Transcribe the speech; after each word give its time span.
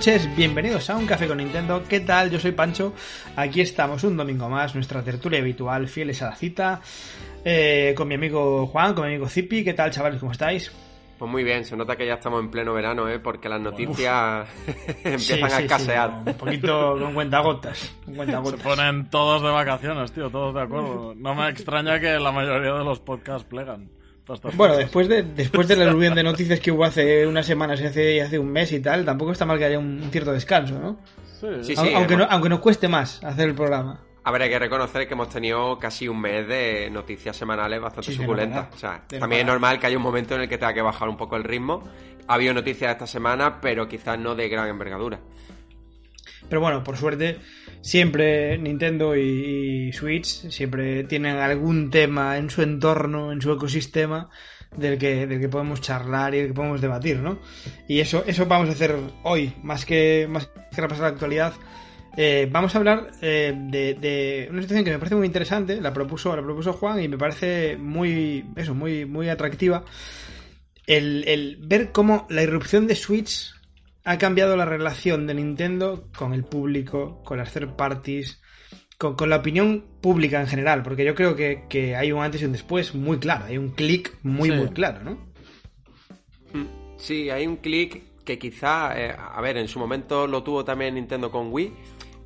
Buenas 0.00 0.16
noches, 0.16 0.34
bienvenidos 0.34 0.88
a 0.88 0.96
Un 0.96 1.04
Café 1.04 1.28
con 1.28 1.36
Nintendo. 1.36 1.84
¿Qué 1.86 2.00
tal? 2.00 2.30
Yo 2.30 2.40
soy 2.40 2.52
Pancho. 2.52 2.94
Aquí 3.36 3.60
estamos 3.60 4.02
un 4.02 4.16
domingo 4.16 4.48
más, 4.48 4.74
nuestra 4.74 5.02
tertulia 5.02 5.40
habitual, 5.40 5.88
fieles 5.88 6.22
a 6.22 6.30
la 6.30 6.36
cita, 6.36 6.80
eh, 7.44 7.92
con 7.94 8.08
mi 8.08 8.14
amigo 8.14 8.66
Juan, 8.66 8.94
con 8.94 9.04
mi 9.04 9.10
amigo 9.10 9.28
Zipi. 9.28 9.62
¿Qué 9.62 9.74
tal, 9.74 9.90
chavales? 9.90 10.18
¿Cómo 10.18 10.32
estáis? 10.32 10.72
Pues 11.18 11.30
muy 11.30 11.44
bien, 11.44 11.66
se 11.66 11.76
nota 11.76 11.96
que 11.96 12.06
ya 12.06 12.14
estamos 12.14 12.40
en 12.40 12.50
pleno 12.50 12.72
verano, 12.72 13.10
¿eh? 13.10 13.18
porque 13.18 13.50
las 13.50 13.60
noticias 13.60 14.48
empiezan 15.04 15.52
a 15.52 15.58
escasear. 15.60 16.10
un 16.24 16.32
poquito 16.32 16.96
con 16.98 17.12
cuentagotas, 17.12 17.94
con 18.06 18.14
cuentagotas. 18.14 18.58
Se 18.58 18.64
ponen 18.64 19.10
todos 19.10 19.42
de 19.42 19.50
vacaciones, 19.50 20.12
tío, 20.12 20.30
todos 20.30 20.54
de 20.54 20.62
acuerdo. 20.62 21.14
No 21.14 21.34
me 21.34 21.50
extraña 21.50 22.00
que 22.00 22.18
la 22.18 22.32
mayoría 22.32 22.72
de 22.72 22.84
los 22.84 23.00
podcasts 23.00 23.46
plegan. 23.46 23.99
Bueno, 24.54 24.76
después 24.76 25.08
de, 25.08 25.22
después 25.22 25.66
de 25.68 25.76
la 25.76 25.84
aluvión 25.84 26.14
de 26.14 26.22
noticias 26.22 26.60
que 26.60 26.70
hubo 26.70 26.84
hace 26.84 27.26
unas 27.26 27.46
semanas 27.46 27.80
y 27.80 27.86
hace, 27.86 28.22
hace 28.22 28.38
un 28.38 28.50
mes 28.50 28.70
y 28.72 28.80
tal, 28.80 29.04
tampoco 29.04 29.32
está 29.32 29.44
mal 29.44 29.58
que 29.58 29.64
haya 29.64 29.78
un, 29.78 30.08
cierto 30.10 30.32
descanso, 30.32 30.78
¿no? 30.78 30.98
Sí, 31.40 31.74
sí, 31.74 31.92
aunque, 31.94 32.16
no, 32.16 32.24
aunque 32.28 32.48
nos 32.48 32.60
cueste 32.60 32.86
más 32.86 33.22
hacer 33.24 33.48
el 33.48 33.54
programa. 33.54 34.00
A 34.22 34.30
ver, 34.32 34.42
hay 34.42 34.50
que 34.50 34.58
reconocer 34.58 35.08
que 35.08 35.14
hemos 35.14 35.30
tenido 35.30 35.78
casi 35.78 36.06
un 36.06 36.20
mes 36.20 36.46
de 36.46 36.90
noticias 36.90 37.34
semanales 37.34 37.80
bastante 37.80 38.12
suculentas. 38.12 38.68
o 38.74 38.78
sea, 38.78 39.02
también 39.08 39.40
es 39.40 39.46
normal 39.46 39.80
que 39.80 39.86
haya 39.86 39.96
un 39.96 40.02
momento 40.02 40.34
en 40.34 40.42
el 40.42 40.48
que 40.48 40.58
tenga 40.58 40.74
que 40.74 40.82
bajar 40.82 41.08
un 41.08 41.16
poco 41.16 41.36
el 41.36 41.44
ritmo. 41.44 41.82
Ha 42.28 42.34
habido 42.34 42.52
noticias 42.52 42.92
esta 42.92 43.06
semana, 43.06 43.60
pero 43.60 43.88
quizás 43.88 44.18
no 44.18 44.34
de 44.34 44.48
gran 44.48 44.68
envergadura. 44.68 45.18
Pero 46.50 46.60
bueno, 46.60 46.82
por 46.82 46.96
suerte, 46.96 47.38
siempre 47.80 48.58
Nintendo 48.58 49.16
y, 49.16 49.92
Switch 49.92 50.50
siempre 50.50 51.04
tienen 51.04 51.36
algún 51.36 51.90
tema 51.90 52.36
en 52.38 52.50
su 52.50 52.62
entorno, 52.62 53.30
en 53.30 53.40
su 53.40 53.52
ecosistema, 53.52 54.28
del 54.76 54.98
que, 54.98 55.28
del 55.28 55.40
que 55.40 55.48
podemos 55.48 55.80
charlar 55.80 56.34
y 56.34 56.38
del 56.38 56.48
que 56.48 56.54
podemos 56.54 56.80
debatir, 56.80 57.18
¿no? 57.18 57.38
Y 57.86 58.00
eso, 58.00 58.24
eso 58.26 58.46
vamos 58.46 58.68
a 58.68 58.72
hacer 58.72 58.96
hoy, 59.22 59.52
más 59.62 59.86
que, 59.86 60.26
más 60.28 60.50
que 60.74 60.80
repasar 60.80 61.04
la 61.04 61.08
actualidad. 61.10 61.54
Eh, 62.16 62.48
vamos 62.50 62.74
a 62.74 62.78
hablar 62.78 63.12
eh, 63.22 63.54
de, 63.56 64.48
una 64.50 64.60
situación 64.62 64.84
que 64.84 64.90
me 64.90 64.98
parece 64.98 65.14
muy 65.14 65.26
interesante, 65.28 65.80
la 65.80 65.92
propuso, 65.92 66.34
la 66.34 66.42
propuso 66.42 66.72
Juan 66.72 67.00
y 67.00 67.06
me 67.06 67.16
parece 67.16 67.76
muy, 67.76 68.44
eso, 68.56 68.74
muy, 68.74 69.04
muy 69.04 69.28
atractiva. 69.28 69.84
El, 70.84 71.22
el 71.28 71.58
ver 71.62 71.92
cómo 71.92 72.26
la 72.28 72.42
irrupción 72.42 72.88
de 72.88 72.96
Switch 72.96 73.52
ha 74.04 74.18
cambiado 74.18 74.56
la 74.56 74.64
relación 74.64 75.26
de 75.26 75.34
Nintendo 75.34 76.08
con 76.16 76.32
el 76.32 76.44
público, 76.44 77.22
con 77.24 77.38
las 77.38 77.52
third 77.52 77.76
parties, 77.76 78.40
con, 78.98 79.30
la 79.30 79.36
opinión 79.36 79.84
pública 80.00 80.40
en 80.40 80.46
general, 80.46 80.82
porque 80.82 81.04
yo 81.04 81.14
creo 81.14 81.36
que, 81.36 81.96
hay 81.96 82.12
un 82.12 82.22
antes 82.22 82.42
y 82.42 82.44
un 82.44 82.52
después 82.52 82.94
muy 82.94 83.18
claro, 83.18 83.46
hay 83.46 83.58
un 83.58 83.70
clic 83.70 84.16
muy, 84.22 84.50
muy 84.50 84.68
claro, 84.68 85.02
¿no? 85.02 85.30
Sí, 86.96 87.30
hay 87.30 87.46
un 87.46 87.56
clic 87.56 88.02
que 88.24 88.38
quizá, 88.38 88.92
eh, 89.00 89.16
a 89.16 89.40
ver, 89.40 89.56
en 89.56 89.68
su 89.68 89.78
momento 89.78 90.26
lo 90.26 90.42
tuvo 90.42 90.64
también 90.64 90.94
Nintendo 90.94 91.30
con 91.30 91.50
Wii, 91.50 91.72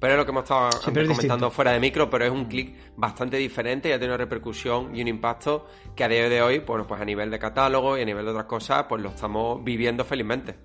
pero 0.01 0.15
es 0.15 0.19
lo 0.19 0.25
que 0.25 0.33
hemos 0.33 0.43
estado 0.43 0.71
comentando 1.07 1.51
fuera 1.51 1.73
de 1.73 1.81
micro, 1.81 2.11
pero 2.11 2.25
es 2.25 2.31
un 2.31 2.47
clic 2.47 2.75
bastante 2.97 3.37
diferente 3.37 3.89
y 3.89 3.93
ha 3.93 3.99
tenido 3.99 4.17
repercusión 4.17 4.95
y 4.95 5.01
un 5.01 5.09
impacto 5.09 5.69
que 5.95 6.03
a 6.03 6.09
día 6.09 6.29
de 6.29 6.43
hoy, 6.43 6.59
bueno, 6.59 6.87
pues 6.87 7.01
a 7.01 7.05
nivel 7.05 7.31
de 7.31 7.39
catálogo 7.39 7.97
y 7.97 8.03
a 8.03 8.05
nivel 8.05 8.25
de 8.25 8.33
otras 8.33 8.47
cosas, 8.47 8.85
pues 8.89 9.01
lo 9.01 9.11
estamos 9.11 9.63
viviendo 9.63 10.05
felizmente. 10.05 10.57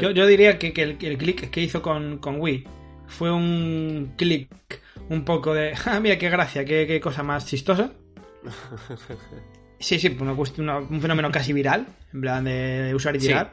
Yo, 0.00 0.10
yo, 0.10 0.26
diría 0.26 0.58
que, 0.58 0.72
el, 0.76 0.98
el 1.00 1.18
clic 1.18 1.50
que 1.50 1.60
hizo 1.60 1.82
con, 1.82 2.18
con, 2.18 2.40
Wii 2.40 2.64
fue 3.06 3.30
un 3.30 4.12
clic 4.16 4.48
un 5.08 5.24
poco 5.24 5.54
de, 5.54 5.74
ah, 5.86 6.00
mira 6.00 6.18
qué 6.18 6.30
gracia, 6.30 6.64
qué, 6.64 7.00
cosa 7.00 7.22
más 7.22 7.46
chistosa. 7.46 7.92
Sí, 9.76 9.98
sí, 9.98 10.16
una 10.18 10.78
un 10.78 11.00
fenómeno 11.02 11.30
casi 11.30 11.52
viral, 11.52 11.86
en 12.14 12.20
plan 12.22 12.44
de, 12.44 12.90
usar 12.94 13.14
y 13.16 13.18
tirar. 13.18 13.50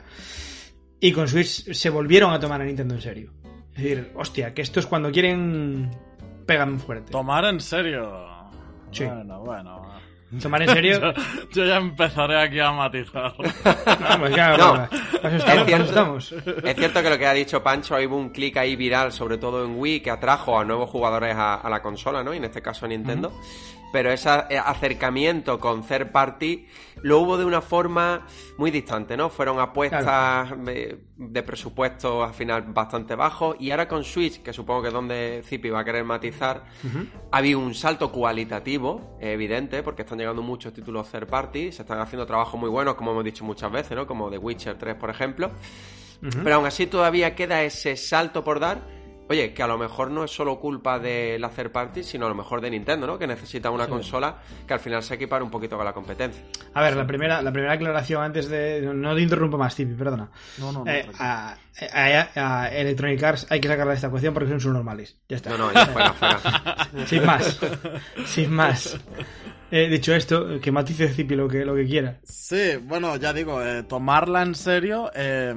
Y 0.98 1.12
con 1.12 1.28
Switch 1.28 1.74
se 1.74 1.90
volvieron 1.90 2.32
a 2.32 2.40
tomar 2.40 2.62
a 2.62 2.64
Nintendo 2.64 2.96
en 2.96 3.02
serio. 3.02 3.34
Es 3.76 3.84
decir, 3.84 4.12
hostia, 4.16 4.54
que 4.54 4.62
esto 4.62 4.80
es 4.80 4.86
cuando 4.86 5.12
quieren 5.12 5.90
pegan 6.46 6.80
fuerte. 6.80 7.12
Tomar 7.12 7.44
en 7.46 7.60
serio. 7.60 8.26
Sí. 8.92 9.04
Bueno, 9.04 9.42
bueno. 9.42 9.91
¿Tomar 10.40 10.62
en 10.62 10.70
serio? 10.70 11.14
yo, 11.52 11.66
ya 11.66 11.78
empezaré 11.78 12.42
aquí 12.42 12.60
a 12.60 12.72
matizar. 12.72 13.34
no, 13.38 14.88
es, 15.24 15.44
cierto, 16.76 17.02
que 17.02 17.10
lo 17.10 17.18
que 17.18 17.28
ha 17.28 17.34
dicho 17.34 17.62
Pancho, 17.62 17.96
hay 17.96 18.06
un 18.06 18.30
clic 18.30 18.58
ahí 18.58 18.76
viral, 18.76 19.12
sobre 19.12 19.38
todo 19.38 19.66
en 19.66 19.78
Wii, 19.78 20.00
que 20.00 20.12
atrajo 20.12 20.58
a 20.58 20.64
nuevos 20.64 20.90
jugadores 20.90 21.36
a, 21.38 21.68
la 21.70 21.82
consola, 21.82 22.24
¿no? 22.24 22.34
Y 22.34 22.38
en 22.38 22.46
este 22.46 22.62
caso 22.62 22.86
a 22.86 22.90
Nintendo 22.90 23.34
pero 23.92 24.12
ese 24.12 24.30
acercamiento 24.30 25.60
con 25.60 25.84
third 25.84 26.12
party 26.12 26.68
lo 27.02 27.20
hubo 27.20 27.38
de 27.38 27.46
una 27.46 27.62
forma 27.62 28.26
muy 28.58 28.72
distante, 28.72 29.18
¿no? 29.18 29.30
Fueron 29.30 29.60
apuestas 29.60 30.54
de, 30.64 31.44
presupuesto 31.44 32.24
al 32.24 32.34
final 32.34 32.64
bastante 32.68 33.16
bajos 33.16 33.56
y 33.60 33.72
ahora 33.72 33.88
con 33.88 34.04
Switch, 34.04 34.42
que 34.42 34.54
supongo 34.54 34.84
que 34.84 34.88
es 34.90 34.94
donde 34.94 35.42
Zipi 35.46 35.70
va 35.70 35.82
a 35.82 35.86
querer 35.86 36.04
matizar, 36.04 36.64
había 37.32 37.58
un 37.58 37.74
salto 37.74 38.12
cualitativo 38.12 39.18
evidente 39.20 39.84
porque 39.84 40.04
están 40.04 40.20
llegando 40.20 40.42
muchos 40.42 40.74
títulos 40.74 41.10
third 41.10 41.28
party, 41.28 41.72
se 41.72 41.82
están 41.82 42.00
haciendo 42.00 42.26
trabajos 42.26 42.60
muy 42.60 42.70
buenos, 42.70 42.96
como 42.96 43.12
hemos 43.12 43.24
dicho 43.24 43.44
muchas 43.44 43.72
veces, 43.72 43.98
¿no? 43.98 44.08
Como 44.08 44.30
The 44.30 44.38
Witcher 44.38 44.78
3, 44.78 44.96
por 44.96 45.10
ejemplo. 45.10 45.52
Pero 46.22 46.56
aún 46.56 46.68
así 46.68 46.86
todavía 46.86 47.34
queda 47.34 47.64
ese 47.64 47.98
salto 47.98 48.44
por 48.44 48.60
dar 48.60 49.01
Oye, 49.32 49.54
que 49.54 49.64
a 49.64 49.68
lo 49.68 49.78
mejor 49.78 50.12
no 50.12 50.26
es 50.26 50.32
solo 50.32 50.60
culpa 50.60 51.00
de 51.00 51.40
la 51.40 51.48
third 51.48 51.72
party, 51.72 52.04
sino 52.04 52.26
a 52.26 52.30
lo 52.30 52.36
mejor 52.36 52.60
de 52.60 52.70
Nintendo, 52.70 53.08
¿no? 53.08 53.18
Que 53.18 53.28
necesita 53.28 53.72
una 53.72 53.88
consola 53.88 54.40
que 54.68 54.74
al 54.74 54.82
final 54.82 55.02
se 55.04 55.14
equipara 55.14 55.42
un 55.42 55.50
poquito 55.50 55.78
con 55.78 55.86
la 55.86 55.94
competencia. 55.94 56.44
A 56.74 56.82
ver, 56.82 56.98
la 56.98 57.08
primera, 57.08 57.42
la 57.42 57.50
primera 57.54 57.72
aclaración 57.72 58.22
antes 58.22 58.50
de. 58.50 58.82
No 58.94 59.16
te 59.16 59.22
interrumpo 59.22 59.58
más, 59.58 59.74
Tipi, 59.74 59.94
perdona. 59.94 60.30
No, 60.58 60.74
no, 60.74 60.84
eh, 60.86 61.10
a, 61.18 61.56
Electronic 62.74 63.24
Arts 63.24 63.48
hay 63.50 63.62
que 63.62 63.70
sacarla 63.70 63.92
de 63.92 63.96
esta 63.96 64.10
cuestión 64.10 64.34
porque 64.34 64.50
son 64.50 64.60
subnormales. 64.60 65.18
Ya 65.30 65.38
está. 65.38 65.52
No, 65.52 65.60
no, 65.60 65.74
ya 65.74 65.86
fuera, 65.86 66.12
fuera. 66.12 66.90
Sin 67.06 67.26
más. 67.26 67.60
Sin 68.26 68.52
más. 68.52 69.00
Eh, 69.72 69.88
dicho 69.88 70.14
esto, 70.14 70.60
que 70.60 70.74
matice 70.74 71.08
Zipi 71.08 71.36
lo 71.36 71.48
que, 71.48 71.64
lo 71.64 71.74
que 71.74 71.86
quiera. 71.86 72.20
Sí, 72.24 72.76
bueno, 72.84 73.16
ya 73.16 73.32
digo, 73.32 73.64
eh, 73.64 73.84
tomarla 73.84 74.42
en 74.42 74.56
serio. 74.56 75.10
Eh 75.16 75.56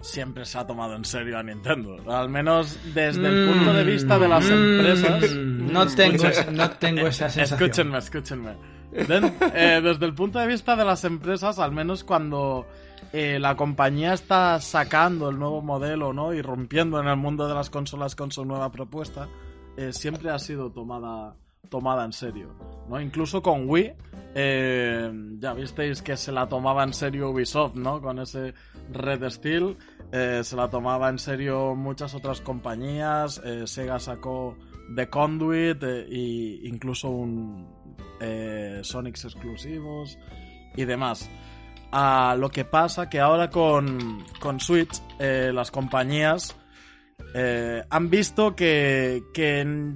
siempre 0.00 0.44
se 0.44 0.58
ha 0.58 0.66
tomado 0.66 0.94
en 0.94 1.04
serio 1.04 1.38
a 1.38 1.42
Nintendo. 1.42 1.96
Al 2.10 2.28
menos 2.28 2.78
desde 2.94 3.26
el 3.28 3.48
punto 3.48 3.72
de 3.72 3.84
vista 3.84 4.18
de 4.18 4.28
las 4.28 4.48
mm. 4.48 4.52
empresas. 4.52 5.34
No 5.34 5.86
tengo, 5.86 6.24
no 6.52 6.70
tengo 6.70 7.06
esa 7.06 7.28
sensación. 7.30 7.62
Escúchenme, 7.62 7.98
escúchenme. 7.98 8.78
Eh, 8.92 9.80
desde 9.82 10.06
el 10.06 10.14
punto 10.14 10.38
de 10.38 10.46
vista 10.46 10.76
de 10.76 10.84
las 10.84 11.04
empresas, 11.04 11.58
al 11.58 11.72
menos 11.72 12.04
cuando 12.04 12.66
eh, 13.12 13.38
la 13.38 13.56
compañía 13.56 14.14
está 14.14 14.60
sacando 14.60 15.28
el 15.28 15.38
nuevo 15.38 15.60
modelo 15.60 16.12
¿no? 16.12 16.32
y 16.32 16.42
rompiendo 16.42 17.00
en 17.00 17.06
el 17.08 17.16
mundo 17.16 17.46
de 17.48 17.54
las 17.54 17.70
consolas 17.70 18.14
con 18.16 18.32
su 18.32 18.44
nueva 18.44 18.70
propuesta, 18.70 19.28
eh, 19.76 19.92
siempre 19.92 20.30
ha 20.30 20.38
sido 20.38 20.70
tomada 20.70 21.34
tomada 21.68 22.04
en 22.04 22.12
serio, 22.12 22.54
¿no? 22.88 23.00
Incluso 23.00 23.42
con 23.42 23.68
Wii, 23.68 23.92
eh, 24.34 25.10
ya 25.38 25.52
visteis 25.54 26.02
que 26.02 26.16
se 26.16 26.32
la 26.32 26.48
tomaba 26.48 26.84
en 26.84 26.92
serio 26.92 27.30
Ubisoft, 27.30 27.74
¿no? 27.74 28.00
Con 28.00 28.18
ese 28.18 28.54
Red 28.92 29.28
Steel, 29.30 29.76
eh, 30.12 30.40
se 30.42 30.56
la 30.56 30.68
tomaba 30.68 31.08
en 31.08 31.18
serio 31.18 31.74
muchas 31.74 32.14
otras 32.14 32.40
compañías, 32.40 33.40
eh, 33.44 33.66
Sega 33.66 33.98
sacó 33.98 34.56
The 34.94 35.08
Conduit 35.08 35.82
e 35.82 36.60
incluso 36.64 37.10
un 37.10 37.78
Sonics 38.82 39.26
exclusivos 39.26 40.18
y 40.76 40.84
demás. 40.84 41.30
Ah, 41.92 42.34
lo 42.36 42.50
que 42.50 42.64
pasa 42.64 43.08
que 43.08 43.20
ahora 43.20 43.48
con, 43.48 44.24
con 44.40 44.58
Switch 44.58 45.00
las 45.18 45.70
compañías 45.70 46.57
eh, 47.34 47.84
han 47.90 48.10
visto 48.10 48.54
que, 48.56 49.22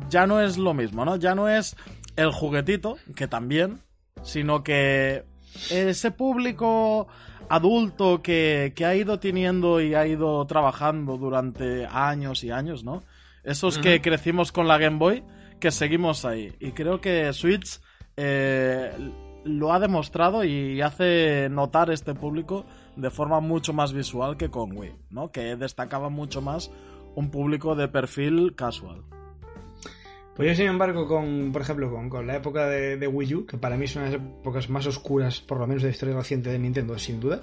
ya 0.08 0.26
no 0.26 0.40
es 0.40 0.58
lo 0.58 0.74
mismo, 0.74 1.04
¿no? 1.04 1.16
Ya 1.16 1.34
no 1.34 1.48
es 1.48 1.76
el 2.16 2.30
juguetito, 2.30 2.96
que 3.16 3.26
también, 3.26 3.80
sino 4.22 4.62
que 4.62 5.24
ese 5.70 6.10
público 6.10 7.08
adulto 7.48 8.22
que, 8.22 8.72
ha 8.84 8.94
ido 8.94 9.18
teniendo 9.18 9.80
y 9.80 9.94
ha 9.94 10.06
ido 10.06 10.44
trabajando 10.46 11.16
durante 11.16 11.86
años 11.86 12.44
y 12.44 12.50
años, 12.50 12.84
¿no? 12.84 13.02
Esos 13.44 13.78
que 13.78 14.00
crecimos 14.00 14.52
con 14.52 14.68
la 14.68 14.78
Game 14.78 14.98
Boy, 14.98 15.24
que 15.58 15.70
seguimos 15.70 16.24
ahí. 16.24 16.54
Y 16.60 16.72
creo 16.72 17.00
que 17.00 17.32
Switch 17.32 17.80
eh, 18.16 18.92
lo 19.44 19.72
ha 19.72 19.80
demostrado 19.80 20.44
y 20.44 20.80
hace 20.80 21.48
notar 21.50 21.90
este 21.90 22.14
público 22.14 22.64
de 22.96 23.10
forma 23.10 23.40
mucho 23.40 23.72
más 23.72 23.92
visual 23.92 24.36
que 24.36 24.50
con 24.50 24.76
Wii, 24.76 24.94
¿no? 25.10 25.30
Que 25.30 25.56
destacaba 25.56 26.08
mucho 26.08 26.40
más 26.40 26.70
un 27.14 27.30
público 27.30 27.74
de 27.74 27.88
perfil 27.88 28.54
casual. 28.56 29.02
Pues 30.34 30.48
yo, 30.48 30.54
sin 30.54 30.66
embargo, 30.66 31.06
con, 31.06 31.52
por 31.52 31.60
ejemplo, 31.60 31.90
con, 32.08 32.26
la 32.26 32.36
época 32.36 32.66
de, 32.66 33.06
Wii 33.06 33.34
U, 33.34 33.46
que 33.46 33.58
para 33.58 33.76
mí 33.76 33.86
son 33.86 34.04
las 34.04 34.14
épocas 34.14 34.70
más 34.70 34.86
oscuras, 34.86 35.40
por 35.40 35.58
lo 35.58 35.66
menos 35.66 35.82
de 35.82 35.88
la 35.88 35.92
historia 35.92 36.16
reciente 36.16 36.50
de 36.50 36.58
Nintendo, 36.58 36.98
sin 36.98 37.20
duda, 37.20 37.42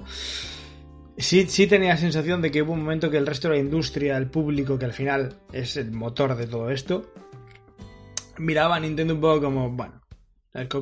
sí, 1.15 1.45
sí 1.47 1.67
tenía 1.67 1.89
la 1.89 1.97
sensación 1.97 2.41
de 2.41 2.49
que 2.49 2.63
hubo 2.63 2.73
un 2.73 2.81
momento 2.81 3.11
que 3.11 3.17
el 3.17 3.27
resto 3.27 3.49
de 3.49 3.55
la 3.55 3.59
industria, 3.61 4.17
el 4.17 4.27
público, 4.27 4.79
que 4.79 4.85
al 4.85 4.93
final 4.93 5.35
es 5.53 5.77
el 5.77 5.91
motor 5.91 6.35
de 6.35 6.47
todo 6.47 6.71
esto, 6.71 7.13
miraba 8.39 8.77
a 8.77 8.79
Nintendo 8.79 9.13
un 9.13 9.21
poco 9.21 9.41
como, 9.41 9.69
bueno, 9.69 10.01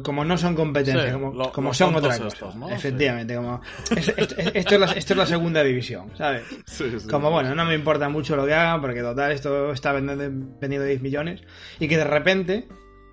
Como 0.02 0.24
no 0.24 0.38
son 0.38 0.56
competencia, 0.56 1.12
como, 1.52 1.74
son 1.74 1.96
otra 1.96 2.18
cosa. 2.18 2.54
Efectivamente, 2.72 3.36
como. 3.36 3.62
esto, 3.98 4.75
es 4.96 5.16
la, 5.18 5.25
segunda 5.25 5.62
división, 5.62 6.12
¿sabes? 6.16 6.44
como 7.12 7.30
bueno, 7.30 7.54
no 7.54 7.66
me 7.66 7.75
importa 7.75 8.08
mucho 8.08 8.38
lo 8.38 8.46
que 8.46 8.54
hagan, 8.54 8.80
porque 8.80 9.02
total, 9.02 9.34
esto 9.34 9.74
está 9.74 9.92
vendiendo, 9.92 10.24
vendiendo 10.62 10.86
10 10.86 11.02
millones. 11.02 11.42
Y 11.80 11.90
que 11.90 11.98
de 11.98 12.06
repente 12.06 12.68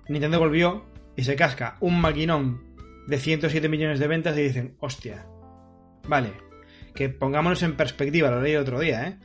Nintendo 0.07 0.39
volvió 0.39 0.85
y 1.17 1.23
se 1.23 1.35
casca 1.35 1.75
un 1.81 1.99
maquinón 1.99 2.63
de 3.07 3.17
107 3.17 3.67
millones 3.67 3.99
de 3.99 4.07
ventas 4.07 4.37
y 4.37 4.43
dicen, 4.43 4.77
hostia, 4.79 5.25
vale, 6.07 6.31
que 6.93 7.09
pongámonos 7.09 7.63
en 7.63 7.75
perspectiva, 7.75 8.31
lo 8.31 8.41
leí 8.41 8.55
otro 8.55 8.79
día, 8.79 9.07
¿eh? 9.07 9.17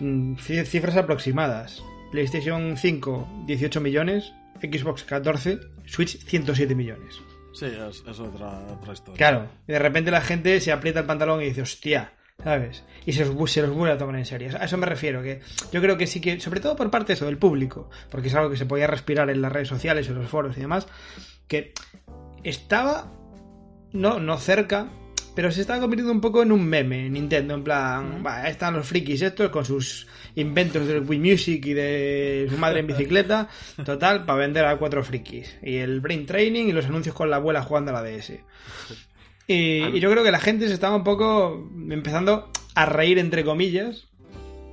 Mm, 0.00 0.36
cifras 0.36 0.96
aproximadas. 0.96 1.82
PlayStation 2.12 2.76
5, 2.76 3.44
18 3.46 3.80
millones, 3.80 4.32
Xbox 4.60 5.04
14, 5.04 5.58
Switch 5.86 6.18
107 6.18 6.74
millones. 6.74 7.20
Sí, 7.52 7.66
es, 7.66 8.20
otra, 8.20 8.92
historia. 8.92 9.16
Claro, 9.16 9.48
y 9.66 9.72
de 9.72 9.78
repente 9.78 10.10
la 10.10 10.20
gente 10.20 10.60
se 10.60 10.72
aprieta 10.72 11.00
el 11.00 11.06
pantalón 11.06 11.40
y 11.40 11.46
dice, 11.46 11.62
hostia, 11.62 12.12
¿sabes? 12.44 12.84
Y 13.06 13.12
se, 13.12 13.24
se 13.24 13.62
los 13.62 13.70
vuelve 13.70 13.94
a 13.94 13.98
tomar 13.98 14.16
en 14.16 14.26
serio. 14.26 14.50
A 14.60 14.64
eso 14.64 14.76
me 14.76 14.86
refiero, 14.86 15.22
que 15.22 15.40
yo 15.72 15.80
creo 15.80 15.96
que 15.96 16.06
sí 16.06 16.20
que, 16.20 16.38
sobre 16.38 16.60
todo 16.60 16.76
por 16.76 16.90
parte 16.90 17.08
de 17.08 17.14
eso, 17.14 17.24
del 17.24 17.38
público, 17.38 17.88
porque 18.10 18.28
es 18.28 18.34
algo 18.34 18.50
que 18.50 18.58
se 18.58 18.66
podía 18.66 18.86
respirar 18.86 19.30
en 19.30 19.40
las 19.40 19.52
redes 19.52 19.68
sociales, 19.68 20.08
en 20.08 20.16
los 20.16 20.28
foros 20.28 20.56
y 20.58 20.60
demás, 20.60 20.86
que 21.48 21.72
estaba, 22.44 23.12
no, 23.92 24.20
no 24.20 24.36
cerca, 24.36 24.88
pero 25.36 25.52
se 25.52 25.60
está 25.60 25.78
convirtiendo 25.78 26.12
un 26.12 26.22
poco 26.22 26.42
en 26.42 26.50
un 26.50 26.64
meme 26.64 27.10
Nintendo, 27.10 27.54
en 27.54 27.62
plan, 27.62 28.22
ahí 28.24 28.50
están 28.50 28.72
los 28.72 28.88
frikis 28.88 29.20
estos 29.20 29.50
con 29.50 29.66
sus 29.66 30.06
inventos 30.34 30.88
del 30.88 31.02
Wii 31.02 31.18
Music 31.20 31.66
y 31.66 31.74
de 31.74 32.46
su 32.50 32.56
madre 32.56 32.80
en 32.80 32.86
bicicleta, 32.86 33.46
total, 33.84 34.24
para 34.24 34.38
vender 34.38 34.64
a 34.64 34.78
cuatro 34.78 35.04
frikis. 35.04 35.58
Y 35.62 35.76
el 35.76 36.00
Brain 36.00 36.24
Training 36.24 36.68
y 36.68 36.72
los 36.72 36.86
anuncios 36.86 37.14
con 37.14 37.28
la 37.28 37.36
abuela 37.36 37.62
jugando 37.62 37.94
a 37.94 38.00
la 38.00 38.02
DS. 38.02 38.32
Y, 39.46 40.00
yo 40.00 40.10
creo 40.10 40.24
que 40.24 40.30
la 40.30 40.40
gente 40.40 40.68
se 40.68 40.74
estaba 40.74 40.96
un 40.96 41.04
poco 41.04 41.68
empezando 41.90 42.50
a 42.74 42.86
reír 42.86 43.18
entre 43.18 43.44
comillas 43.44 44.08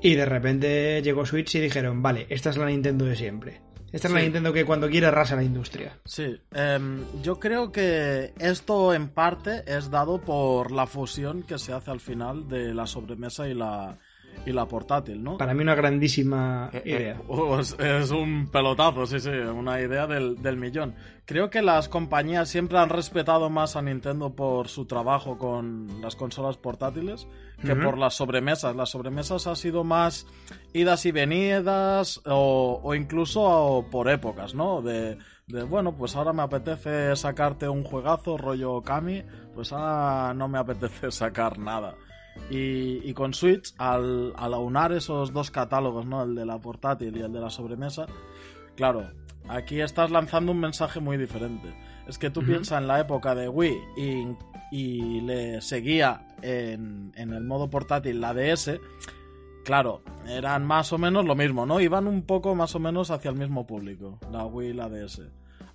y 0.02 0.16
de 0.16 0.26
repente 0.26 1.02
llegó 1.04 1.26
Switch 1.26 1.56
y 1.56 1.60
dijeron, 1.60 2.02
vale, 2.02 2.26
esta 2.30 2.52
es 2.52 2.58
la 2.58 2.68
Nintendo 2.68 3.04
de 3.04 3.18
siempre. 3.18 3.60
Esta 3.94 4.08
es 4.08 4.14
la 4.16 4.22
Nintendo 4.22 4.52
que 4.52 4.66
cuando 4.66 4.90
quiere 4.90 5.06
arrasa 5.06 5.36
la 5.36 5.44
industria. 5.44 6.00
Sí, 6.04 6.36
em, 6.52 7.06
yo 7.22 7.40
creo 7.40 7.72
que 7.72 8.34
esto 8.40 8.92
en 8.92 9.08
parte 9.08 9.64
es 9.68 9.92
dado 9.92 10.20
por 10.20 10.72
la 10.72 10.88
fusión 10.88 11.44
que 11.44 11.60
se 11.60 11.74
hace 11.74 11.92
al 11.92 12.00
final 12.00 12.50
de 12.50 12.74
la 12.74 12.88
sobremesa 12.88 13.48
y 13.48 13.54
la, 13.54 14.00
y 14.46 14.52
la 14.52 14.68
portátil, 14.68 15.24
¿no? 15.24 15.38
Para 15.38 15.54
mí 15.54 15.62
una 15.62 15.76
grandísima 15.76 16.70
eh, 16.74 16.82
eh, 16.86 16.90
idea. 16.90 17.22
Pues 17.28 17.76
es 17.80 18.12
un 18.12 18.48
pelotazo, 18.48 19.06
sí, 19.06 19.20
sí, 19.20 19.30
una 19.30 19.80
idea 19.80 20.08
del, 20.08 20.42
del, 20.42 20.58
millón. 20.58 20.96
Creo 21.26 21.50
que 21.50 21.62
las 21.62 21.88
compañías 21.88 22.50
siempre 22.50 22.78
han 22.78 22.90
respetado 22.90 23.50
más 23.50 23.76
a 23.76 23.82
Nintendo 23.82 24.36
por 24.36 24.68
su 24.68 24.86
trabajo 24.86 25.38
con 25.38 26.02
las 26.02 26.16
consolas 26.16 26.58
portátiles 26.58 27.28
que 27.62 27.76
por 27.76 27.98
las 27.98 28.16
sobremesas. 28.16 28.76
Las 28.76 28.90
sobremesas 28.90 29.48
ha 29.48 29.56
sido 29.56 29.84
más 29.84 30.28
idas 30.74 31.06
y 31.06 31.12
venidas 31.12 32.22
o, 32.26 32.82
o 32.84 32.96
incluso 32.96 33.86
por 33.90 34.10
épocas, 34.10 34.54
¿no? 34.54 34.82
De, 34.82 35.18
de, 35.48 35.64
bueno, 35.64 35.96
pues 35.96 36.16
ahora 36.16 36.34
me 36.34 36.42
apetece 36.42 37.16
sacarte 37.16 37.68
un 37.68 37.84
juegazo 37.84 38.38
rollo 38.38 38.82
Kami, 38.82 39.24
pues 39.54 39.72
ahora 39.72 40.34
no 40.34 40.48
me 40.48 40.58
apetece 40.58 41.12
sacar 41.12 41.58
nada. 41.58 41.96
Y, 42.50 43.14
con 43.14 43.34
Switch, 43.34 43.74
al, 43.78 44.34
al, 44.36 44.54
aunar 44.54 44.92
esos 44.92 45.34
dos 45.34 45.50
catálogos, 45.50 46.06
¿no? 46.06 46.24
El 46.24 46.36
de 46.36 46.46
la 46.46 46.60
portátil 46.60 47.16
y 47.18 47.22
el 47.22 47.32
de 47.32 47.40
la 47.40 47.50
sobremesa, 47.50 48.06
claro, 48.76 49.10
aquí 49.48 49.82
estás 49.82 50.12
lanzando 50.12 50.52
un 50.52 50.60
mensaje 50.60 51.00
muy 51.00 51.18
diferente. 51.18 51.74
Es 52.08 52.18
que 52.18 52.30
tú 52.30 52.44
piensas 52.44 52.82
en 52.82 52.88
la 52.88 53.00
época 53.00 53.34
de 53.34 53.50
Wii 53.50 53.78
y, 53.98 54.28
y 54.72 55.22
le 55.22 55.62
seguía 55.62 56.28
en, 56.42 57.12
en, 57.16 57.34
el 57.34 57.44
modo 57.44 57.70
portátil 57.70 58.20
la 58.20 58.34
DS, 58.34 58.80
claro, 59.64 60.02
eran 60.28 60.66
más 60.66 60.92
o 60.94 60.98
menos 60.98 61.26
lo 61.26 61.36
mismo, 61.36 61.66
¿no? 61.66 61.80
Iban 61.80 62.08
un 62.08 62.24
poco 62.24 62.56
más 62.56 62.76
o 62.76 62.80
menos 62.80 63.10
hacia 63.10 63.30
el 63.32 63.38
mismo 63.38 63.66
público, 63.66 64.20
la 64.32 64.46
Wii 64.46 64.70
y 64.70 64.74
la 64.74 64.90
DS. 64.90 65.22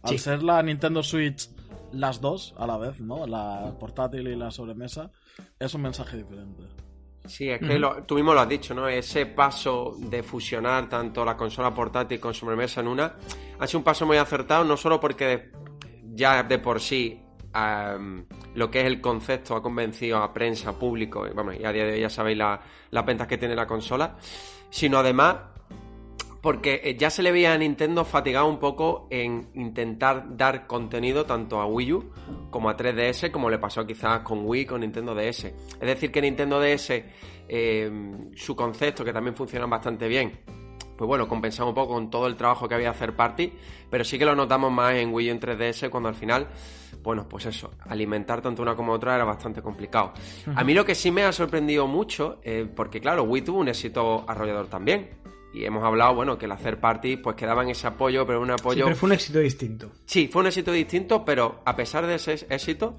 Al 0.02 0.18
ser 0.18 0.42
la 0.42 0.62
Nintendo 0.62 1.02
Switch 1.02 1.48
las 1.92 2.20
dos 2.20 2.54
a 2.58 2.66
la 2.66 2.76
vez, 2.76 3.00
¿no? 3.00 3.26
La 3.26 3.74
portátil 3.78 4.28
y 4.28 4.36
la 4.36 4.50
sobremesa, 4.50 5.10
es 5.58 5.74
un 5.74 5.82
mensaje 5.82 6.16
diferente. 6.16 6.62
Sí, 7.26 7.50
es 7.50 7.60
que 7.60 7.78
lo, 7.78 8.04
tú 8.04 8.14
mismo 8.14 8.32
lo 8.32 8.40
has 8.40 8.48
dicho, 8.48 8.74
¿no? 8.74 8.88
Ese 8.88 9.26
paso 9.26 9.94
de 9.98 10.22
fusionar 10.22 10.88
tanto 10.88 11.24
la 11.24 11.36
consola 11.36 11.74
portátil 11.74 12.18
con 12.18 12.32
sobremesa 12.32 12.80
en 12.80 12.88
una 12.88 13.16
ha 13.58 13.66
sido 13.66 13.80
un 13.80 13.84
paso 13.84 14.06
muy 14.06 14.16
acertado, 14.16 14.64
no 14.64 14.76
solo 14.76 14.98
porque 14.98 15.50
ya 16.14 16.42
de 16.42 16.58
por 16.58 16.80
sí 16.80 17.20
lo 18.54 18.70
que 18.70 18.80
es 18.80 18.86
el 18.86 19.00
concepto 19.00 19.56
ha 19.56 19.62
convencido 19.62 20.18
a 20.18 20.32
prensa, 20.32 20.78
público, 20.78 21.26
y, 21.26 21.30
vamos, 21.30 21.56
y 21.58 21.64
a 21.64 21.72
día 21.72 21.84
de 21.84 21.94
hoy 21.94 22.00
ya 22.00 22.10
sabéis 22.10 22.38
las 22.38 22.60
la 22.90 23.02
ventas 23.02 23.26
que 23.26 23.36
tiene 23.36 23.54
la 23.54 23.66
consola, 23.66 24.16
sino 24.70 24.98
además 24.98 25.36
porque 26.40 26.80
eh, 26.84 26.96
ya 26.96 27.10
se 27.10 27.22
le 27.22 27.32
veía 27.32 27.52
a 27.52 27.58
Nintendo 27.58 28.04
fatigado 28.04 28.46
un 28.46 28.58
poco 28.58 29.08
en 29.10 29.50
intentar 29.54 30.36
dar 30.36 30.66
contenido 30.66 31.24
tanto 31.24 31.60
a 31.60 31.66
Wii 31.66 31.92
U 31.92 32.12
como 32.50 32.70
a 32.70 32.76
3DS, 32.76 33.30
como 33.30 33.50
le 33.50 33.58
pasó 33.58 33.86
quizás 33.86 34.20
con 34.20 34.46
Wii, 34.46 34.66
con 34.66 34.80
Nintendo 34.80 35.14
DS. 35.14 35.44
Es 35.44 35.80
decir, 35.80 36.12
que 36.12 36.22
Nintendo 36.22 36.60
DS, 36.60 37.04
eh, 37.48 37.90
su 38.34 38.54
concepto, 38.54 39.04
que 39.04 39.12
también 39.12 39.34
funciona 39.34 39.66
bastante 39.66 40.06
bien, 40.06 40.40
pues 40.96 41.06
bueno, 41.06 41.28
compensamos 41.28 41.70
un 41.70 41.74
poco 41.76 41.94
con 41.94 42.10
todo 42.10 42.26
el 42.26 42.36
trabajo 42.36 42.68
que 42.68 42.74
había 42.74 42.90
hacer 42.90 43.14
party, 43.14 43.52
pero 43.88 44.04
sí 44.04 44.18
que 44.18 44.24
lo 44.24 44.34
notamos 44.34 44.72
más 44.72 44.94
en 44.94 45.12
Wii 45.12 45.28
U 45.28 45.32
en 45.32 45.40
3DS 45.40 45.90
cuando 45.90 46.08
al 46.08 46.16
final, 46.16 46.48
bueno, 47.02 47.28
pues 47.28 47.46
eso, 47.46 47.72
alimentar 47.88 48.42
tanto 48.42 48.62
una 48.62 48.74
como 48.74 48.92
otra 48.92 49.14
era 49.14 49.24
bastante 49.24 49.62
complicado. 49.62 50.12
A 50.54 50.64
mí 50.64 50.74
lo 50.74 50.84
que 50.84 50.96
sí 50.96 51.12
me 51.12 51.22
ha 51.22 51.32
sorprendido 51.32 51.86
mucho, 51.86 52.40
eh, 52.42 52.68
porque 52.74 53.00
claro, 53.00 53.22
Wii 53.22 53.42
tuvo 53.42 53.58
un 53.60 53.68
éxito 53.68 54.24
arrollador 54.26 54.66
también 54.66 55.10
y 55.52 55.64
hemos 55.64 55.82
hablado, 55.82 56.14
bueno, 56.14 56.38
que 56.38 56.46
el 56.46 56.52
hacer 56.52 56.78
party 56.78 57.16
pues 57.16 57.36
quedaban 57.36 57.68
ese 57.68 57.86
apoyo, 57.86 58.26
pero 58.26 58.40
un 58.40 58.50
apoyo... 58.50 58.78
Sí, 58.78 58.82
pero 58.84 58.96
fue 58.96 59.06
un 59.08 59.12
éxito 59.14 59.38
distinto. 59.38 59.90
Sí, 60.04 60.28
fue 60.30 60.42
un 60.42 60.48
éxito 60.48 60.72
distinto, 60.72 61.24
pero 61.24 61.62
a 61.64 61.74
pesar 61.74 62.06
de 62.06 62.16
ese 62.16 62.46
éxito, 62.50 62.96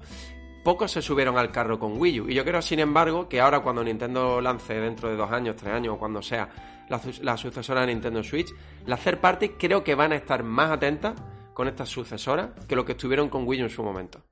pocos 0.64 0.90
se 0.90 1.02
subieron 1.02 1.38
al 1.38 1.52
carro 1.52 1.78
con 1.78 1.98
Wii 1.98 2.20
U. 2.20 2.28
Y 2.28 2.34
yo 2.34 2.44
creo, 2.44 2.60
sin 2.60 2.80
embargo, 2.80 3.28
que 3.28 3.40
ahora 3.40 3.60
cuando 3.60 3.84
Nintendo 3.84 4.40
lance 4.40 4.74
dentro 4.74 5.08
de 5.08 5.16
dos 5.16 5.30
años, 5.30 5.56
tres 5.56 5.72
años 5.72 5.94
o 5.94 5.98
cuando 5.98 6.22
sea 6.22 6.48
la, 6.88 7.36
sucesora 7.36 7.82
de 7.82 7.88
Nintendo 7.88 8.22
Switch, 8.22 8.52
la 8.86 8.96
hacer 8.96 9.20
party 9.20 9.50
creo 9.50 9.84
que 9.84 9.94
van 9.94 10.12
a 10.12 10.16
estar 10.16 10.42
más 10.42 10.70
atentas 10.70 11.14
con 11.54 11.68
esta 11.68 11.86
sucesora 11.86 12.54
que 12.68 12.74
lo 12.74 12.84
que 12.84 12.92
estuvieron 12.92 13.28
con 13.28 13.46
Wii 13.46 13.62
U 13.62 13.64
en 13.64 13.70
su 13.70 13.82
momento. 13.82 14.22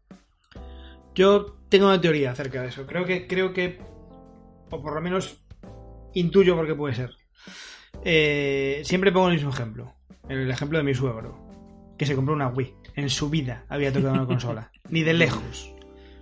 Yo 1.14 1.56
tengo 1.68 1.86
una 1.86 2.00
teoría 2.00 2.32
acerca 2.32 2.62
de 2.62 2.68
eso. 2.68 2.86
Creo 2.86 3.04
que, 3.04 3.26
creo 3.26 3.52
que, 3.52 3.80
o 4.70 4.82
por 4.82 4.94
lo 4.94 5.00
menos 5.00 5.44
intuyo 6.14 6.56
por 6.56 6.66
qué 6.66 6.74
puede 6.74 6.94
ser. 6.94 7.10
Eh, 8.04 8.82
siempre 8.84 9.12
pongo 9.12 9.28
el 9.28 9.34
mismo 9.34 9.50
ejemplo. 9.50 9.94
El 10.28 10.50
ejemplo 10.50 10.78
de 10.78 10.84
mi 10.84 10.94
suegro. 10.94 11.38
Que 11.96 12.06
se 12.06 12.14
compró 12.14 12.34
una 12.34 12.48
Wii. 12.48 12.74
En 12.96 13.10
su 13.10 13.30
vida 13.30 13.64
había 13.68 13.92
tocado 13.92 14.14
una 14.14 14.26
consola. 14.26 14.70
Ni 14.90 15.02
de 15.02 15.14
lejos. 15.14 15.72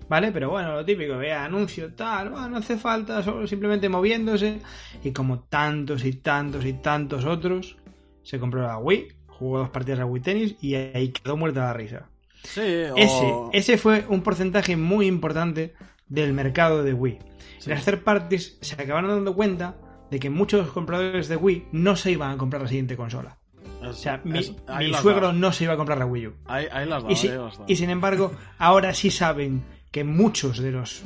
¿Vale? 0.08 0.30
Pero 0.30 0.50
bueno, 0.50 0.72
lo 0.72 0.84
típico, 0.84 1.16
vea 1.16 1.44
anuncio, 1.44 1.92
tal, 1.94 2.30
bueno, 2.30 2.48
no 2.48 2.56
hace 2.58 2.76
falta, 2.76 3.24
solo 3.24 3.46
simplemente 3.46 3.88
moviéndose. 3.88 4.60
Y 5.02 5.10
como 5.10 5.40
tantos 5.40 6.04
y 6.04 6.12
tantos 6.12 6.64
y 6.64 6.74
tantos 6.74 7.24
otros, 7.24 7.76
se 8.22 8.38
compró 8.38 8.62
la 8.62 8.78
Wii, 8.78 9.08
jugó 9.26 9.58
dos 9.58 9.70
partidas 9.70 10.00
a 10.00 10.06
Wii 10.06 10.22
Tennis 10.22 10.56
y 10.60 10.76
ahí 10.76 11.08
quedó 11.08 11.36
muerta 11.36 11.60
la 11.60 11.72
risa. 11.72 12.08
Sí, 12.44 12.60
ese, 12.96 13.34
ese 13.52 13.78
fue 13.78 14.04
un 14.08 14.22
porcentaje 14.22 14.76
muy 14.76 15.06
importante 15.06 15.74
del 16.08 16.32
mercado 16.32 16.84
de 16.84 16.92
Wii. 16.92 17.18
Las 17.66 17.84
third 17.84 18.04
parties 18.04 18.58
se 18.60 18.80
acabaron 18.80 19.10
dando 19.10 19.34
cuenta 19.34 19.74
de 20.10 20.18
que 20.18 20.30
muchos 20.30 20.70
compradores 20.70 21.28
de 21.28 21.36
Wii 21.36 21.68
no 21.72 21.96
se 21.96 22.12
iban 22.12 22.32
a 22.32 22.36
comprar 22.36 22.62
la 22.62 22.68
siguiente 22.68 22.96
consola. 22.96 23.36
o 23.82 23.92
sea, 23.92 24.20
mi, 24.24 24.42
suegro 24.94 25.32
no 25.32 25.52
se 25.52 25.64
iba 25.64 25.74
a 25.74 25.76
comprar 25.76 25.98
la 25.98 26.06
Wii 26.06 26.26
U. 26.26 26.34
y, 27.66 27.76
sin 27.76 27.90
embargo, 27.90 28.32
ahora 28.58 28.94
sí 28.94 29.10
saben 29.10 29.62
que 29.90 30.04
muchos 30.04 30.58
de 30.58 30.72
los. 30.72 31.04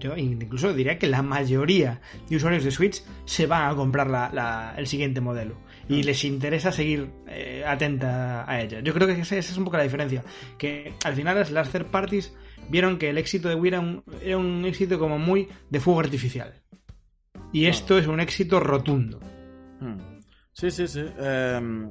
Yo 0.00 0.16
incluso 0.16 0.72
diría 0.72 0.98
que 0.98 1.06
la 1.06 1.22
mayoría 1.22 2.00
de 2.28 2.36
usuarios 2.36 2.64
de 2.64 2.70
Switch 2.70 3.02
se 3.26 3.46
van 3.46 3.70
a 3.70 3.74
comprar 3.74 4.32
el 4.76 4.86
siguiente 4.86 5.20
modelo. 5.20 5.56
Y 5.88 6.02
les 6.02 6.22
interesa 6.24 6.70
seguir 6.70 7.08
eh, 7.26 7.64
atenta 7.66 8.50
a 8.50 8.60
ella. 8.60 8.80
Yo 8.80 8.92
creo 8.92 9.06
que 9.06 9.20
esa, 9.20 9.36
es 9.36 9.56
un 9.56 9.64
poco 9.64 9.78
la 9.78 9.82
diferencia. 9.84 10.22
Que 10.58 10.92
al 11.04 11.14
final 11.14 11.46
las 11.50 11.70
third 11.70 11.86
parties 11.86 12.34
vieron 12.68 12.98
que 12.98 13.08
el 13.08 13.18
éxito 13.18 13.48
de 13.48 13.54
Wii 13.54 13.68
era 13.68 13.80
un, 13.80 14.04
era 14.22 14.36
un 14.36 14.64
éxito 14.66 14.98
como 14.98 15.18
muy 15.18 15.48
de 15.70 15.80
fuego 15.80 16.00
artificial. 16.00 16.54
Y 17.52 17.66
esto 17.66 17.98
es 17.98 18.06
un 18.06 18.20
éxito 18.20 18.60
rotundo. 18.60 19.20
Hmm. 19.80 20.18
Sí, 20.52 20.70
sí, 20.70 20.88
sí. 20.88 21.04
Em, 21.18 21.90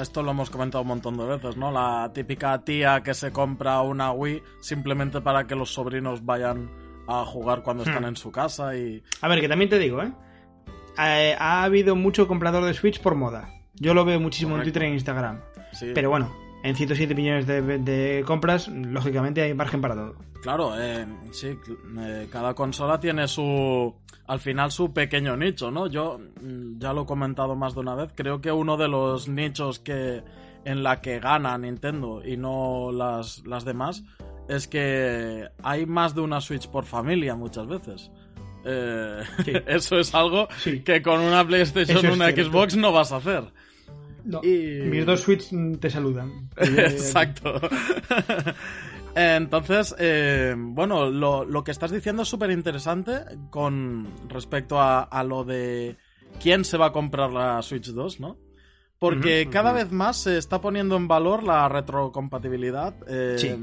esto 0.00 0.22
lo 0.22 0.32
hemos 0.32 0.50
comentado 0.50 0.82
un 0.82 0.88
montón 0.88 1.16
de 1.16 1.24
veces, 1.24 1.56
¿no? 1.56 1.70
La 1.70 2.10
típica 2.12 2.64
tía 2.64 3.02
que 3.02 3.14
se 3.14 3.30
compra 3.30 3.80
una 3.82 4.12
Wii 4.12 4.42
simplemente 4.60 5.20
para 5.20 5.46
que 5.46 5.54
los 5.54 5.72
sobrinos 5.72 6.24
vayan 6.24 6.70
a 7.06 7.24
jugar 7.24 7.62
cuando 7.62 7.84
están 7.84 8.02
hmm. 8.02 8.08
en 8.08 8.16
su 8.16 8.30
casa 8.30 8.76
y... 8.76 9.02
A 9.22 9.28
ver, 9.28 9.40
que 9.40 9.48
también 9.48 9.70
te 9.70 9.78
digo, 9.78 10.02
¿eh? 10.02 10.12
¿eh? 10.98 11.36
Ha 11.38 11.62
habido 11.62 11.96
mucho 11.96 12.28
comprador 12.28 12.64
de 12.64 12.74
Switch 12.74 13.00
por 13.00 13.14
moda. 13.14 13.48
Yo 13.74 13.94
lo 13.94 14.04
veo 14.04 14.20
muchísimo 14.20 14.56
en 14.56 14.62
Twitter 14.62 14.82
e 14.82 14.88
Instagram. 14.90 15.40
Pero 15.94 16.10
bueno, 16.10 16.34
en 16.64 16.74
107 16.74 17.14
millones 17.14 17.46
de, 17.46 18.24
compras, 18.26 18.68
lógicamente 18.68 19.42
hay 19.42 19.54
margen 19.54 19.80
para 19.80 19.94
todo. 19.94 20.16
Claro, 20.42 20.72
eh, 20.78 21.06
sí, 21.32 21.58
eh, 21.98 22.28
cada 22.30 22.54
consola 22.54 23.00
tiene 23.00 23.26
su, 23.26 23.94
al 24.26 24.38
final 24.38 24.70
su 24.70 24.92
pequeño 24.92 25.36
nicho, 25.36 25.70
¿no? 25.70 25.88
Yo 25.88 26.18
mm, 26.18 26.78
ya 26.78 26.92
lo 26.92 27.02
he 27.02 27.06
comentado 27.06 27.56
más 27.56 27.74
de 27.74 27.80
una 27.80 27.94
vez, 27.94 28.10
creo 28.14 28.40
que 28.40 28.52
uno 28.52 28.76
de 28.76 28.88
los 28.88 29.28
nichos 29.28 29.80
que 29.80 30.22
en 30.64 30.82
la 30.82 31.00
que 31.00 31.18
gana 31.18 31.56
Nintendo 31.58 32.22
y 32.24 32.36
no 32.36 32.90
las, 32.92 33.44
las 33.46 33.64
demás 33.64 34.04
es 34.48 34.68
que 34.68 35.48
hay 35.62 35.86
más 35.86 36.14
de 36.14 36.20
una 36.20 36.40
Switch 36.40 36.68
por 36.68 36.84
familia 36.84 37.34
muchas 37.34 37.66
veces. 37.66 38.10
Eh, 38.64 39.22
eso 39.66 39.98
es 39.98 40.14
algo 40.14 40.48
que 40.84 41.02
con 41.02 41.20
una 41.20 41.46
PlayStation 41.46 42.04
o 42.06 42.12
una 42.12 42.30
Xbox 42.30 42.76
no 42.76 42.92
vas 42.92 43.12
a 43.12 43.16
hacer. 43.16 43.44
Y... 44.42 44.80
Mis 44.88 45.06
dos 45.06 45.20
Switch 45.20 45.50
te 45.80 45.90
saludan. 45.90 46.50
Exacto. 46.56 47.60
Entonces, 49.14 49.94
eh, 49.98 50.54
bueno, 50.56 51.10
lo, 51.10 51.64
que 51.64 51.70
estás 51.70 51.90
diciendo 51.90 52.22
es 52.22 52.28
súper 52.28 52.50
interesante 52.50 53.20
con 53.50 54.08
respecto 54.28 54.80
a, 54.80 55.24
lo 55.24 55.44
de 55.44 55.96
quién 56.40 56.64
se 56.64 56.76
va 56.76 56.86
a 56.86 56.92
comprar 56.92 57.32
la 57.32 57.60
Switch 57.62 57.88
2, 57.88 58.20
¿no? 58.20 58.36
Porque 58.98 59.48
cada 59.50 59.72
vez 59.72 59.92
más 59.92 60.16
se 60.16 60.38
está 60.38 60.60
poniendo 60.60 60.96
en 60.96 61.06
valor 61.06 61.44
la 61.44 61.68
retrocompatibilidad. 61.68 62.94
Eh, 63.06 63.36
sí 63.38 63.56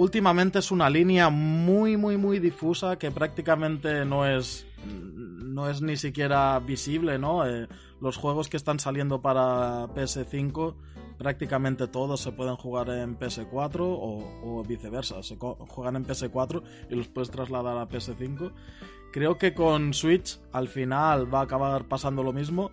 últimamente 0.00 0.58
es 0.58 0.70
una 0.70 0.88
línea 0.88 1.28
muy, 1.28 1.98
muy, 1.98 2.16
muy 2.16 2.38
difusa 2.38 2.96
que 2.96 3.10
prácticamente 3.10 4.06
no 4.06 4.26
es, 4.26 4.66
no 4.86 5.68
es 5.68 5.82
ni 5.82 5.96
siquiera 5.96 6.58
visible, 6.58 7.18
¿no? 7.18 7.46
Eh, 7.46 7.68
los 8.00 8.16
juegos 8.16 8.48
que 8.48 8.56
están 8.56 8.78
saliendo 8.80 9.20
para 9.20 9.88
PS5 9.88 10.74
prácticamente 11.20 11.86
todos 11.86 12.18
se 12.18 12.32
pueden 12.32 12.56
jugar 12.56 12.88
en 12.88 13.18
PS4 13.18 13.80
o, 13.82 14.64
viceversa, 14.66 15.22
se 15.22 15.36
juegan 15.36 15.96
en 15.96 16.06
PS4 16.06 16.62
y 16.88 16.94
los 16.94 17.08
puedes 17.08 17.30
trasladar 17.30 17.76
a 17.76 17.86
PS5. 17.86 18.50
Creo 19.12 19.36
que 19.36 19.52
con 19.52 19.92
Switch 19.92 20.40
al 20.50 20.68
final 20.68 21.32
va 21.32 21.40
a 21.40 21.42
acabar 21.42 21.84
pasando 21.88 22.22
lo 22.22 22.32
mismo 22.32 22.70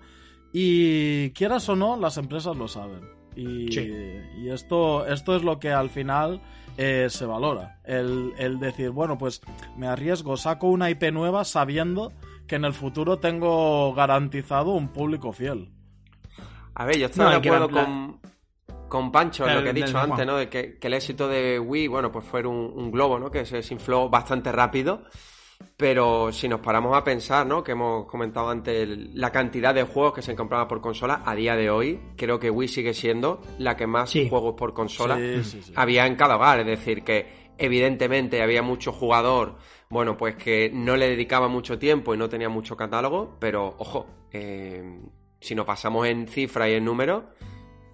y 0.54 1.32
quieras 1.32 1.68
o 1.68 1.76
no, 1.76 1.98
las 1.98 2.16
empresas 2.16 2.56
lo 2.56 2.70
saben. 2.70 3.02
Y, 3.36 3.78
y 3.78 4.50
esto, 4.50 5.06
esto 5.06 5.36
es 5.36 5.44
lo 5.44 5.60
que 5.60 5.72
al 5.72 5.90
final 5.90 6.40
eh, 6.78 7.08
se 7.10 7.26
valora. 7.26 7.82
El, 7.84 8.32
el, 8.38 8.62
decir, 8.62 8.92
bueno, 8.92 9.18
pues 9.18 9.42
me 9.76 9.88
arriesgo, 9.88 10.38
saco 10.38 10.68
una 10.68 10.90
IP 10.90 11.12
nueva 11.12 11.44
sabiendo 11.44 12.14
que 12.48 12.56
en 12.56 12.64
el 12.64 12.72
futuro 12.72 13.20
tengo 13.20 13.94
garantizado 13.94 14.72
un 14.72 14.88
público 14.88 15.34
fiel. 15.34 15.70
A 16.76 16.86
ver, 16.86 16.98
yo 16.98 17.08
estoy 17.08 17.30
de 17.30 17.36
acuerdo 17.36 17.70
con, 17.70 18.22
con 18.88 19.12
Pancho 19.12 19.48
lo 19.48 19.64
que 19.64 19.70
he 19.70 19.74
dicho 19.74 19.98
antes, 19.98 20.26
¿no? 20.26 20.38
De 20.38 20.50
que, 20.50 20.78
el 20.82 20.94
éxito 20.94 21.28
de 21.28 21.60
Wii, 21.60 21.88
bueno, 21.88 22.12
pues 22.12 22.26
fue 22.26 22.46
un, 22.46 22.74
un 22.76 22.92
globo, 22.92 23.20
¿no? 23.20 23.30
Que 23.30 23.46
se 23.46 23.58
desinfló 23.58 24.10
bastante 24.10 24.52
rápido. 24.52 25.04
Pero 25.76 26.32
si 26.32 26.48
nos 26.48 26.60
paramos 26.60 26.96
a 26.96 27.04
pensar, 27.04 27.46
¿no? 27.46 27.64
Que 27.64 27.72
hemos 27.74 28.06
comentado 28.06 28.50
antes 28.50 28.88
la 29.14 29.32
cantidad 29.32 29.74
de 29.74 29.84
juegos 29.84 30.14
que 30.14 30.22
se 30.22 30.36
compraban 30.36 30.68
por 30.68 30.82
consola, 30.82 31.22
a 31.26 31.36
día 31.36 31.56
de 31.56 31.70
hoy 31.70 32.00
creo 32.16 32.40
que 32.40 32.50
Wii 32.50 32.68
sigue 32.68 32.94
siendo 32.94 33.42
la 33.60 33.76
que 33.76 33.86
más 33.86 34.12
juegos 34.12 34.56
por 34.56 34.74
consola 34.74 35.20
había 35.76 36.06
en 36.06 36.16
cada 36.16 36.36
hogar. 36.36 36.60
Es 36.62 36.66
decir, 36.66 37.04
que 37.04 37.54
evidentemente 37.58 38.42
había 38.42 38.62
mucho 38.62 38.92
jugador, 38.92 39.58
bueno, 39.90 40.18
pues 40.18 40.36
que 40.36 40.72
no 40.74 40.96
le 40.96 41.10
dedicaba 41.10 41.48
mucho 41.48 41.78
tiempo 41.78 42.14
y 42.14 42.18
no 42.18 42.30
tenía 42.30 42.50
mucho 42.50 42.76
catálogo, 42.76 43.38
pero 43.40 43.76
ojo, 43.78 44.08
eh, 44.32 44.84
si 45.40 45.56
nos 45.56 45.66
pasamos 45.66 46.08
en 46.08 46.28
cifra 46.28 46.70
y 46.70 46.74
en 46.74 46.86
números, 46.86 47.24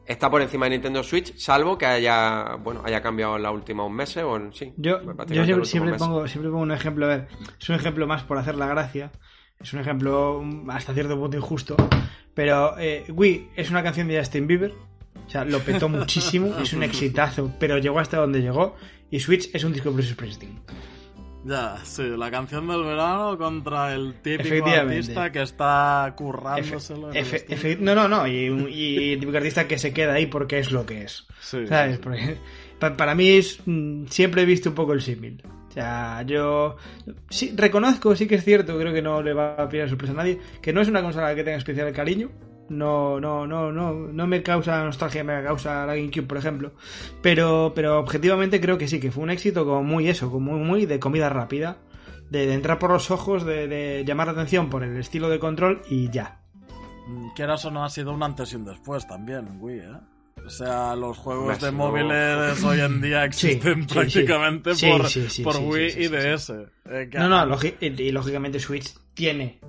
está 0.06 0.30
por 0.30 0.42
encima 0.42 0.66
de 0.66 0.72
Nintendo 0.72 1.04
Switch, 1.04 1.36
salvo 1.38 1.78
que 1.78 1.86
haya 1.86 2.56
bueno 2.64 2.82
haya 2.86 3.02
cambiado 3.02 3.38
en 3.38 3.44
los 3.44 3.54
últimos 3.54 3.92
meses 3.92 4.24
o 4.24 4.36
en, 4.36 4.54
sí. 4.54 4.74
Yo, 4.78 5.00
yo 5.28 5.66
siempre, 5.66 5.96
pongo, 5.96 6.28
siempre 6.28 6.50
pongo 6.52 6.64
un 6.64 6.72
ejemplo, 6.72 7.06
a 7.06 7.10
ver, 7.10 7.28
es 7.60 7.70
un 7.70 7.76
ejemplo 7.76 8.08
más 8.08 8.24
por 8.24 8.38
hacer 8.38 8.56
la 8.56 8.68
gracia, 8.68 9.12
es 9.60 9.74
un 9.74 9.80
ejemplo 9.80 10.44
hasta 10.70 10.94
cierto 10.94 11.18
punto 11.18 11.38
injusto, 11.38 11.76
pero 12.34 12.78
eh, 12.78 13.06
Wii 13.10 13.52
es 13.56 13.70
una 13.70 13.84
canción 13.84 14.08
de 14.08 14.20
Justin 14.20 14.48
Bieber, 14.48 14.74
o 15.26 15.30
sea, 15.30 15.46
lo 15.46 15.60
petó 15.60 15.88
muchísimo, 15.90 16.58
es 16.60 16.74
un 16.74 16.84
exitazo, 16.84 17.52
pero 17.60 17.78
llegó 17.78 18.00
hasta 18.00 18.18
donde 18.18 18.42
llegó, 18.42 18.76
y 19.10 19.20
Switch 19.20 19.50
es 19.54 19.64
un 19.64 19.74
disco 19.74 19.90
de 19.90 19.96
Bruce 19.96 20.14
Springsteen. 20.14 20.60
Ya, 21.46 21.78
sí, 21.84 22.04
la 22.18 22.32
canción 22.32 22.68
del 22.68 22.84
verano 22.84 23.38
contra 23.38 23.94
el 23.94 24.16
típico 24.22 24.66
artista 24.66 25.32
que 25.32 25.42
está 25.42 26.14
currándoselo. 26.16 27.12
no, 27.80 27.96
no, 27.96 28.08
no, 28.08 28.28
y, 28.28 28.46
y, 28.70 29.14
el 29.14 29.20
típico 29.20 29.38
artista 29.38 29.68
que 29.68 29.78
se 29.78 29.94
queda 29.94 30.14
ahí 30.14 30.28
porque 30.28 30.60
es 30.60 30.72
lo 30.72 30.86
que 30.86 31.04
es. 31.04 31.26
¿Sabes? 31.42 32.00
para, 32.80 33.16
mí 33.16 33.30
es, 33.30 33.60
mm, 33.66 34.06
siempre 34.08 34.44
he 34.44 34.46
visto 34.46 34.70
un 34.70 34.76
poco 34.76 34.94
el 34.94 35.02
símil. 35.02 35.44
O 35.70 35.72
sea, 35.72 36.22
yo 36.22 36.78
sí, 37.30 37.54
reconozco, 37.56 38.16
sí 38.16 38.28
que 38.28 38.36
es 38.36 38.44
cierto, 38.44 38.78
creo 38.78 38.94
que 38.94 39.02
no 39.02 39.22
le 39.22 39.34
va 39.34 39.56
a 39.56 39.68
pillar 39.68 39.90
sorpresa 39.90 40.14
a 40.14 40.18
nadie, 40.18 40.40
que 40.62 40.72
no 40.72 40.82
es 40.82 40.88
una 40.88 41.02
consola 41.02 41.34
que 41.36 41.44
tenga 41.44 41.58
especial 41.58 41.92
cariño, 41.92 42.30
no, 42.70 43.20
no, 43.20 43.46
no, 43.46 43.72
no, 43.72 43.94
no 43.94 44.28
me 44.28 44.42
causa 44.42 44.84
nostalgia, 44.84 45.24
me 45.24 45.44
causa 45.44 45.86
la 45.86 45.96
GameCube, 45.96 46.28
por 46.28 46.38
ejemplo. 46.38 46.74
Pero, 47.22 47.74
pero 47.76 48.00
objetivamente 48.00 48.62
creo 48.62 48.78
que 48.78 48.88
sí, 48.88 49.00
que 49.00 49.12
fue 49.12 49.24
un 49.24 49.30
éxito 49.30 49.66
como 49.66 49.84
muy 49.84 50.10
eso, 50.10 50.32
como 50.32 50.58
muy, 50.58 50.86
de 50.86 51.00
comida 51.00 51.30
rápida. 51.30 51.78
De, 52.30 52.52
entrar 52.54 52.80
por 52.80 52.92
los 52.92 53.12
ojos, 53.12 53.46
de, 53.46 54.04
llamar 54.08 54.28
la 54.28 54.34
atención 54.34 54.70
por 54.70 54.84
el 54.84 54.98
estilo 54.98 55.30
de 55.30 55.40
control 55.40 55.82
y 55.90 56.10
ya. 56.10 56.40
Mm, 57.08 57.30
Quieras 57.36 57.66
o 57.66 57.72
no, 57.72 57.84
ha 57.84 57.90
sido 57.90 58.12
un 58.12 58.24
antes 58.24 58.54
y 58.54 58.56
un 58.56 58.66
después 58.66 59.08
también, 59.08 59.58
Wii, 59.60 59.80
¿eh? 59.80 59.98
O 60.46 60.50
sea, 60.50 60.96
los 60.96 61.18
juegos 61.18 61.62
de 61.62 61.72
móviles 61.72 62.62
hoy 62.64 62.82
en 62.82 63.02
día 63.02 63.24
existen 63.24 63.86
prácticamente 63.88 64.72
por, 65.44 65.58
Wii 65.58 66.04
y 66.04 66.08
DS. 66.08 66.50
Eh, 66.90 67.10
no, 67.14 67.30
no, 67.30 67.58
y 67.80 68.12
lógicamente 68.12 68.60
Switch 68.60 68.94
tiene 69.14 69.62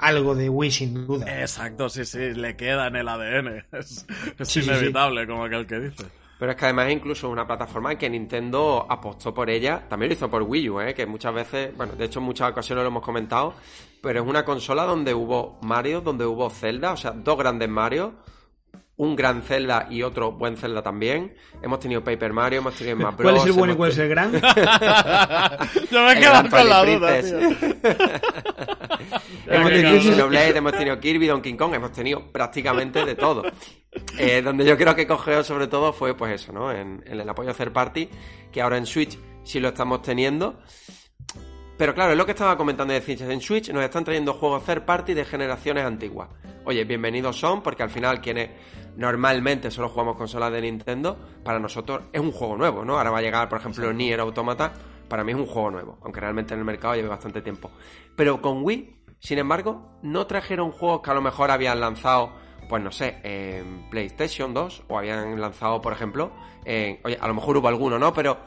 algo 0.00 0.34
de 0.34 0.48
Wii 0.48 0.70
sin 0.70 1.06
duda. 1.06 1.40
Exacto, 1.40 1.88
sí, 1.88 2.04
sí, 2.04 2.34
le 2.34 2.56
queda 2.56 2.88
en 2.88 2.96
el 2.96 3.08
ADN. 3.08 3.64
Es, 4.38 4.56
inevitable, 4.56 5.26
como 5.26 5.44
aquel 5.44 5.66
que 5.66 5.80
dice. 5.80 6.06
Pero 6.38 6.52
es 6.52 6.56
que 6.56 6.66
además 6.66 6.90
incluso 6.90 7.28
una 7.28 7.46
plataforma 7.46 7.92
en 7.92 7.98
que 7.98 8.08
Nintendo 8.08 8.86
apostó 8.88 9.34
por 9.34 9.50
ella, 9.50 9.88
también 9.88 10.10
lo 10.10 10.14
hizo 10.14 10.30
por 10.30 10.42
Wii 10.42 10.70
U, 10.70 10.80
¿eh? 10.80 10.94
que 10.94 11.04
muchas 11.04 11.34
veces, 11.34 11.76
bueno, 11.76 11.94
de 11.94 12.04
hecho 12.04 12.20
en 12.20 12.26
muchas 12.26 12.50
ocasiones 12.52 12.84
lo 12.84 12.88
hemos 12.88 13.02
comentado, 13.02 13.54
pero 14.00 14.22
es 14.22 14.28
una 14.28 14.44
consola 14.44 14.84
donde 14.84 15.14
hubo 15.14 15.58
Mario, 15.62 16.00
donde 16.00 16.24
hubo 16.24 16.48
Zelda, 16.48 16.92
o 16.92 16.96
sea, 16.96 17.10
dos 17.10 17.36
grandes 17.36 17.68
Mario, 17.68 18.14
un 18.98 19.14
gran 19.14 19.42
Zelda 19.42 19.86
y 19.90 20.02
otro 20.02 20.32
buen 20.32 20.56
Zelda 20.56 20.82
también. 20.82 21.34
Hemos 21.62 21.78
tenido 21.80 22.02
Paper 22.02 22.32
Mario, 22.32 22.58
hemos 22.58 22.74
tenido 22.74 22.96
más 22.96 23.14
¿Cuál 23.14 23.36
es 23.36 23.46
el 23.46 23.52
bueno 23.52 23.72
y 23.72 23.76
cuál 23.76 23.90
es 23.90 23.98
el 23.98 24.08
gran? 24.08 24.32
Yo 25.90 26.04
me 26.04 26.20
quedo 26.20 26.50
con 26.50 26.68
la 26.68 26.84
duda, 26.84 27.18
hemos 29.54 29.70
tenido 29.70 30.00
Xenoblade, 30.00 30.56
hemos 30.56 30.72
tenido 30.72 31.00
Kirby, 31.00 31.26
Donkey 31.26 31.56
Kong, 31.56 31.74
hemos 31.74 31.92
tenido 31.92 32.30
prácticamente 32.30 33.04
de 33.04 33.14
todo. 33.14 33.42
Eh, 34.18 34.42
donde 34.42 34.64
yo 34.64 34.76
creo 34.76 34.94
que 34.94 35.06
cogeó 35.06 35.42
sobre 35.42 35.66
todo 35.66 35.92
fue 35.92 36.16
pues 36.16 36.42
eso, 36.42 36.52
¿no? 36.52 36.70
En, 36.70 37.02
en 37.06 37.20
el 37.20 37.28
apoyo 37.28 37.50
a 37.50 37.54
third 37.54 37.72
party, 37.72 38.08
que 38.52 38.60
ahora 38.60 38.76
en 38.76 38.86
Switch 38.86 39.18
sí 39.42 39.60
lo 39.60 39.68
estamos 39.68 40.02
teniendo. 40.02 40.60
Pero 41.78 41.94
claro, 41.94 42.12
es 42.12 42.18
lo 42.18 42.26
que 42.26 42.32
estaba 42.32 42.56
comentando 42.56 42.92
de 42.92 43.00
Cinches. 43.00 43.30
En 43.30 43.40
Switch 43.40 43.70
nos 43.70 43.84
están 43.84 44.04
trayendo 44.04 44.34
juegos 44.34 44.64
third 44.64 44.84
party 44.84 45.14
de 45.14 45.24
generaciones 45.24 45.84
antiguas. 45.84 46.28
Oye, 46.64 46.84
bienvenidos 46.84 47.38
son, 47.38 47.62
porque 47.62 47.82
al 47.84 47.90
final 47.90 48.20
quienes 48.20 48.50
normalmente 48.96 49.70
solo 49.70 49.88
jugamos 49.88 50.16
consolas 50.16 50.52
de 50.52 50.60
Nintendo, 50.60 51.16
para 51.44 51.60
nosotros 51.60 52.02
es 52.12 52.20
un 52.20 52.32
juego 52.32 52.56
nuevo, 52.56 52.84
¿no? 52.84 52.98
Ahora 52.98 53.10
va 53.10 53.18
a 53.18 53.22
llegar, 53.22 53.48
por 53.48 53.60
ejemplo, 53.60 53.92
Nier 53.92 54.18
Automata, 54.18 54.72
para 55.08 55.22
mí 55.22 55.32
es 55.32 55.38
un 55.38 55.46
juego 55.46 55.70
nuevo, 55.70 55.98
aunque 56.02 56.20
realmente 56.20 56.52
en 56.52 56.60
el 56.60 56.66
mercado 56.66 56.96
lleve 56.96 57.08
bastante 57.08 57.40
tiempo. 57.40 57.70
Pero 58.16 58.42
con 58.42 58.64
Wii, 58.64 58.97
sin 59.20 59.38
embargo, 59.38 59.98
no 60.02 60.26
trajeron 60.26 60.70
juegos 60.70 61.02
que 61.02 61.10
a 61.10 61.14
lo 61.14 61.22
mejor 61.22 61.50
habían 61.50 61.80
lanzado, 61.80 62.32
pues 62.68 62.82
no 62.82 62.92
sé, 62.92 63.18
en 63.22 63.88
PlayStation 63.90 64.54
2, 64.54 64.84
o 64.88 64.98
habían 64.98 65.40
lanzado, 65.40 65.80
por 65.80 65.92
ejemplo, 65.92 66.32
en... 66.64 67.00
Oye, 67.04 67.18
a 67.20 67.26
lo 67.28 67.34
mejor 67.34 67.56
hubo 67.56 67.68
alguno, 67.68 67.98
¿no? 67.98 68.12
Pero 68.12 68.38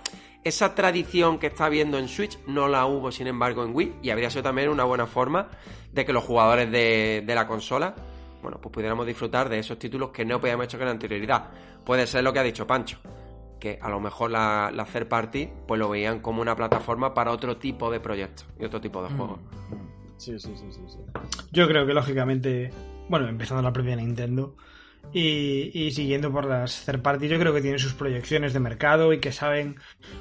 esa 0.43 0.73
tradición 0.75 1.39
que 1.39 1.47
está 1.47 1.65
habiendo 1.65 1.97
en 1.97 2.07
Switch 2.07 2.39
no 2.47 2.67
la 2.67 2.85
hubo, 2.85 3.11
sin 3.11 3.27
embargo, 3.27 3.63
en 3.63 3.75
Wii, 3.75 3.95
y 4.01 4.09
habría 4.09 4.29
sido 4.29 4.43
también 4.43 4.69
una 4.69 4.83
buena 4.83 5.07
forma 5.07 5.49
de 5.91 6.05
que 6.05 6.13
los 6.13 6.23
jugadores 6.23 6.71
de, 6.71 7.23
de 7.25 7.35
la 7.35 7.47
consola 7.47 7.95
bueno, 8.41 8.59
pues 8.59 8.73
pudiéramos 8.73 9.05
disfrutar 9.05 9.49
de 9.49 9.59
esos 9.59 9.77
títulos 9.77 10.09
que 10.09 10.25
no 10.25 10.39
podíamos 10.39 10.65
hecho 10.65 10.79
con 10.79 10.87
anterioridad. 10.87 11.49
Puede 11.85 12.07
ser 12.07 12.23
lo 12.23 12.33
que 12.33 12.39
ha 12.39 12.43
dicho 12.43 12.65
Pancho, 12.65 12.97
que 13.59 13.77
a 13.81 13.89
lo 13.89 13.99
mejor 13.99 14.31
la, 14.31 14.71
la 14.73 14.85
third 14.85 15.07
party 15.07 15.49
pues 15.67 15.79
lo 15.79 15.89
veían 15.89 16.19
como 16.19 16.41
una 16.41 16.55
plataforma 16.55 17.13
para 17.13 17.31
otro 17.31 17.57
tipo 17.57 17.91
de 17.91 17.99
proyectos 17.99 18.47
y 18.59 18.65
otro 18.65 18.81
tipo 18.81 19.03
de 19.03 19.09
mm. 19.09 19.17
Sí, 20.21 20.37
sí, 20.37 20.51
sí, 20.55 20.65
sí, 20.69 20.81
sí. 20.85 20.99
Yo 21.51 21.67
creo 21.67 21.87
que 21.87 21.95
lógicamente, 21.95 22.71
bueno, 23.09 23.27
empezando 23.27 23.63
la 23.63 23.73
propia 23.73 23.95
Nintendo, 23.95 24.55
y, 25.13 25.89
siguiendo 25.93 26.31
por 26.31 26.45
las 26.45 26.85
third 26.85 27.01
party, 27.01 27.27
yo 27.27 27.39
creo 27.39 27.55
que 27.55 27.61
tienen 27.61 27.79
sus 27.79 27.95
proyecciones 27.95 28.53
de 28.53 28.59
mercado 28.59 29.13
y 29.13 29.19
que 29.19 29.31
saben, 29.31 29.77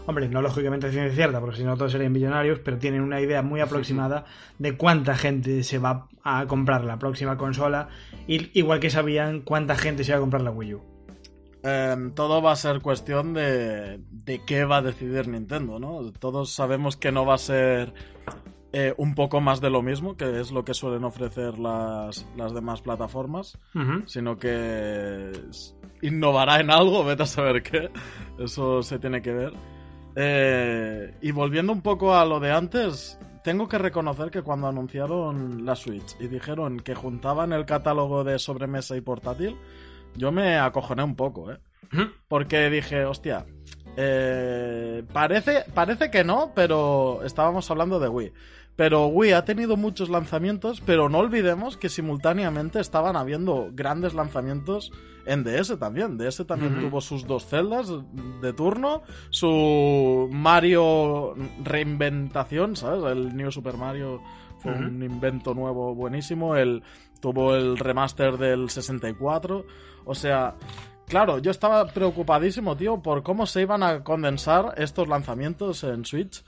hombre, 0.07 0.30
no 0.30 0.40
lógicamente 0.40 0.87
es 0.87 1.14
cierta, 1.14 1.38
porque 1.38 1.59
si 1.59 1.64
no 1.64 1.76
todos 1.76 1.92
serían 1.92 2.12
millonarios, 2.12 2.61
pero 2.61 2.78
tienen 2.78 3.02
una 3.02 3.21
idea 3.21 3.42
muy 3.42 3.61
aproximada 3.61 4.25
de 4.59 4.75
cuánta 4.78 5.16
gente 5.19 5.62
se 5.64 5.76
va 5.76 6.09
a 6.25 6.47
comprar 6.47 6.83
la 6.85 6.99
próxima 6.99 7.37
consola, 7.37 7.90
igual 8.26 8.80
que 8.80 8.88
sabían 8.88 9.42
cuánta 9.42 9.76
gente 9.76 10.02
se 10.02 10.12
va 10.12 10.19
a 10.19 10.23
comprar 10.23 10.40
la 10.40 10.50
Wii 10.50 10.75
U. 10.76 10.83
em, 11.62 12.14
todo 12.14 12.40
va 12.40 12.52
a 12.52 12.57
ser 12.57 12.80
cuestión 12.80 13.35
de, 13.35 14.00
de 14.11 14.40
qué 14.47 14.64
va 14.64 14.78
a 14.78 14.83
decidir 14.83 15.28
Nintendo, 15.28 15.78
¿no? 15.78 16.11
Todos 16.12 16.54
sabemos 16.54 16.97
que 16.97 17.12
no 17.12 17.26
va 17.26 17.35
a 17.35 17.38
ser 17.38 17.92
eh, 18.73 18.95
un 18.99 19.15
poco 19.15 19.41
más 19.41 19.61
de 19.61 19.71
lo 19.71 19.83
mismo, 19.83 20.17
que 20.17 20.41
es 20.41 20.53
lo 20.53 20.65
que 20.65 20.75
suelen 20.75 21.05
ofrecer 21.05 21.59
las, 21.59 22.27
las 22.37 22.55
demás 22.55 22.83
plataformas, 22.83 23.59
sino 24.07 24.39
que 24.39 25.33
innovará 26.03 26.61
en 26.61 26.71
algo, 26.71 27.05
vete 27.05 27.25
a 27.25 27.27
saber 27.27 27.62
qué. 27.62 27.91
Eso 28.39 28.83
se 28.83 28.99
tiene 28.99 29.23
que 29.23 29.33
ver. 29.33 29.53
Eh, 30.17 31.15
y 31.21 31.31
volviendo 31.33 31.73
un 31.73 31.83
poco 31.83 32.15
a 32.15 32.25
lo 32.25 32.41
de 32.41 32.53
antes, 32.53 33.19
tengo 33.43 33.69
que 33.69 33.79
reconocer 33.79 34.31
que 34.31 34.43
cuando 34.43 34.69
anunciaron 34.69 35.65
la 35.65 35.75
Switch 35.75 36.17
y 36.21 36.29
dijeron 36.29 36.79
que 36.81 36.95
juntaban 36.95 37.53
el 37.53 37.65
catálogo 37.65 38.23
de 38.23 38.39
sobremesa 38.39 38.97
y 38.97 39.00
portátil, 39.00 39.57
yo 40.17 40.31
me 40.33 40.59
acojoné 40.59 41.03
un 41.03 41.17
poco, 41.17 41.50
¿eh? 41.50 41.59
Porque 42.29 42.71
dije, 42.71 43.05
hostia, 43.05 43.47
eh, 43.97 45.03
parece, 45.12 45.65
parece 45.75 46.11
que 46.11 46.23
no, 46.23 46.53
pero 46.55 47.23
estábamos 47.25 47.69
hablando 47.71 47.99
de 47.99 48.09
Wii. 48.09 48.33
Pero 48.77 49.07
Wii 49.09 49.33
ha 49.33 49.45
tenido 49.45 49.77
muchos 49.77 50.09
lanzamientos, 50.09 50.81
pero 50.81 51.09
no 51.09 51.19
olvidemos 51.19 51.77
que 51.77 51.89
simultáneamente 51.89 52.81
estaban 52.81 53.15
habiendo 53.15 53.69
grandes 53.73 54.15
lanzamientos 54.15 54.91
en 55.27 55.45
DS 55.45 55.79
también. 55.79 56.17
DS 56.17 56.47
también 56.47 56.81
tuvo 56.81 57.00
sus 57.00 57.27
dos 57.27 57.47
celdas 57.47 57.93
de 58.41 58.53
turno, 58.53 59.03
su 59.29 60.29
Mario 60.33 61.35
reinventación, 61.62 62.77
¿sabes? 62.77 63.05
El 63.12 63.37
New 63.37 63.50
Super 63.50 63.77
Mario 63.77 64.23
fue 64.61 64.73
un 64.73 65.03
invento 65.03 65.55
nuevo 65.55 65.95
buenísimo. 65.95 66.57
El, 66.57 66.83
tuvo 67.21 67.55
el 67.55 67.79
remaster 67.79 68.37
del 68.39 68.71
64. 68.71 69.67
O 70.05 70.15
sea, 70.15 70.57
claro, 71.07 71.39
yo 71.39 71.50
estaba 71.50 71.87
preocupadísimo, 71.87 72.77
tío, 72.77 73.03
por 73.03 73.23
cómo 73.23 73.47
se 73.47 73.62
iban 73.62 73.83
a 73.83 74.03
condensar 74.03 74.75
estos 74.77 75.09
lanzamientos 75.09 75.85
en 75.85 76.05
Switch 76.05 76.45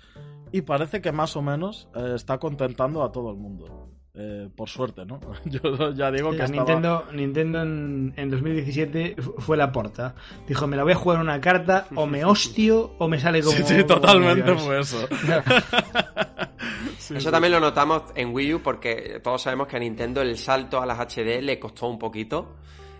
y 0.53 0.63
parece 0.63 1.01
que 1.01 1.13
más 1.13 1.37
o 1.37 1.43
menos 1.43 1.89
eh, 1.95 2.13
está 2.15 2.39
contentando 2.39 3.03
a 3.03 3.11
todo 3.11 3.31
el 3.31 3.37
mundo. 3.37 3.89
Eh, 4.15 4.51
por 4.55 4.69
suerte, 4.69 5.07
¿no? 5.07 5.21
Yo 5.47 5.95
ya 5.95 6.11
digo 6.11 6.33
que 6.33 6.47
Nintendo, 6.47 7.07
Nintendo 7.15 7.63
en, 7.63 8.31
2017 8.31 9.17
fue 9.39 9.57
la 9.57 9.73
porta. 9.73 10.15
Dijo, 10.47 10.67
me 10.67 10.77
la 10.77 10.83
voy 10.83 10.93
a 10.93 10.97
jugar 10.97 11.21
una 11.21 11.41
carta, 11.41 11.87
o 11.95 12.07
me 12.07 12.23
hostio, 12.27 12.93
o 12.99 13.09
me 13.09 13.19
sale 13.19 13.43
como... 13.43 13.57
Sí, 13.57 13.63
sí 13.65 13.85
totalmente 13.85 14.55
fue 14.57 14.81
eso. 14.81 15.09
eso 17.15 17.31
también 17.31 17.53
lo 17.53 17.61
notamos 17.61 18.03
en 18.15 18.35
Wii 18.35 18.55
U 18.55 18.63
porque 18.63 19.19
todos 19.25 19.41
sabemos 19.41 19.67
que 19.67 19.77
a 19.77 19.81
Nintendo 19.81 20.21
el 20.21 20.37
salto 20.37 20.83
a 20.83 20.85
las 20.85 20.99
HD 20.99 21.41
le 21.41 21.59
costó 21.59 21.89
un 21.89 21.99
poquito. 21.99 22.57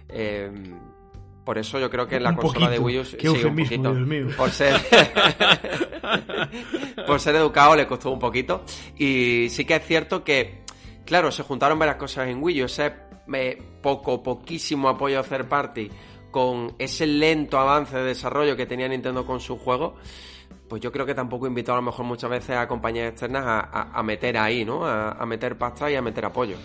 Eh, 0.09 0.51
por 1.45 1.59
eso 1.59 1.79
yo 1.79 1.91
creo 1.91 2.07
que 2.07 2.17
en 2.17 2.23
la 2.23 2.37
consola 2.37 2.71
de 2.71 2.79
Wii 2.79 2.99
U 2.99 3.05
sí, 3.05 3.17
un 3.27 3.57
poquito. 3.57 3.95
Por 4.37 4.51
ser 4.51 4.77
por 7.07 7.21
ser 7.21 7.37
educado 7.37 7.75
le 7.75 7.87
costó 7.87 8.11
un 8.11 8.19
poquito 8.19 8.65
y 8.97 9.49
sí 9.51 9.65
que 9.65 9.77
es 9.77 9.85
cierto 9.85 10.23
que 10.23 10.63
claro, 11.05 11.33
se 11.33 11.43
juntaron 11.43 11.79
varias 11.79 11.97
cosas 11.97 12.29
en 12.29 12.43
Wii 12.43 12.63
U, 12.63 12.67
ese 12.67 12.93
eh, 13.33 13.63
poco 13.83 14.23
poquísimo 14.23 14.89
apoyo 14.89 15.21
a 15.21 15.23
third 15.23 15.49
party 15.49 15.91
con 16.31 16.75
ese 16.79 17.07
lento 17.07 17.59
avance 17.59 17.97
de 17.97 18.05
desarrollo 18.05 18.57
que 18.57 18.67
tenía 18.67 18.89
Nintendo 18.89 19.27
con 19.27 19.39
su 19.39 19.59
juego, 19.59 19.97
pues 20.69 20.81
yo 20.81 20.91
creo 20.91 21.05
que 21.05 21.15
tampoco 21.15 21.47
invitó 21.47 21.73
a 21.73 21.77
lo 21.77 21.83
mejor 21.83 22.07
muchas 22.07 22.31
veces 22.31 22.57
a 22.57 22.67
compañías 22.67 23.11
externas 23.11 23.45
a, 23.47 24.03
meter 24.03 24.39
ahí, 24.39 24.65
¿no? 24.65 24.87
A, 24.87 25.13
a 25.13 25.27
meter 25.27 25.59
pasta 25.59 25.91
y 25.91 25.95
a 25.95 26.01
meter 26.01 26.25
apoyo. 26.25 26.57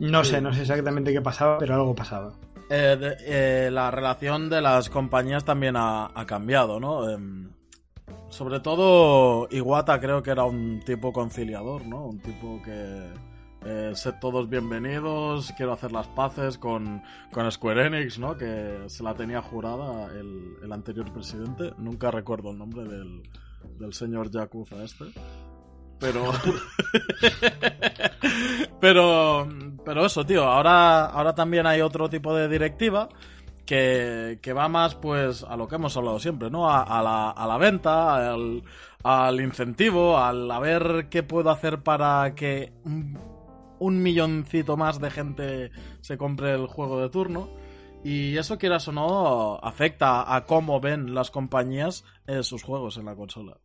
No 0.00 0.24
sé, 0.24 0.40
no 0.40 0.52
sé 0.52 0.62
exactamente 0.62 1.12
qué 1.12 1.20
pasaba, 1.20 1.58
pero 1.58 1.74
algo 1.74 1.94
pasaba. 1.94 2.32
Eh, 2.68 3.16
eh, 3.20 3.70
la 3.72 3.90
relación 3.90 4.50
de 4.50 4.60
las 4.60 4.90
compañías 4.90 5.44
también 5.44 5.74
ha, 5.76 6.10
cambiado, 6.26 6.80
¿no? 6.80 7.08
Em, 7.08 7.50
sobre 8.28 8.60
todo 8.60 9.48
Iwata 9.50 10.00
creo 10.00 10.22
que 10.22 10.30
era 10.30 10.44
un 10.44 10.80
tipo 10.84 11.12
conciliador, 11.12 11.86
¿no? 11.86 12.06
Un 12.06 12.20
tipo 12.20 12.60
que 12.62 13.08
eh, 13.64 13.92
sed 13.94 14.14
todos 14.20 14.48
bienvenidos, 14.48 15.52
quiero 15.56 15.72
hacer 15.72 15.92
las 15.92 16.08
paces 16.08 16.58
con, 16.58 17.02
con, 17.32 17.50
Square 17.50 17.86
Enix, 17.86 18.18
¿no? 18.18 18.36
Que 18.36 18.84
se 18.88 19.02
la 19.02 19.14
tenía 19.14 19.42
jurada 19.42 20.12
el, 20.12 20.56
el 20.62 20.72
anterior 20.72 21.12
presidente. 21.12 21.72
Nunca 21.78 22.10
recuerdo 22.10 22.50
el 22.50 22.58
nombre 22.58 22.84
del, 22.84 23.22
del 23.78 23.94
señor 23.94 24.30
Yakuza 24.30 24.82
este. 24.82 25.04
Pero. 25.98 26.30
pero. 28.80 29.48
Pero 29.86 30.04
eso, 30.04 30.26
tío. 30.26 30.42
Ahora, 30.42 31.06
ahora 31.06 31.32
también 31.32 31.64
hay 31.64 31.80
otro 31.80 32.10
tipo 32.10 32.34
de 32.34 32.48
directiva. 32.48 33.08
Que, 33.64 34.38
que 34.42 34.52
va 34.52 34.68
más, 34.68 34.94
pues, 34.94 35.42
a 35.42 35.56
lo 35.56 35.66
que 35.66 35.74
hemos 35.74 35.96
hablado 35.96 36.20
siempre, 36.20 36.50
¿no? 36.50 36.70
A, 36.70 37.02
la, 37.02 37.30
a 37.30 37.46
la 37.48 37.58
venta, 37.58 38.32
al, 38.32 38.62
al, 39.02 39.40
incentivo, 39.40 40.18
al 40.18 40.48
a 40.48 40.60
ver 40.60 41.08
qué 41.10 41.24
puedo 41.24 41.50
hacer 41.50 41.82
para 41.82 42.32
que 42.36 42.72
un, 42.84 44.02
milloncito 44.02 44.76
más 44.76 45.00
de 45.00 45.10
gente 45.10 45.70
se 46.00 46.16
compre 46.16 46.54
el 46.54 46.66
juego 46.66 47.00
de 47.00 47.08
turno. 47.08 47.48
Y 48.04 48.36
eso, 48.36 48.56
quieras 48.56 48.86
o 48.86 48.92
no, 48.92 49.56
afecta 49.60 50.32
a 50.32 50.46
cómo 50.46 50.80
ven 50.80 51.12
las 51.12 51.32
compañías 51.32 52.04
eh, 52.28 52.44
sus 52.44 52.62
juegos 52.62 52.98
en 52.98 53.06
la 53.06 53.16
consola. 53.16 53.56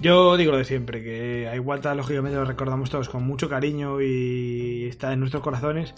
Yo 0.00 0.36
digo 0.36 0.52
lo 0.52 0.58
de 0.58 0.64
siempre, 0.64 1.02
que 1.02 1.48
a 1.48 1.54
Igualta 1.54 1.94
lógicamente 1.94 2.36
lo 2.36 2.44
recordamos 2.44 2.90
todos 2.90 3.08
con 3.08 3.24
mucho 3.24 3.48
cariño 3.48 4.00
y 4.00 4.86
está 4.88 5.12
en 5.12 5.20
nuestros 5.20 5.42
corazones. 5.42 5.94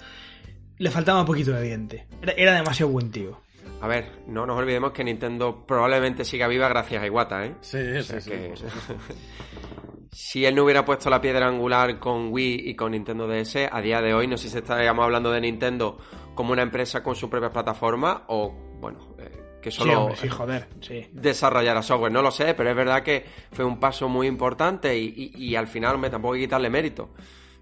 Le 0.79 0.91
faltaba 0.91 1.21
un 1.21 1.27
poquito 1.27 1.53
de 1.53 1.63
diente. 1.63 2.07
Era, 2.37 2.55
demasiado 2.55 2.93
buen 2.93 3.11
tío. 3.11 3.41
A 3.81 3.87
ver, 3.87 4.11
no 4.27 4.47
nos 4.47 4.59
olvidemos 4.59 4.93
que 4.93 5.05
Nintendo 5.05 5.65
probablemente 5.67 6.25
siga 6.25 6.49
viva 6.49 6.69
gracias 6.69 7.03
a 7.03 7.07
Iwata, 7.07 7.45
¿eh? 7.47 7.55
Sí, 7.61 8.03
sí, 8.03 8.21
sí, 8.21 8.33
si 10.11 10.45
él 10.45 10.55
no 10.55 10.65
hubiera 10.65 10.85
puesto 10.85 11.11
la 11.11 11.21
piedra 11.21 11.47
angular 11.47 11.99
con 11.99 12.33
Wii 12.33 12.69
y 12.69 12.75
con 12.75 12.93
Nintendo 12.93 13.27
DS, 13.27 13.69
a 13.71 13.81
día 13.81 14.01
de 14.01 14.15
hoy 14.15 14.27
no 14.27 14.37
sé 14.37 14.49
si 14.49 14.59
estaríamos 14.59 15.05
hablando 15.05 15.31
de 15.31 15.41
Nintendo 15.41 15.99
como 16.35 16.53
una 16.53 16.63
empresa 16.63 17.03
con 17.03 17.15
su 17.15 17.29
propia 17.31 17.51
plataforma 17.51 18.25
o, 18.29 18.55
bueno, 18.81 19.15
eh, 19.19 19.34
que 19.65 19.71
solo 19.71 20.11
sí, 20.15 20.29
joder, 20.29 20.69
sí. 20.83 21.07
desarrollara 21.11 21.83
software. 21.83 22.13
No 22.13 22.21
lo 22.21 22.31
sé, 22.31 22.53
pero 22.53 22.69
es 22.69 22.77
verdad 22.77 23.03
que 23.03 23.25
fue 23.51 23.65
un 23.65 23.81
paso 23.81 24.11
muy 24.11 24.27
importante 24.27 24.95
y, 24.99 25.57
al 25.57 25.69
final 25.69 25.97
me 25.97 26.11
tampoco 26.11 26.35
hay 26.35 26.41
que 26.41 26.47
quitarle 26.47 26.69
mérito. 26.69 27.15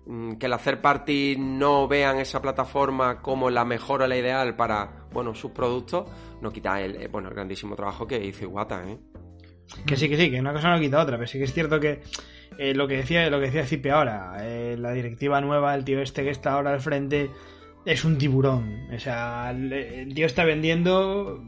Mm, 0.07 0.33
que 0.33 0.47
el 0.47 0.53
hacer 0.53 0.81
party 0.81 1.37
no 1.39 1.87
vean 1.87 2.19
esa 2.19 2.43
plataforma 2.43 3.23
como 3.23 3.51
la 3.51 3.65
mejor 3.65 4.03
o 4.03 4.07
la 4.09 4.17
ideal 4.17 4.57
para 4.57 5.07
bueno 5.13 5.33
sus 5.33 5.53
productos, 5.53 6.11
no 6.41 6.51
quita 6.51 6.81
el, 6.81 6.97
eh, 6.97 7.07
bueno, 7.07 7.29
el 7.29 7.35
grandísimo 7.35 7.77
trabajo 7.77 8.05
que 8.05 8.19
hizo 8.19 8.43
Iwata, 8.43 8.83
¿eh? 8.83 8.99
Que 9.87 9.97
sí, 9.97 10.09
que 10.09 10.17
sí, 10.17 10.29
que 10.29 10.41
una 10.41 10.53
cosa 10.53 10.71
no 10.71 10.81
quita 10.81 11.01
otra, 11.01 11.17
pero 11.17 11.29
sí 11.29 11.39
que 11.39 11.45
es 11.45 11.53
cierto 11.53 11.79
que 11.79 12.03
eh, 12.59 12.75
lo 12.75 12.89
que 12.89 12.97
decía 12.97 13.31
lo 13.31 13.39
que 13.39 13.47
decía 13.47 13.65
Cipe 13.65 13.93
ahora, 13.93 14.39
eh, 14.41 14.75
la 14.77 14.91
directiva 14.91 15.41
nueva, 15.41 15.73
el 15.77 15.85
tío 15.85 16.03
este 16.03 16.25
que 16.25 16.31
está 16.31 16.55
ahora 16.55 16.73
al 16.73 16.81
frente, 16.81 17.31
es 17.87 18.05
un 18.05 18.19
tiburón. 18.19 18.89
O 18.93 18.99
sea, 18.99 19.53
el 19.53 20.13
tío 20.15 20.27
está 20.27 20.45
vendiendo 20.45 21.41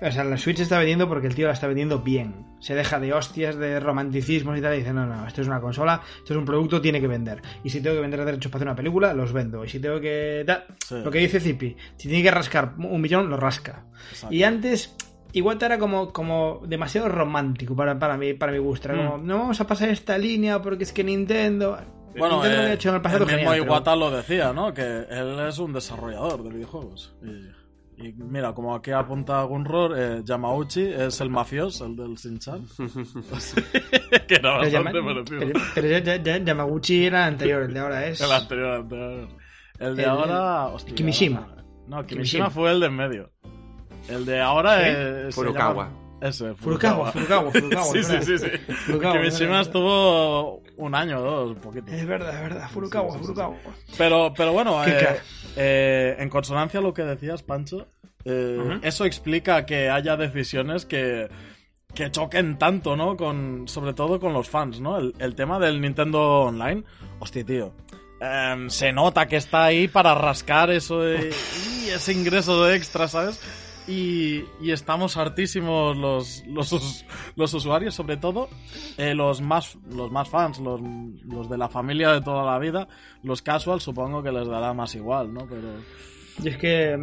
o 0.00 0.10
sea, 0.12 0.24
la 0.24 0.36
Switch 0.36 0.60
está 0.60 0.78
vendiendo 0.78 1.08
porque 1.08 1.26
el 1.26 1.34
tío 1.34 1.46
la 1.46 1.52
está 1.52 1.66
vendiendo 1.66 2.00
bien. 2.00 2.46
Se 2.60 2.74
deja 2.74 3.00
de 3.00 3.12
hostias, 3.12 3.56
de 3.56 3.80
romanticismos 3.80 4.56
y 4.58 4.60
tal, 4.60 4.74
y 4.74 4.78
dice, 4.78 4.92
no, 4.92 5.06
no, 5.06 5.26
esto 5.26 5.42
es 5.42 5.48
una 5.48 5.60
consola, 5.60 6.02
esto 6.18 6.34
es 6.34 6.38
un 6.38 6.44
producto, 6.44 6.80
tiene 6.80 7.00
que 7.00 7.08
vender. 7.08 7.42
Y 7.64 7.70
si 7.70 7.80
tengo 7.80 7.96
que 7.96 8.02
vender 8.02 8.24
derechos 8.24 8.50
para 8.50 8.58
hacer 8.58 8.68
una 8.68 8.76
película, 8.76 9.12
los 9.12 9.32
vendo. 9.32 9.64
Y 9.64 9.68
si 9.68 9.80
tengo 9.80 10.00
que... 10.00 10.44
Lo 10.90 11.10
que 11.10 11.18
dice 11.18 11.40
Zipi, 11.40 11.76
si 11.96 12.08
tiene 12.08 12.22
que 12.22 12.30
rascar 12.30 12.74
un 12.78 13.00
millón, 13.00 13.28
lo 13.28 13.36
rasca. 13.36 13.86
Y 14.30 14.44
antes, 14.44 14.94
igual 15.32 15.58
era 15.60 15.78
como, 15.78 16.12
como 16.12 16.62
demasiado 16.66 17.08
romántico 17.08 17.74
para, 17.74 17.98
para, 17.98 18.16
mí, 18.16 18.34
para 18.34 18.52
mi 18.52 18.58
gusto. 18.58 18.88
Era 18.90 19.04
como, 19.04 19.18
mm. 19.18 19.26
no 19.26 19.38
vamos 19.38 19.60
a 19.60 19.66
pasar 19.66 19.88
esta 19.88 20.16
línea 20.16 20.62
porque 20.62 20.84
es 20.84 20.92
que 20.92 21.02
Nintendo... 21.02 21.78
Bueno, 22.16 22.42
Nintendo 22.42 22.68
eh, 22.68 22.72
hecho 22.74 22.88
en 22.88 22.94
el, 22.96 23.02
pasado 23.02 23.28
el 23.28 23.36
mismo 23.36 23.54
Iwata 23.54 23.94
lo 23.94 24.10
decía, 24.10 24.52
¿no? 24.52 24.72
Que 24.72 25.06
él 25.08 25.38
es 25.46 25.58
un 25.58 25.72
desarrollador 25.72 26.42
de 26.42 26.50
videojuegos. 26.50 27.14
Y... 27.22 27.57
Y 28.00 28.12
mira, 28.12 28.54
como 28.54 28.74
aquí 28.76 28.92
apunta 28.92 29.42
Gunror, 29.42 29.98
eh, 29.98 30.22
Yamauchi 30.24 30.82
es 30.82 31.20
el 31.20 31.30
mafioso, 31.30 31.86
el 31.86 31.96
del 31.96 32.14
Shinchan. 32.14 32.64
que 34.28 34.34
era 34.36 34.58
bastante 34.58 34.92
Pero, 34.92 35.24
pero 35.74 36.44
Yamaguchi 36.44 37.06
era 37.06 37.26
el 37.26 37.32
anterior, 37.32 37.62
el 37.62 37.74
de 37.74 37.80
ahora 37.80 38.06
es. 38.06 38.20
El 38.20 38.30
anterior, 38.30 38.68
el 38.68 38.80
anterior. 38.82 39.28
El 39.80 39.96
de 39.96 40.04
ahora. 40.04 40.66
Hostia, 40.66 40.94
Kimishima. 40.94 41.56
No, 41.88 42.06
Kimishima, 42.06 42.50
fue 42.50 42.70
el 42.70 42.80
de 42.80 42.86
en 42.86 42.96
medio. 42.96 43.30
El 44.08 44.24
de 44.24 44.40
ahora 44.40 45.26
es. 45.26 45.34
Furukawa. 45.34 45.90
Ese, 46.20 46.54
Furukawa. 46.54 47.12
Furukawa, 47.12 47.50
Furukawa, 47.52 47.84
sí, 47.92 48.02
sí, 48.02 48.22
sí, 48.22 48.38
sí. 48.38 48.48
Kimishima 48.86 49.60
estuvo 49.60 50.62
un 50.76 50.94
año 50.94 51.18
o 51.18 51.22
dos, 51.22 51.50
un 51.50 51.60
poquito. 51.60 51.92
Es 51.92 52.06
verdad, 52.06 52.34
es 52.34 52.40
verdad. 52.42 52.70
Furukawa, 52.70 53.18
Furukawa. 53.18 53.56
Pero, 53.96 54.32
pero 54.36 54.52
bueno, 54.52 54.84
eh, 54.84 55.20
eh, 55.56 56.16
en 56.18 56.28
consonancia 56.28 56.80
a 56.80 56.82
lo 56.82 56.92
que 56.92 57.02
decías, 57.02 57.42
Pancho, 57.42 57.86
eh, 58.24 58.80
eso 58.82 59.04
explica 59.04 59.64
que 59.64 59.90
haya 59.90 60.16
decisiones 60.16 60.86
que, 60.86 61.28
que 61.94 62.10
choquen 62.10 62.58
tanto, 62.58 62.96
¿no? 62.96 63.16
Con, 63.16 63.68
sobre 63.68 63.94
todo 63.94 64.18
con 64.18 64.32
los 64.32 64.48
fans, 64.48 64.80
¿no? 64.80 64.98
El, 64.98 65.34
tema 65.36 65.60
del 65.60 65.80
Nintendo 65.80 66.42
Online. 66.42 66.82
Hostia, 67.20 67.44
tío. 67.44 67.72
em, 68.20 68.68
se 68.70 68.92
nota 68.92 69.26
que 69.28 69.36
está 69.36 69.66
ahí 69.66 69.86
para 69.86 70.16
rascar 70.16 70.70
eso 70.70 71.00
de, 71.00 71.30
y 71.30 71.90
ese 71.90 72.12
ingreso 72.12 72.64
de 72.64 72.74
extra, 72.74 73.06
¿sabes? 73.06 73.40
Y, 73.88 74.44
y, 74.60 74.70
estamos 74.70 75.16
hartísimos 75.16 75.96
los, 75.96 76.44
los, 76.46 77.04
los 77.36 77.54
usuarios, 77.54 77.94
sobre 77.94 78.18
todo 78.18 78.50
eh, 78.98 79.14
los, 79.14 79.40
más, 79.40 79.78
los 79.90 80.10
más 80.12 80.28
fans, 80.28 80.58
los, 80.58 80.80
los, 81.24 81.48
de 81.48 81.56
la 81.56 81.68
familia 81.68 82.12
de 82.12 82.20
toda 82.20 82.44
la 82.44 82.58
vida. 82.58 82.86
Los 83.22 83.40
casual 83.40 83.80
supongo 83.80 84.22
que 84.22 84.30
les 84.30 84.46
dará 84.46 84.74
más 84.74 84.94
igual, 84.94 85.32
¿no? 85.32 85.46
Pero... 85.48 85.68
Y 86.42 86.48
es 86.48 86.56
que, 86.58 86.96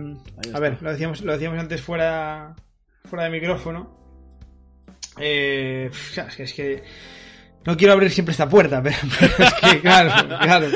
a 0.53 0.59
ver, 0.59 0.81
lo 0.81 0.91
decíamos, 0.91 1.21
lo 1.21 1.33
decíamos 1.33 1.59
antes 1.59 1.81
fuera, 1.81 2.55
fuera 3.03 3.25
de 3.25 3.31
micrófono. 3.31 3.97
Eh, 5.19 5.89
es 5.91 6.35
que, 6.35 6.43
es 6.43 6.53
que 6.53 6.83
no 7.65 7.75
quiero 7.75 7.93
abrir 7.93 8.11
siempre 8.11 8.31
esta 8.31 8.47
puerta, 8.47 8.81
pero, 8.81 8.95
es 9.39 9.53
que, 9.53 9.81
claro, 9.81 10.27
claro. 10.39 10.67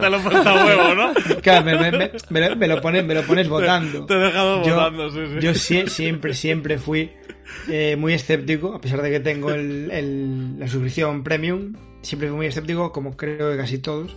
Pero 0.00 0.20
falta 0.20 0.64
huevo, 0.64 0.94
¿no? 0.94 1.12
Claro, 1.42 1.64
me, 1.64 1.90
me, 1.90 2.10
me, 2.30 2.54
me, 2.54 2.68
lo 2.68 2.80
pones, 2.80 3.04
me 3.04 3.14
lo 3.14 3.22
pones 3.24 3.48
votando. 3.48 4.06
Te 4.06 4.14
he 4.14 4.18
dejado 4.18 4.60
votando, 4.60 5.10
sí, 5.10 5.20
sí. 5.26 5.40
Yo 5.40 5.54
si, 5.54 5.86
siempre, 5.88 6.34
siempre 6.34 6.78
fui 6.78 7.10
eh, 7.68 7.96
muy 7.96 8.14
escéptico, 8.14 8.74
a 8.74 8.80
pesar 8.80 9.02
de 9.02 9.10
que 9.10 9.20
tengo 9.20 9.50
el, 9.50 9.90
el, 9.90 10.58
la 10.60 10.68
suscripción 10.68 11.24
premium, 11.24 11.74
siempre 12.02 12.28
fui 12.28 12.36
muy 12.36 12.46
escéptico, 12.46 12.92
como 12.92 13.16
creo 13.16 13.50
que 13.50 13.56
casi 13.56 13.78
todos, 13.78 14.16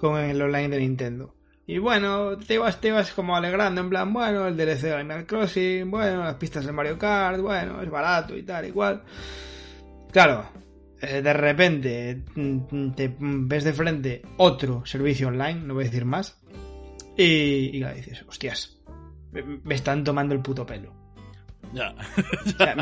con 0.00 0.18
el 0.18 0.42
online 0.42 0.68
de 0.70 0.78
Nintendo. 0.78 1.34
Y 1.68 1.78
bueno, 1.78 2.36
te 2.38 2.54
ibas, 2.54 2.80
te 2.80 2.88
ibas 2.88 3.12
como 3.12 3.36
alegrando, 3.36 3.80
en 3.80 3.90
plan, 3.90 4.12
bueno, 4.12 4.48
el 4.48 4.56
DLC 4.56 4.80
de 4.84 4.94
Animal 4.94 5.26
Crossing, 5.26 5.88
bueno, 5.88 6.24
las 6.24 6.34
pistas 6.34 6.64
de 6.64 6.72
Mario 6.72 6.98
Kart, 6.98 7.40
bueno, 7.40 7.80
es 7.80 7.90
barato 7.90 8.36
y 8.36 8.42
tal, 8.42 8.66
igual. 8.66 9.02
Claro, 10.10 10.46
de 11.00 11.32
repente 11.32 12.22
mm, 12.34 12.90
te 12.92 13.14
ves 13.18 13.64
de 13.64 13.72
frente 13.72 14.22
otro 14.36 14.84
servicio 14.84 15.28
online, 15.28 15.60
no 15.60 15.74
voy 15.74 15.84
a 15.84 15.86
decir 15.86 16.04
más, 16.04 16.40
y, 17.16 17.76
y 17.76 17.84
dices, 17.94 18.24
hostias, 18.28 18.78
me 19.32 19.74
están 19.74 20.04
tomando 20.04 20.34
el 20.34 20.40
puto 20.40 20.64
pelo. 20.64 20.92
Ya. 21.72 21.94
O 22.46 22.48
sea, 22.50 22.76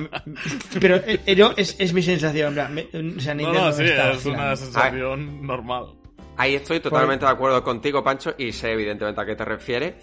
pero 0.80 0.96
eh, 0.96 1.20
es, 1.56 1.76
es, 1.78 1.92
mi 1.92 2.02
sensación. 2.02 2.54
Me, 2.72 2.82
o 3.16 3.20
sea, 3.20 3.34
no, 3.34 3.52
no, 3.52 3.72
sí, 3.72 3.84
es 3.84 4.26
una 4.26 4.54
sensación 4.56 5.46
normal. 5.46 5.94
Ahí 6.36 6.54
estoy 6.54 6.80
totalmente 6.80 7.24
de 7.24 7.30
acuerdo 7.30 7.62
contigo, 7.64 8.04
Pancho, 8.04 8.34
y 8.36 8.52
sé 8.52 8.72
evidentemente 8.72 9.20
a 9.20 9.26
qué 9.26 9.34
te 9.34 9.44
refieres. 9.44 9.94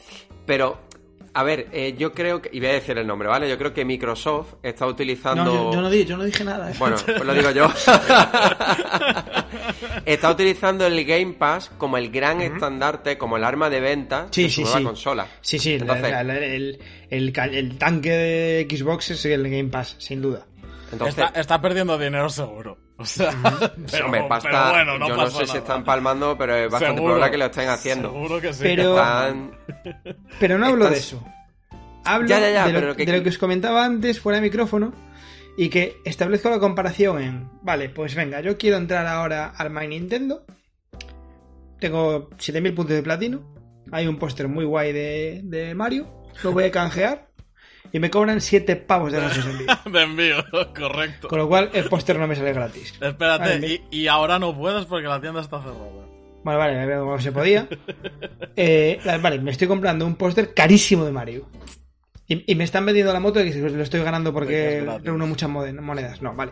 Pero 0.45 0.81
a 1.35 1.43
ver, 1.43 1.67
eh, 1.71 1.95
yo 1.97 2.13
creo 2.13 2.41
que. 2.41 2.49
Y 2.53 2.59
voy 2.59 2.69
a 2.69 2.73
decir 2.73 2.95
el 2.97 3.07
nombre, 3.07 3.27
¿vale? 3.27 3.49
Yo 3.49 3.57
creo 3.57 3.73
que 3.73 3.83
Microsoft 3.83 4.53
está 4.61 4.85
utilizando. 4.85 5.43
No, 5.43 5.53
yo, 5.53 5.73
yo, 5.73 5.81
no, 5.81 5.89
dije, 5.89 6.05
yo 6.05 6.17
no, 6.17 6.25
dije, 6.25 6.43
nada. 6.43 6.69
¿eh? 6.71 6.75
Bueno, 6.77 6.95
pues 7.05 7.23
lo 7.23 7.33
digo 7.33 7.49
yo. 7.51 7.65
está 10.05 10.29
utilizando 10.29 10.85
el 10.85 11.03
Game 11.03 11.33
Pass 11.33 11.71
como 11.77 11.97
el 11.97 12.11
gran 12.11 12.37
uh 12.37 12.41
-huh. 12.41 12.53
estandarte, 12.53 13.17
como 13.17 13.37
el 13.37 13.43
arma 13.43 13.71
de 13.71 13.79
venta 13.79 14.27
sí, 14.29 14.43
de 14.43 14.49
su 14.49 14.55
sí, 14.55 14.61
nueva 14.63 14.77
sí. 14.77 14.83
consola. 14.83 15.27
Sí, 15.41 15.57
sí, 15.57 15.73
Entonces, 15.73 16.13
el, 16.13 16.29
el, 16.29 16.79
el, 17.09 17.33
el, 17.35 17.77
tanque 17.79 18.11
de 18.11 18.67
Xbox 18.69 19.11
es 19.11 19.25
el 19.25 19.43
Game 19.43 19.69
Pass, 19.69 19.95
sin 19.97 20.21
duda. 20.21 20.45
Entonces, 20.91 21.17
está, 21.17 21.39
está, 21.39 21.59
perdiendo 21.59 21.97
dinero 21.97 22.29
seguro. 22.29 22.77
O 23.03 23.05
sea, 23.05 23.29
uh 23.29 23.31
-huh. 23.33 23.71
pero, 23.91 24.05
Hombre, 24.05 24.25
pasta, 24.27 24.49
pero 24.49 24.69
bueno, 24.69 24.97
no 24.99 25.07
yo 25.09 25.15
no 25.17 25.27
sé 25.27 25.33
nada. 25.33 25.45
si 25.47 25.57
están 25.57 25.83
palmando, 25.83 26.37
pero 26.37 26.55
es 26.55 26.71
bastante 26.71 26.95
Seguro, 26.95 27.13
probable 27.15 27.31
que 27.31 27.37
lo 27.37 27.45
estén 27.45 27.69
haciendo. 27.69 28.11
Seguro 28.11 28.41
que 28.41 28.53
sí. 28.53 28.59
Pero- 28.63 28.95
Están- 28.97 29.51
Pero 30.39 30.57
no 30.57 30.65
hablo 30.67 30.89
de 30.89 30.97
eso. 30.97 31.23
Hablo 32.05 32.27
Ya, 32.27 32.39
ya, 32.39 32.49
ya, 32.51 32.65
de, 32.67 32.73
lo, 32.73 32.79
pero 32.79 32.87
lo 32.89 32.95
que- 32.95 33.05
de 33.05 33.17
lo 33.17 33.23
que 33.23 33.29
os 33.29 33.37
comentaba 33.37 33.85
antes 33.85 34.19
fuera 34.19 34.37
de 34.39 34.41
micrófono 34.41 34.93
y 35.57 35.69
que 35.69 35.97
establezco 36.03 36.49
la 36.49 36.59
comparación 36.59 37.21
en, 37.21 37.49
vale, 37.61 37.89
pues 37.89 38.15
venga, 38.15 38.41
yo 38.41 38.57
quiero 38.57 38.77
entrar 38.77 39.05
ahora 39.07 39.53
al 39.55 39.69
My 39.69 39.87
Nintendo, 39.87 40.45
tengo 41.79 42.29
7000 42.37 42.73
puntos 42.73 42.95
de 42.95 43.03
platino, 43.03 43.53
hay 43.91 44.07
un 44.07 44.17
póster 44.17 44.47
muy 44.47 44.65
guay 44.65 44.93
de, 44.93 45.41
de 45.43 45.75
Mario, 45.75 46.07
lo 46.43 46.51
voy 46.51 46.65
a 46.65 46.71
canjear 46.71 47.27
y 47.93 47.99
me 47.99 48.09
cobran 48.09 48.41
7 48.41 48.75
pavos 48.75 49.11
de 49.11 49.19
gastos 49.19 49.45
de 49.45 49.51
envío. 49.51 49.67
de 49.85 50.01
envío, 50.01 50.35
correcto. 50.75 51.27
Con 51.27 51.37
lo 51.37 51.47
cual 51.47 51.69
el 51.73 51.85
póster 51.85 52.17
no 52.17 52.27
me 52.27 52.35
sale 52.35 52.51
gratis. 52.51 52.95
Espérate, 52.99 53.49
Vale, 53.49 53.81
y, 53.91 53.99
y 54.01 54.07
ahora 54.07 54.39
no 54.39 54.57
puedes 54.57 54.85
porque 54.85 55.07
la 55.07 55.21
tienda 55.21 55.41
está 55.41 55.61
cerrada. 55.61 56.07
Vale, 56.43 56.57
vale, 56.57 56.97
cómo 56.97 57.19
se 57.19 57.31
podía. 57.31 57.67
Eh, 58.55 58.99
vale, 59.19 59.39
me 59.39 59.49
estoy 59.49 59.67
comprando 59.67 60.05
un 60.05 60.15
póster 60.15 60.53
carísimo 60.53 61.05
de 61.05 61.11
Mario. 61.11 61.49
Y, 62.27 62.51
y 62.51 62.55
me 62.55 62.63
están 62.63 62.85
vendiendo 62.85 63.11
la 63.11 63.19
moto 63.19 63.39
de 63.39 63.51
que 63.51 63.57
lo 63.57 63.81
estoy 63.81 64.01
ganando 64.01 64.31
Porque 64.31 64.77
es 64.77 65.03
reúno 65.03 65.25
muchas 65.25 65.49
monedas. 65.49 66.21
No, 66.21 66.35
vale. 66.35 66.51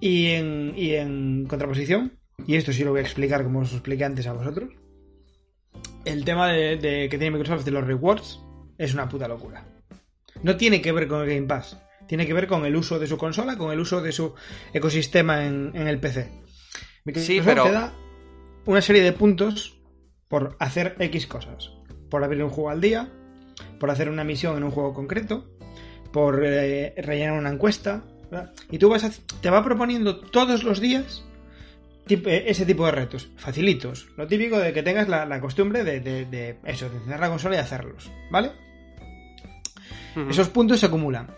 Y 0.00 0.28
en, 0.28 0.72
y 0.76 0.94
en 0.94 1.44
contraposición, 1.46 2.18
y 2.46 2.56
esto 2.56 2.72
sí 2.72 2.84
lo 2.84 2.92
voy 2.92 3.00
a 3.00 3.02
explicar 3.02 3.44
como 3.44 3.60
os 3.60 3.72
expliqué 3.72 4.04
antes 4.04 4.26
a 4.26 4.32
vosotros, 4.32 4.70
el 6.06 6.24
tema 6.24 6.48
de, 6.48 6.76
de 6.76 7.08
que 7.10 7.18
tiene 7.18 7.36
Microsoft 7.36 7.64
de 7.66 7.70
los 7.70 7.86
rewards 7.86 8.40
es 8.78 8.94
una 8.94 9.08
puta 9.08 9.28
locura. 9.28 9.64
No 10.42 10.56
tiene 10.56 10.80
que 10.82 10.92
ver 10.92 11.08
con 11.08 11.22
el 11.22 11.28
Game 11.34 11.46
Pass, 11.46 11.78
tiene 12.08 12.26
que 12.26 12.34
ver 12.34 12.46
con 12.46 12.64
el 12.66 12.76
uso 12.76 12.98
de 12.98 13.06
su 13.06 13.16
consola, 13.16 13.56
con 13.56 13.72
el 13.72 13.80
uso 13.80 14.00
de 14.02 14.12
su 14.12 14.34
ecosistema 14.72 15.44
en, 15.46 15.70
en 15.74 15.88
el 15.88 15.98
PC. 16.00 16.30
Sí, 17.20 17.40
pero- 17.44 17.64
te 17.64 17.72
da 17.72 17.94
una 18.66 18.80
serie 18.82 19.02
de 19.02 19.12
puntos 19.12 19.78
por 20.28 20.56
hacer 20.58 20.96
X 20.98 21.26
cosas. 21.26 21.70
Por 22.10 22.24
abrir 22.24 22.42
un 22.42 22.50
juego 22.50 22.70
al 22.70 22.80
día, 22.80 23.10
por 23.80 23.90
hacer 23.90 24.08
una 24.08 24.24
misión 24.24 24.56
en 24.56 24.64
un 24.64 24.70
juego 24.70 24.92
concreto, 24.94 25.50
por 26.12 26.42
eh, 26.44 26.94
rellenar 26.98 27.38
una 27.38 27.50
encuesta. 27.50 28.04
¿verdad? 28.30 28.52
Y 28.70 28.78
tú 28.78 28.88
vas 28.88 29.04
a- 29.04 29.10
te 29.40 29.50
va 29.50 29.62
proponiendo 29.62 30.18
todos 30.20 30.64
los 30.64 30.80
días 30.80 31.24
eh, 32.08 32.44
ese 32.48 32.66
tipo 32.66 32.84
de 32.86 32.92
retos, 32.92 33.30
facilitos. 33.36 34.08
Lo 34.16 34.26
típico 34.26 34.58
de 34.58 34.72
que 34.72 34.82
tengas 34.82 35.08
la, 35.08 35.24
la 35.26 35.40
costumbre 35.40 35.84
de, 35.84 36.00
de- 36.00 36.24
de 36.26 36.58
eso, 36.64 36.88
de 36.88 36.96
encender 36.96 37.20
la 37.20 37.28
consola 37.30 37.56
y 37.56 37.58
hacerlos. 37.58 38.10
¿Vale? 38.30 38.52
Esos 40.30 40.48
puntos 40.48 40.80
se 40.80 40.86
acumulan. 40.86 41.28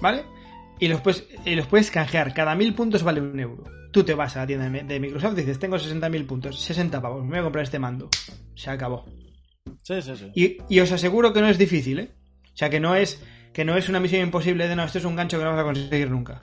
¿Vale? 0.00 0.24
Y 0.78 0.88
los, 0.88 1.00
puedes, 1.00 1.26
y 1.44 1.54
los 1.54 1.66
puedes 1.66 1.90
canjear. 1.90 2.32
Cada 2.32 2.54
mil 2.54 2.74
puntos 2.74 3.02
vale 3.02 3.20
un 3.20 3.38
euro. 3.38 3.64
Tú 3.92 4.02
te 4.04 4.14
vas 4.14 4.36
a 4.36 4.40
la 4.40 4.46
tienda 4.46 4.68
de 4.68 5.00
Microsoft 5.00 5.32
y 5.34 5.40
dices, 5.40 5.58
tengo 5.58 5.76
60.000 5.76 6.26
puntos, 6.26 6.60
60 6.60 7.02
pavos, 7.02 7.22
me 7.24 7.30
voy 7.30 7.38
a 7.40 7.42
comprar 7.42 7.64
este 7.64 7.78
mando. 7.78 8.08
Se 8.54 8.70
acabó. 8.70 9.04
Sí, 9.82 10.00
sí, 10.00 10.12
sí. 10.16 10.30
Y, 10.34 10.56
y 10.74 10.80
os 10.80 10.92
aseguro 10.92 11.32
que 11.32 11.40
no 11.40 11.48
es 11.48 11.58
difícil, 11.58 11.98
¿eh? 11.98 12.10
O 12.54 12.56
sea, 12.56 12.70
que 12.70 12.78
no 12.80 12.94
es 12.94 13.22
que 13.52 13.64
no 13.64 13.76
es 13.76 13.88
una 13.88 13.98
misión 13.98 14.22
imposible 14.22 14.68
de 14.68 14.76
no, 14.76 14.84
esto 14.84 14.98
es 14.98 15.04
un 15.04 15.16
gancho 15.16 15.38
que 15.38 15.44
no 15.44 15.50
vas 15.50 15.60
a 15.60 15.64
conseguir 15.64 16.08
nunca. 16.10 16.40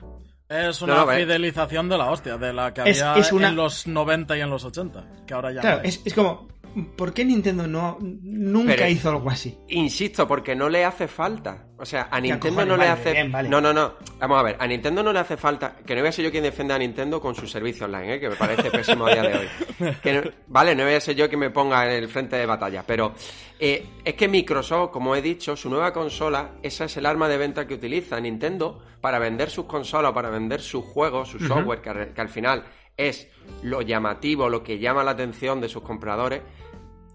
Es 0.48 0.82
una 0.82 0.94
No, 0.94 1.06
no, 1.06 1.12
fidelización 1.12 1.88
de 1.88 1.96
la 1.98 2.10
hostia, 2.10 2.36
de 2.36 2.52
la 2.52 2.72
que 2.74 2.82
Es- 2.90 3.00
había 3.02 3.20
es 3.22 3.32
una- 3.32 3.48
en 3.48 3.56
los 3.56 3.86
90 3.86 4.36
y 4.36 4.40
en 4.42 4.50
los 4.50 4.64
80, 4.64 5.06
que 5.26 5.32
ahora 5.34 5.50
ya 5.52 5.60
Claro, 5.62 5.76
no 5.78 5.82
hay. 5.84 5.88
es, 5.88 6.02
es 6.04 6.12
como, 6.14 6.48
¿por 6.96 7.12
qué 7.12 7.24
Nintendo 7.24 7.66
no 7.66 7.98
nunca 8.00 8.74
Pero- 8.76 8.88
hizo 8.88 9.10
algo 9.10 9.30
así? 9.30 9.56
Insisto, 9.68 10.26
porque 10.26 10.54
no 10.54 10.68
le 10.68 10.84
hace 10.84 11.08
falta. 11.08 11.66
O 11.80 11.84
sea, 11.86 12.08
a 12.10 12.20
Nintendo 12.20 12.48
cojones, 12.56 12.66
no 12.66 12.76
le 12.76 12.88
vale, 12.88 13.00
hace. 13.00 13.12
bien, 13.12 13.30
vale. 13.30 13.48
No, 13.48 13.60
no, 13.60 13.72
no. 13.72 13.94
Vamos 14.18 14.38
a 14.38 14.42
ver, 14.42 14.56
a 14.58 14.66
Nintendo 14.66 15.02
no 15.02 15.12
le 15.12 15.20
hace 15.20 15.36
falta. 15.36 15.76
Que 15.86 15.94
no 15.94 16.00
voy 16.00 16.08
a 16.08 16.12
ser 16.12 16.24
yo 16.24 16.30
quien 16.30 16.42
defienda 16.42 16.74
a 16.74 16.78
Nintendo 16.78 17.20
con 17.20 17.34
su 17.34 17.46
servicio 17.46 17.86
online, 17.86 18.14
¿eh? 18.14 18.20
que 18.20 18.28
me 18.28 18.36
parece 18.36 18.70
pésimo 18.70 19.06
a 19.06 19.12
día 19.12 19.22
de 19.22 19.38
hoy. 19.38 19.48
Que 20.02 20.12
no- 20.12 20.30
vale, 20.48 20.74
no 20.74 20.84
voy 20.84 20.94
a 20.94 21.00
ser 21.00 21.14
yo 21.14 21.28
quien 21.28 21.38
me 21.40 21.50
ponga 21.50 21.84
en 21.86 22.02
el 22.02 22.08
frente 22.08 22.34
de 22.36 22.46
batalla. 22.46 22.82
Pero 22.86 23.14
eh, 23.60 23.86
es 24.04 24.14
que 24.14 24.26
Microsoft, 24.26 24.90
como 24.90 25.14
he 25.14 25.22
dicho, 25.22 25.54
su 25.56 25.70
nueva 25.70 25.92
consola, 25.92 26.52
esa 26.62 26.86
es 26.86 26.96
el 26.96 27.06
arma 27.06 27.28
de 27.28 27.38
venta 27.38 27.66
que 27.66 27.74
utiliza 27.74 28.18
Nintendo 28.18 28.82
para 29.00 29.18
vender 29.20 29.48
sus 29.50 29.66
consolas, 29.66 30.12
para 30.12 30.30
vender 30.30 30.60
sus 30.60 30.84
juegos, 30.84 31.28
su 31.30 31.38
software, 31.38 31.80
que 31.80 32.20
al 32.20 32.28
final 32.28 32.64
es 32.96 33.28
lo 33.62 33.80
llamativo, 33.82 34.48
lo 34.48 34.64
que 34.64 34.80
llama 34.80 35.04
la 35.04 35.12
atención 35.12 35.60
de 35.60 35.68
sus 35.68 35.82
compradores 35.82 36.42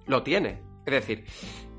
lo 0.08 0.24
tiene. 0.24 0.62
Es 0.86 0.94
decir, 0.94 1.26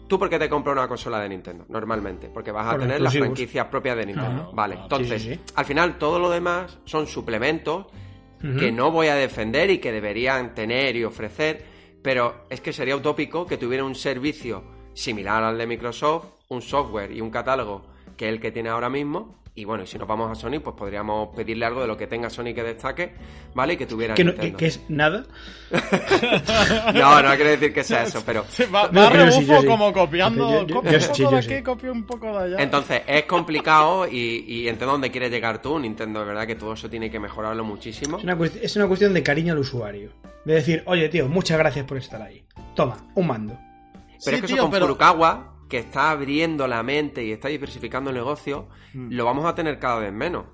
¿tú 0.08 0.18
por 0.18 0.28
qué 0.30 0.38
te 0.38 0.48
compras 0.48 0.76
una 0.76 0.88
consola 0.88 1.20
de 1.20 1.28
Nintendo? 1.28 1.64
Normalmente, 1.68 2.28
porque 2.28 2.50
vas 2.52 2.66
a 2.66 2.70
Por 2.72 2.80
tener 2.80 3.00
las 3.00 3.12
franquicias 3.14 3.66
propias 3.66 3.96
de 3.96 4.06
Nintendo. 4.06 4.50
Vale, 4.54 4.76
entonces, 4.82 5.22
Sí, 5.22 5.28
sí, 5.30 5.34
sí. 5.34 5.40
al 5.56 5.64
final 5.64 5.98
todo 5.98 6.18
lo 6.18 6.30
demás 6.30 6.78
son 6.84 7.06
suplementos 7.06 7.86
que 8.58 8.70
no 8.70 8.90
voy 8.90 9.06
a 9.06 9.14
defender 9.14 9.70
y 9.70 9.78
que 9.78 9.90
deberían 9.90 10.54
tener 10.54 10.96
y 10.96 11.04
ofrecer, 11.04 11.64
pero 12.02 12.44
es 12.50 12.60
que 12.60 12.74
sería 12.74 12.94
utópico 12.94 13.46
que 13.46 13.56
tuviera 13.56 13.84
un 13.84 13.94
servicio 13.94 14.62
similar 14.92 15.42
al 15.42 15.56
de 15.56 15.66
Microsoft, 15.66 16.26
un 16.48 16.60
software 16.60 17.10
y 17.10 17.22
un 17.22 17.30
catálogo 17.30 17.86
que 18.18 18.28
el 18.28 18.40
que 18.40 18.52
tiene 18.52 18.68
ahora 18.68 18.90
mismo. 18.90 19.42
Y 19.56 19.64
bueno, 19.64 19.84
y 19.84 19.86
si 19.86 19.98
nos 19.98 20.08
vamos 20.08 20.28
a 20.30 20.34
Sony, 20.34 20.58
pues 20.62 20.74
podríamos 20.76 21.28
pedirle 21.36 21.64
algo 21.64 21.80
de 21.82 21.86
lo 21.86 21.96
que 21.96 22.08
tenga 22.08 22.28
Sony 22.28 22.52
que 22.54 22.64
destaque, 22.64 23.14
¿vale? 23.54 23.74
Y 23.74 23.76
que 23.76 23.86
tuviera 23.86 24.14
Que, 24.14 24.24
no- 24.24 24.32
Nintendo. 24.32 24.56
que- 24.58 24.64
que 24.64 24.66
es 24.66 24.80
nada. 24.88 25.24
No, 26.94 27.22
no 27.22 27.34
quiero 27.34 27.50
decir 27.50 27.72
que 27.72 27.84
sea 27.84 28.02
eso, 28.04 28.22
pero 28.24 28.44
Sí, 28.48 28.64
va, 28.64 28.88
va 28.88 29.08
pero 29.10 29.26
rebufo 29.26 29.40
sí, 29.40 29.46
yo 29.46 29.60
sí. 29.60 29.66
como 29.66 29.92
copiando. 29.92 30.50
Yo- 30.62 30.66
yo- 30.66 30.74
copio 30.76 30.90
yo 30.92 30.98
un 30.98 31.06
poco 31.06 31.18
yo 31.30 31.30
de 31.36 31.42
sí. 31.42 31.52
aquí, 31.54 31.62
copio 31.62 31.92
un 31.92 32.04
poco 32.04 32.26
de 32.38 32.44
allá. 32.44 32.62
Entonces, 32.62 33.02
es 33.06 33.24
complicado 33.26 34.08
y, 34.08 34.44
y 34.46 34.68
entiendo 34.68 34.92
dónde 34.92 35.10
quieres 35.10 35.30
llegar 35.30 35.62
tú, 35.62 35.78
Nintendo, 35.78 36.20
de 36.20 36.26
verdad 36.26 36.46
que 36.46 36.56
todo 36.56 36.72
eso 36.72 36.90
tiene 36.90 37.10
que 37.10 37.20
mejorarlo 37.20 37.64
muchísimo. 37.64 38.18
Es 38.18 38.24
una, 38.24 38.36
es 38.60 38.76
una 38.76 38.86
cuestión 38.88 39.14
de 39.14 39.22
cariño 39.22 39.52
al 39.52 39.60
usuario. 39.60 40.10
De 40.44 40.54
decir, 40.54 40.82
oye, 40.86 41.08
tío, 41.08 41.28
muchas 41.28 41.58
gracias 41.58 41.86
por 41.86 41.96
estar 41.96 42.20
ahí. 42.20 42.44
Toma, 42.74 42.96
un 43.14 43.26
mando. 43.26 43.54
Pero 43.94 44.18
Sí, 44.18 44.30
es 44.34 44.40
que 44.40 44.46
tío, 44.48 44.56
eso 44.56 44.62
con 44.64 44.70
pero- 44.72 44.86
Furukawa, 44.86 45.53
que 45.68 45.78
está 45.78 46.10
abriendo 46.10 46.66
la 46.66 46.82
mente 46.82 47.24
y 47.24 47.32
está 47.32 47.48
diversificando 47.48 48.10
el 48.10 48.16
negocio, 48.16 48.68
Mm. 48.92 49.12
lo 49.12 49.24
vamos 49.24 49.44
a 49.46 49.54
tener 49.54 49.78
cada 49.78 49.98
vez 49.98 50.12
menos. 50.12 50.44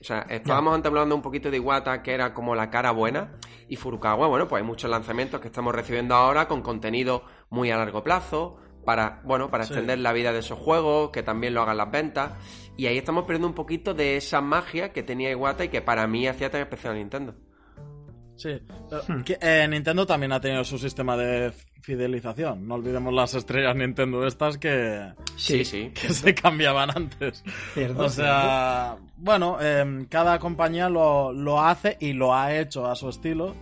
O 0.00 0.04
sea, 0.04 0.26
estábamos 0.28 0.74
antes 0.74 0.88
hablando 0.90 1.14
un 1.14 1.22
poquito 1.22 1.50
de 1.50 1.56
Iwata, 1.56 2.02
que 2.02 2.12
era 2.12 2.34
como 2.34 2.54
la 2.54 2.70
cara 2.70 2.90
buena, 2.92 3.32
y 3.68 3.76
Furukawa, 3.76 4.28
bueno, 4.28 4.46
pues 4.46 4.62
hay 4.62 4.66
muchos 4.66 4.90
lanzamientos 4.90 5.40
que 5.40 5.48
estamos 5.48 5.74
recibiendo 5.74 6.14
ahora 6.14 6.46
con 6.48 6.62
contenido 6.62 7.24
muy 7.50 7.70
a 7.70 7.76
largo 7.76 8.02
plazo, 8.04 8.58
para, 8.84 9.20
bueno, 9.24 9.50
para 9.50 9.64
extender 9.64 9.98
la 9.98 10.12
vida 10.12 10.32
de 10.32 10.38
esos 10.38 10.58
juegos, 10.58 11.10
que 11.10 11.24
también 11.24 11.54
lo 11.54 11.62
hagan 11.62 11.76
las 11.76 11.90
ventas. 11.90 12.32
Y 12.76 12.86
ahí 12.86 12.96
estamos 12.98 13.24
perdiendo 13.24 13.48
un 13.48 13.54
poquito 13.54 13.94
de 13.94 14.16
esa 14.16 14.40
magia 14.40 14.92
que 14.92 15.02
tenía 15.02 15.30
Iwata 15.32 15.64
y 15.64 15.68
que 15.70 15.82
para 15.82 16.06
mí 16.06 16.28
hacía 16.28 16.50
tan 16.50 16.60
especial 16.60 16.92
a 16.94 16.96
Nintendo. 16.96 17.34
Sí, 18.36 18.50
hmm. 18.50 19.22
eh, 19.40 19.66
Nintendo 19.68 20.06
también 20.06 20.32
ha 20.32 20.40
tenido 20.40 20.62
su 20.62 20.78
sistema 20.78 21.16
de 21.16 21.52
fidelización. 21.80 22.66
No 22.68 22.74
olvidemos 22.74 23.12
las 23.14 23.34
estrellas 23.34 23.74
Nintendo 23.76 24.26
estas 24.26 24.58
que, 24.58 25.12
sí, 25.36 25.64
sí. 25.64 25.90
que 25.94 26.08
se 26.12 26.34
cambiaban 26.34 26.90
antes. 26.94 27.42
o 27.96 28.08
sea, 28.08 28.96
bueno, 29.16 29.60
em, 29.60 30.06
cada 30.06 30.38
compañía 30.38 30.88
lo, 30.88 31.32
lo, 31.32 31.60
hace 31.62 31.96
y 32.00 32.12
lo 32.12 32.34
ha 32.34 32.54
hecho 32.56 32.86
a 32.86 32.94
su 32.94 33.08
estilo. 33.08 33.54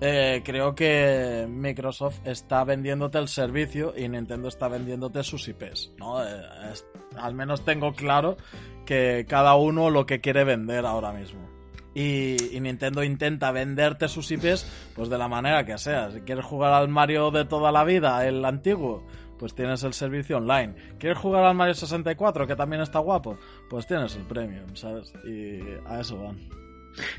Eh, 0.00 0.42
creo 0.44 0.74
que 0.74 1.46
Microsoft 1.48 2.20
está 2.24 2.62
vendiéndote 2.62 3.18
el 3.18 3.26
servicio 3.28 3.94
y 3.96 4.08
Nintendo 4.08 4.48
está 4.48 4.68
vendiéndote 4.68 5.22
sus 5.24 5.48
IPs. 5.48 5.92
¿no? 5.98 6.24
Eh, 6.24 6.40
al 7.16 7.34
menos 7.34 7.64
tengo 7.64 7.92
claro 7.92 8.36
que 8.86 9.26
cada 9.28 9.54
uno 9.56 9.90
lo 9.90 10.06
que 10.06 10.20
quiere 10.20 10.44
vender 10.44 10.86
ahora 10.86 11.12
mismo. 11.12 11.57
Y, 11.98 12.60
Nintendo 12.60 13.02
intenta 13.02 13.50
venderte 13.50 14.06
sus 14.06 14.30
IPs 14.30 14.92
pues 14.94 15.08
de 15.08 15.18
la 15.18 15.26
manera 15.26 15.64
que 15.64 15.76
sea. 15.78 16.12
Si 16.12 16.20
quieres 16.20 16.44
jugar 16.44 16.72
al 16.72 16.86
Mario 16.86 17.32
de 17.32 17.44
toda 17.44 17.72
la 17.72 17.82
vida, 17.82 18.24
el 18.24 18.44
antiguo, 18.44 19.04
pues 19.36 19.52
tienes 19.52 19.82
el 19.82 19.92
servicio 19.94 20.36
online. 20.36 20.74
¿Quieres 21.00 21.18
jugar 21.18 21.44
al 21.44 21.56
Mario 21.56 21.74
64, 21.74 22.46
que 22.46 22.54
también 22.54 22.82
está 22.82 23.00
guapo? 23.00 23.36
Pues 23.68 23.88
tienes 23.88 24.14
el 24.14 24.22
premium, 24.22 24.76
¿sabes? 24.76 25.12
Y 25.24 25.58
a 25.86 26.00
eso 26.00 26.22
van. 26.22 26.38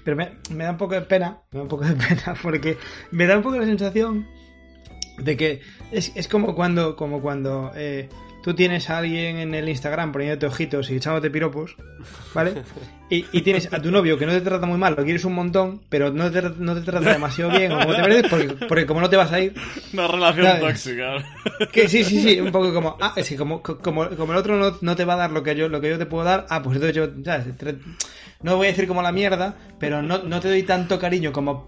Pero 0.05 0.15
me, 0.15 0.63
da 0.63 0.71
un 0.71 0.77
poco 0.77 0.93
de 0.93 1.01
pena, 1.01 1.41
me 1.51 1.57
da 1.57 1.63
un 1.63 1.69
poco 1.69 1.83
de 1.83 1.95
pena, 1.95 2.37
porque 2.41 2.77
me 3.11 3.27
da 3.27 3.35
un 3.35 3.43
poco 3.43 3.57
la 3.57 3.65
sensación 3.65 4.27
de 5.17 5.35
que 5.35 5.61
es, 5.91 6.13
es 6.15 6.29
como 6.29 6.55
cuando, 6.55 6.95
como 6.95 7.21
cuando 7.21 7.73
eh, 7.75 8.07
tú 8.43 8.53
tienes 8.53 8.89
a 8.89 8.99
alguien 8.99 9.37
en 9.37 9.53
el 9.53 9.67
Instagram 9.69 10.11
poniéndote 10.11 10.45
ojitos 10.45 10.89
y 10.89 10.95
echándote 10.95 11.29
piropos, 11.29 11.75
¿vale? 12.33 12.63
Y, 13.09 13.23
tienes 13.41 13.71
a 13.73 13.81
tu 13.81 13.91
novio 13.91 14.17
que 14.17 14.25
no 14.25 14.31
te 14.31 14.41
trata 14.41 14.65
muy 14.65 14.77
mal, 14.77 14.95
lo 14.95 15.03
quieres 15.03 15.25
un 15.25 15.33
montón, 15.33 15.81
pero 15.89 16.11
no 16.11 16.31
te, 16.31 16.41
no 16.41 16.75
te 16.75 16.81
trata 16.81 17.11
demasiado 17.11 17.51
bien, 17.51 17.71
o 17.71 17.79
como 17.79 17.95
te 17.95 18.01
mereces, 18.01 18.53
porque, 18.67 18.85
como 18.85 19.01
no 19.01 19.09
te 19.09 19.17
vas 19.17 19.31
a 19.31 19.39
ir. 19.39 19.53
Una 19.93 20.07
relación 20.07 20.59
tóxica. 20.59 21.15
Que 21.71 21.87
sí, 21.87 22.03
sí, 22.03 22.21
sí, 22.21 22.39
un 22.39 22.51
poco 22.51 22.73
como, 22.73 22.97
ah, 23.01 23.13
es 23.15 23.27
que 23.27 23.35
como, 23.35 23.63
como, 23.63 24.03
el 24.03 24.37
otro 24.37 24.77
no, 24.79 24.95
te 24.95 25.05
va 25.05 25.13
a 25.13 25.17
dar 25.17 25.31
lo 25.31 25.43
que 25.43 25.55
yo, 25.55 25.69
lo 25.69 25.81
que 25.81 25.89
yo 25.89 25.97
te 25.97 26.05
puedo 26.05 26.23
dar, 26.23 26.45
ah, 26.49 26.61
pues 26.61 26.75
entonces 26.75 26.95
yo, 26.95 27.23
¿sabes? 27.23 27.47
No 28.41 28.55
voy 28.55 28.67
a 28.67 28.69
decir 28.69 28.87
como 28.87 29.01
la 29.01 29.11
mierda, 29.11 29.57
pero 29.79 30.01
no, 30.01 30.19
no 30.19 30.39
te 30.39 30.47
doy 30.47 30.63
tanto 30.63 30.99
cariño 30.99 31.33
como, 31.33 31.67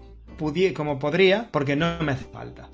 como 0.74 0.98
podría, 0.98 1.48
porque 1.50 1.76
no 1.76 1.98
me 2.00 2.12
hace 2.12 2.24
falta. 2.24 2.68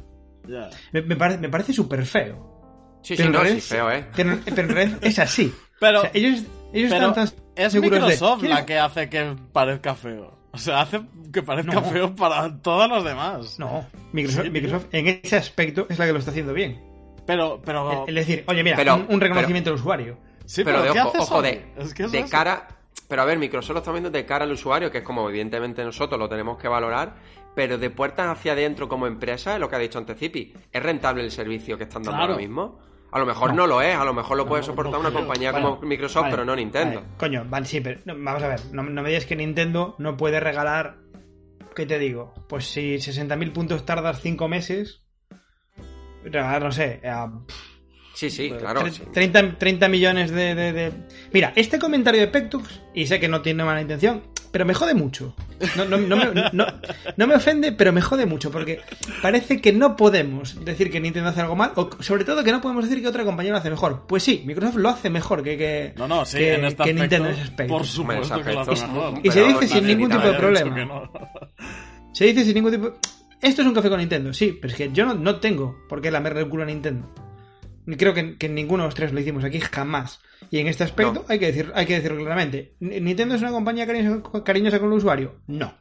Me, 0.92 1.02
me, 1.02 1.16
parece, 1.16 1.40
me 1.40 1.48
parece 1.48 1.72
súper 1.72 2.04
feo. 2.04 2.57
Sí, 3.02 3.16
sí, 3.16 3.28
no, 3.28 3.44
sí, 3.44 3.60
feo, 3.60 3.90
¿eh? 3.90 4.06
Pero, 4.14 4.32
en 4.32 4.68
red 4.68 4.92
es 5.02 5.18
así. 5.18 5.54
Pero, 5.80 6.02
ellos, 6.12 6.42
ellos 6.72 6.92
están 6.92 7.14
tan 7.14 7.28
es 7.54 7.74
Microsoft 7.74 8.42
la 8.44 8.64
que 8.64 8.78
hace 8.78 9.08
que 9.08 9.36
parezca 9.52 9.94
feo. 9.94 10.38
O 10.52 10.58
sea, 10.58 10.80
hace 10.80 11.00
que 11.32 11.42
parezca 11.42 11.82
feo 11.82 12.14
para 12.14 12.56
todos 12.58 12.88
los 12.88 13.04
demás. 13.04 13.58
No, 13.58 13.86
Microsoft, 14.12 14.86
en 14.92 15.20
ese 15.22 15.36
aspecto 15.36 15.86
es 15.88 15.98
la 15.98 16.06
que 16.06 16.12
lo 16.12 16.18
está 16.18 16.30
haciendo 16.30 16.52
bien. 16.52 16.80
Pero, 17.26 17.60
pero... 17.62 18.06
Es 18.06 18.14
decir, 18.14 18.44
oye, 18.46 18.64
mira, 18.64 18.94
un, 18.94 19.20
reconocimiento 19.20 19.70
del 19.70 19.78
usuario. 19.78 20.16
Sí, 20.46 20.64
pero, 20.64 20.82
de 20.82 20.90
ojo, 20.90 21.12
ojo 21.18 21.42
de, 21.42 21.66
de 22.10 22.24
cara... 22.24 22.68
Pero 23.06 23.22
a 23.22 23.24
ver, 23.24 23.38
Microsoft 23.38 23.72
lo 23.72 23.78
está 23.78 23.90
viendo 23.90 24.10
de 24.10 24.24
cara 24.24 24.44
al 24.44 24.52
usuario, 24.52 24.90
que 24.90 24.98
es 24.98 25.04
como 25.04 25.28
evidentemente 25.28 25.82
nosotros 25.82 26.18
lo 26.18 26.28
tenemos 26.28 26.58
que 26.58 26.68
valorar, 26.68 27.16
pero 27.54 27.78
de 27.78 27.90
puertas 27.90 28.28
hacia 28.28 28.52
adentro 28.52 28.88
como 28.88 29.06
empresa, 29.06 29.54
es 29.54 29.60
lo 29.60 29.68
que 29.68 29.76
ha 29.76 29.78
dicho 29.78 29.98
antes 29.98 30.18
Zipi, 30.18 30.52
¿es 30.70 30.82
rentable 30.82 31.22
el 31.22 31.30
servicio 31.30 31.76
que 31.78 31.84
están 31.84 32.02
dando 32.02 32.20
ahora 32.20 32.36
mismo? 32.36 32.78
A 33.10 33.18
lo 33.18 33.26
mejor 33.26 33.54
no. 33.54 33.66
lo 33.66 33.80
es, 33.80 33.96
a 33.96 34.04
lo 34.04 34.12
mejor 34.12 34.36
lo 34.36 34.46
puede 34.46 34.62
soportar 34.62 35.00
una 35.00 35.10
compañía 35.10 35.52
como 35.52 35.80
Microsoft, 35.80 36.26
pero 36.30 36.44
no 36.44 36.54
Nintendo. 36.54 37.02
Coño, 37.16 37.44
vale, 37.48 37.66
sí, 37.66 37.80
pero 37.80 38.00
vamos 38.04 38.42
a 38.42 38.48
ver, 38.48 38.60
no, 38.72 38.82
me 38.82 39.08
digas 39.08 39.24
que 39.24 39.36
Nintendo 39.36 39.94
no 39.98 40.16
puede 40.16 40.40
regalar, 40.40 40.98
¿qué 41.74 41.86
te 41.86 41.98
digo? 41.98 42.34
Pues 42.48 42.66
si 42.66 42.96
60.000 42.96 43.52
puntos 43.52 43.86
tardas 43.86 44.20
5 44.20 44.46
meses, 44.48 45.02
regalar, 46.22 46.62
no 46.62 46.72
sé, 46.72 47.00
Sí, 48.14 48.30
sí, 48.30 48.50
claro. 48.50 48.82
30, 49.12 49.88
millones 49.88 50.32
de, 50.32 50.92
Mira, 51.32 51.52
este 51.54 51.78
comentario 51.78 52.20
de 52.20 52.26
Pectux, 52.26 52.82
y 52.92 53.06
sé 53.06 53.20
que 53.20 53.28
no 53.28 53.42
tiene 53.42 53.62
mala 53.64 53.80
intención, 53.80 54.24
pero 54.50 54.64
me 54.64 54.74
jode 54.74 54.94
mucho. 54.94 55.34
No, 55.76 55.84
no, 55.84 57.26
me, 57.26 57.34
ofende, 57.34 57.72
pero 57.72 57.92
me 57.92 58.00
jode 58.00 58.26
mucho, 58.26 58.50
porque 58.50 58.80
parece 59.22 59.60
que 59.60 59.72
no 59.72 59.96
podemos 59.96 60.64
decir 60.64 60.90
que 60.90 61.00
Nintendo 61.00 61.30
hace 61.30 61.40
algo 61.40 61.56
mal, 61.56 61.72
o 61.74 61.90
sobre 62.00 62.24
todo 62.24 62.44
que 62.44 62.52
no 62.52 62.60
podemos 62.60 62.84
decir 62.84 63.02
que 63.02 63.08
otra 63.08 63.24
compañía 63.24 63.52
lo 63.52 63.58
hace 63.58 63.70
mejor. 63.70 64.04
Pues 64.06 64.22
sí, 64.22 64.42
Microsoft 64.46 64.76
lo 64.76 64.88
hace 64.88 65.10
mejor 65.10 65.42
que, 65.42 65.56
que, 65.56 65.94
no, 65.96 66.08
no, 66.08 66.24
sí, 66.24 66.44
en 66.44 66.64
este 66.64 66.92
Nintendo 66.92 67.28
en 67.28 67.34
ese 67.34 67.42
aspecto. 67.42 67.72
Por 67.72 67.86
supuesto 67.86 68.42
que 68.42 68.52
lo 68.52 68.60
hace 68.60 68.86
mejor. 68.86 69.20
Y, 69.22 69.30
se 69.30 69.44
dice 69.44 69.68
sin 69.68 69.86
ningún 69.86 70.10
tipo 70.10 70.26
de 70.26 70.34
problema. 70.34 71.10
Se 72.12 72.24
dice 72.24 72.44
sin 72.44 72.54
ningún 72.54 72.72
tipo... 72.72 72.94
Esto 73.40 73.62
es 73.62 73.68
un 73.68 73.74
café 73.74 73.88
con 73.88 73.98
Nintendo, 74.00 74.32
sí, 74.32 74.58
pero 74.60 74.72
es 74.72 74.76
que 74.76 74.90
yo 74.92 75.06
no, 75.06 75.14
no 75.14 75.36
tengo 75.36 75.84
por 75.88 76.00
qué 76.00 76.10
lamerle 76.10 76.40
el 76.40 76.48
culo 76.48 76.64
a 76.64 76.66
Nintendo. 76.66 77.08
Creo 77.96 78.12
que, 78.12 78.36
que 78.36 78.48
ninguno 78.48 78.82
de 78.82 78.88
los 78.88 78.94
tres 78.94 79.12
lo 79.12 79.20
hicimos 79.20 79.44
aquí 79.44 79.60
jamás. 79.60 80.20
Y 80.50 80.58
en 80.58 80.66
este 80.66 80.84
aspecto 80.84 81.24
hay, 81.28 81.38
que 81.38 81.46
decir, 81.46 81.72
hay 81.74 81.86
que 81.86 81.94
decirlo 81.94 82.18
claramente. 82.18 82.74
¿Nintendo 82.80 83.34
es 83.34 83.42
una 83.42 83.50
compañía 83.50 83.86
cariñosa, 83.86 84.78
con 84.78 84.92
el 84.92 84.98
usuario? 84.98 85.36
No. 85.46 85.74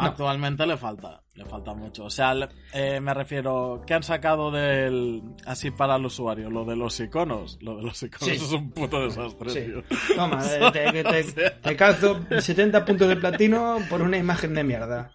Actualmente 0.00 0.66
le 0.66 0.76
falta, 0.76 1.22
le 1.34 1.44
falta 1.44 1.74
mucho. 1.74 2.04
O 2.04 2.10
sea, 2.10 2.34
eh, 2.72 3.00
me 3.00 3.14
refiero, 3.14 3.82
¿qué 3.86 3.94
han 3.94 4.02
sacado 4.02 4.50
del 4.50 5.22
así 5.46 5.70
para 5.70 5.96
el 5.96 6.04
usuario? 6.04 6.50
Lo 6.50 6.64
de 6.64 6.76
los 6.76 6.98
iconos. 7.00 7.58
Lo 7.60 7.76
de 7.76 7.82
los 7.82 8.02
iconos 8.02 8.34
es 8.34 8.52
un 8.52 8.70
puto 8.70 9.02
desastre, 9.02 9.66
tío. 9.66 9.82
Toma, 10.14 10.42
eh, 10.72 11.02
te, 11.02 11.52
te, 11.52 11.76
calzo 11.76 12.20
70 12.38 12.84
puntos 12.84 13.08
de 13.08 13.16
platino 13.16 13.78
por 13.88 14.02
una 14.02 14.16
imagen 14.16 14.54
de 14.54 14.64
mierda. 14.64 15.10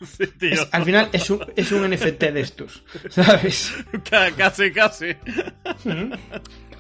al 0.72 0.84
final 0.84 1.10
es 1.12 1.30
un, 1.30 1.46
es 1.56 1.72
un 1.72 1.90
NFT 1.90 2.24
de 2.24 2.42
estos, 2.42 2.84
¿sabes? 3.10 3.74
casi, 4.38 4.72
casi. 4.72 5.10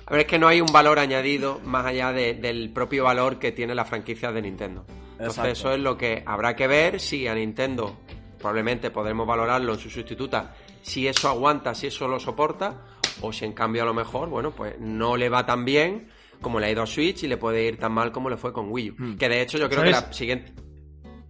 A 0.05 0.11
ver, 0.11 0.21
es 0.21 0.25
que 0.25 0.39
no 0.39 0.47
hay 0.47 0.61
un 0.61 0.71
valor 0.71 0.99
añadido 0.99 1.59
más 1.63 1.85
allá 1.85 2.11
del 2.11 2.69
propio 2.71 3.05
valor 3.05 3.39
que 3.39 3.51
tiene 3.51 3.73
la 3.73 3.85
franquicia 3.85 4.31
de 4.31 4.41
Nintendo. 4.41 4.85
Entonces 5.19 5.60
eso 5.60 5.73
es 5.73 5.80
lo 5.80 5.97
que 5.97 6.23
habrá 6.26 6.56
que 6.56 6.67
ver 6.67 6.99
si 6.99 7.28
a 7.28 7.36
Nintendo 7.36 7.99
probablemente 8.38 8.91
podremos 8.91 9.26
valorarlo 9.26 9.73
en 9.73 9.80
su 9.80 9.89
sustituta, 9.89 10.54
si 10.82 11.08
eso 11.08 11.30
aguanta, 11.30 11.73
si 11.73 11.88
eso 11.88 12.08
lo 12.10 12.19
soporta, 12.19 12.82
o 13.21 13.32
si 13.32 13.45
en 13.45 13.54
cambio 13.54 13.84
a 13.84 13.86
lo 13.86 13.93
mejor, 13.93 14.28
bueno, 14.30 14.52
pues 14.52 14.78
no 14.80 15.15
le 15.15 15.30
va 15.30 15.45
tan 15.45 15.63
bien 15.63 16.10
como 16.41 16.60
le 16.60 16.65
ha 16.65 16.71
ido 16.71 16.84
a 16.84 16.86
Switch 16.86 17.23
y 17.23 17.28
le 17.28 17.38
puede 17.38 17.63
ir 17.65 17.78
tan 17.78 17.93
mal 17.93 18.12
como 18.12 18.30
le 18.30 18.36
fue 18.36 18.52
con 18.52 18.69
Wii 18.69 18.89
U. 18.91 18.95
Hmm. 18.97 19.17
Que 19.17 19.30
de 19.30 19.41
hecho 19.41 19.58
yo 19.58 19.69
creo 19.69 19.84
que 19.84 19.91
la 19.91 20.12
siguiente... 20.12 20.52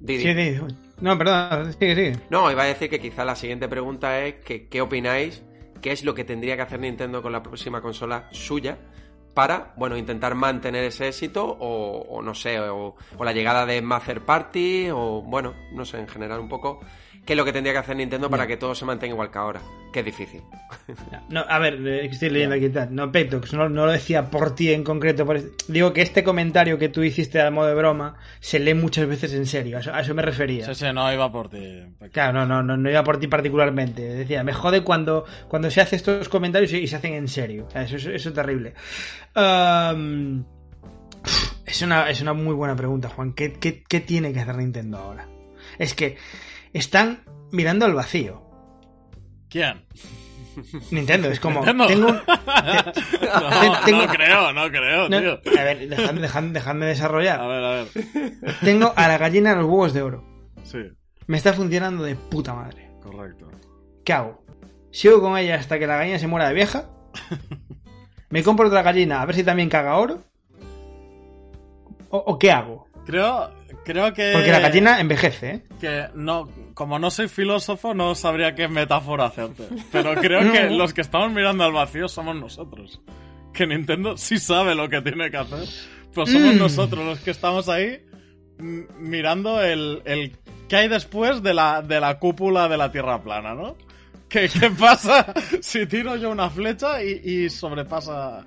Sí, 0.05 0.59
No, 1.01 1.17
perdón, 1.17 1.73
sigue, 1.73 1.95
sigue. 1.95 2.19
No, 2.29 2.51
iba 2.51 2.63
a 2.63 2.65
decir 2.65 2.89
que 2.89 2.99
quizá 2.99 3.23
la 3.23 3.35
siguiente 3.35 3.67
pregunta 3.67 4.25
es 4.25 4.35
que 4.43 4.67
qué 4.67 4.81
opináis 4.81 5.43
qué 5.83 5.91
es 5.91 6.03
lo 6.03 6.15
que 6.15 6.23
tendría 6.23 6.55
que 6.55 6.63
hacer 6.63 6.79
Nintendo 6.79 7.21
con 7.21 7.31
la 7.31 7.43
próxima 7.43 7.81
consola 7.81 8.27
suya 8.31 8.79
para, 9.33 9.73
bueno, 9.75 9.97
intentar 9.97 10.35
mantener 10.35 10.83
ese 10.83 11.07
éxito 11.07 11.45
o, 11.45 12.21
no 12.21 12.33
sé, 12.33 12.59
o, 12.59 12.95
o, 13.17 13.23
la 13.23 13.33
llegada 13.33 13.65
de 13.65 13.81
más 13.81 14.03
third 14.05 14.21
party 14.21 14.89
o, 14.91 15.21
bueno, 15.21 15.53
no 15.71 15.85
sé, 15.85 15.99
en 15.99 16.07
general 16.07 16.39
un 16.39 16.49
poco 16.49 16.79
qué 17.25 17.33
es 17.33 17.37
lo 17.37 17.45
que 17.45 17.53
tendría 17.53 17.73
que 17.73 17.79
hacer 17.79 17.95
Nintendo 17.95 18.29
para 18.29 18.45
que 18.47 18.57
todo 18.57 18.75
se 18.75 18.85
mantenga 18.85 19.13
igual 19.13 19.31
que 19.31 19.37
ahora. 19.37 19.61
Que 19.91 19.99
es 19.99 20.05
difícil. 20.05 20.41
No, 21.29 21.41
a 21.47 21.59
ver, 21.59 21.75
eh, 21.87 22.07
estoy 22.07 22.29
leyendo 22.29 22.55
aquí. 22.55 22.69
No, 22.89 23.11
Petox, 23.11 23.53
no, 23.53 23.69
no, 23.69 23.85
lo 23.85 23.91
decía 23.91 24.29
por 24.29 24.55
ti 24.55 24.73
en 24.73 24.83
concreto. 24.83 25.25
Digo 25.67 25.93
que 25.93 26.01
este 26.01 26.23
comentario 26.23 26.77
que 26.77 26.89
tú 26.89 27.03
hiciste 27.03 27.41
a 27.41 27.51
modo 27.51 27.67
de 27.67 27.75
broma 27.75 28.17
se 28.39 28.59
lee 28.59 28.73
muchas 28.73 29.07
veces 29.07 29.33
en 29.33 29.45
serio. 29.45 29.77
A 29.77 30.01
eso, 30.01 30.13
me 30.13 30.21
refería. 30.21 30.65
Sí, 30.65 30.75
sí, 30.75 30.85
no 30.93 31.11
iba 31.13 31.31
por 31.31 31.49
ti. 31.49 31.83
Claro, 32.11 32.45
no, 32.45 32.63
no, 32.63 32.75
no, 32.75 32.89
iba 32.89 33.03
por 33.03 33.19
ti 33.19 33.27
particularmente. 33.27 34.01
Decía, 34.01 34.43
me 34.43 34.53
jode 34.53 34.83
cuando, 34.83 35.25
cuando 35.47 35.69
se 35.71 35.81
hace 35.81 35.95
estos 35.95 36.27
comentarios 36.27 36.73
y, 36.73 36.87
se 36.87 36.95
hacen 36.95 37.13
en 37.13 37.27
serio. 37.27 37.67
eso, 37.73 37.95
eso, 37.95 38.11
es 38.11 38.33
terrible. 38.33 38.73
es, 41.65 41.81
una, 41.81 42.09
es 42.09 42.21
una 42.21 42.33
muy 42.33 42.53
buena 42.53 42.75
pregunta, 42.75 43.09
Juan. 43.09 43.33
¿Qué, 43.33 43.53
qué, 43.53 43.83
qué 43.87 43.99
tiene 44.01 44.33
que 44.33 44.39
hacer 44.39 44.57
Nintendo 44.57 44.97
ahora? 44.97 45.27
Es 45.79 45.93
que 45.93 46.17
están 46.73 47.23
mirando 47.51 47.85
al 47.85 47.93
vacío. 47.93 48.41
¿Quién? 49.49 49.85
Nintendo, 50.91 51.29
es 51.29 51.39
como. 51.39 51.63
Tengo 51.63 51.85
no, 51.87 51.87
no, 51.87 51.93
creo, 54.07 54.53
no 54.53 54.69
creo, 54.69 55.09
tío. 55.09 55.39
A 55.59 55.63
ver, 55.63 55.89
dejadme, 55.89 56.85
desarrollar. 56.85 57.39
A 57.39 57.47
ver, 57.47 57.63
a 57.63 57.71
ver. 57.71 57.87
Tengo 58.63 58.93
a 58.95 59.07
la 59.07 59.17
gallina 59.17 59.55
los 59.55 59.65
huevos 59.65 59.93
de 59.93 60.01
oro. 60.01 60.23
Sí. 60.63 60.79
Me 61.27 61.37
está 61.37 61.53
funcionando 61.53 62.03
de 62.03 62.15
puta 62.15 62.53
madre. 62.53 62.91
Correcto. 63.01 63.49
¿Qué 64.03 64.13
hago? 64.13 64.43
¿Sigo 64.91 65.21
con 65.21 65.37
ella 65.37 65.55
hasta 65.55 65.79
que 65.79 65.87
la 65.87 65.97
gallina 65.97 66.19
se 66.19 66.27
muera 66.27 66.47
de 66.47 66.53
vieja? 66.53 66.89
¿Me 68.29 68.43
compro 68.43 68.67
otra 68.67 68.81
gallina 68.81 69.21
a 69.21 69.25
ver 69.25 69.35
si 69.35 69.43
también 69.43 69.69
caga 69.69 69.97
oro? 69.97 70.23
¿O, 72.09 72.17
o 72.17 72.37
qué 72.37 72.51
hago? 72.51 72.87
Creo, 73.05 73.49
Creo 73.83 74.13
que. 74.13 74.31
Porque 74.33 74.51
la 74.51 74.59
gallina 74.59 74.99
envejece, 74.99 75.49
¿eh? 75.51 75.63
Que 75.79 76.07
no. 76.15 76.49
Como 76.73 76.99
no 76.99 77.11
soy 77.11 77.27
filósofo, 77.27 77.93
no 77.93 78.15
sabría 78.15 78.55
qué 78.55 78.67
metáfora 78.67 79.25
hacerte. 79.25 79.67
Pero 79.91 80.15
creo 80.21 80.51
que 80.51 80.69
los 80.69 80.93
que 80.93 81.01
estamos 81.01 81.31
mirando 81.31 81.63
al 81.63 81.73
vacío 81.73 82.07
somos 82.07 82.35
nosotros. 82.35 83.01
Que 83.53 83.67
Nintendo 83.67 84.17
sí 84.17 84.39
sabe 84.39 84.73
lo 84.73 84.89
que 84.89 85.01
tiene 85.01 85.29
que 85.29 85.37
hacer. 85.37 85.67
Pero 86.13 86.27
somos 86.27 86.55
mm. 86.55 86.57
nosotros 86.57 87.05
los 87.05 87.19
que 87.19 87.31
estamos 87.31 87.69
ahí 87.69 88.03
mirando 88.57 89.61
el, 89.61 90.01
el 90.05 90.37
qué 90.67 90.77
hay 90.77 90.87
después 90.87 91.43
de 91.43 91.53
la, 91.53 91.81
de 91.81 91.99
la 91.99 92.19
cúpula 92.19 92.69
de 92.69 92.77
la 92.77 92.91
Tierra 92.91 93.21
plana, 93.21 93.53
¿no? 93.53 93.75
¿Qué, 94.29 94.49
qué 94.49 94.69
pasa 94.71 95.33
si 95.61 95.85
tiro 95.85 96.15
yo 96.15 96.31
una 96.31 96.49
flecha 96.49 97.03
y, 97.03 97.21
y 97.23 97.49
sobrepasa 97.49 98.43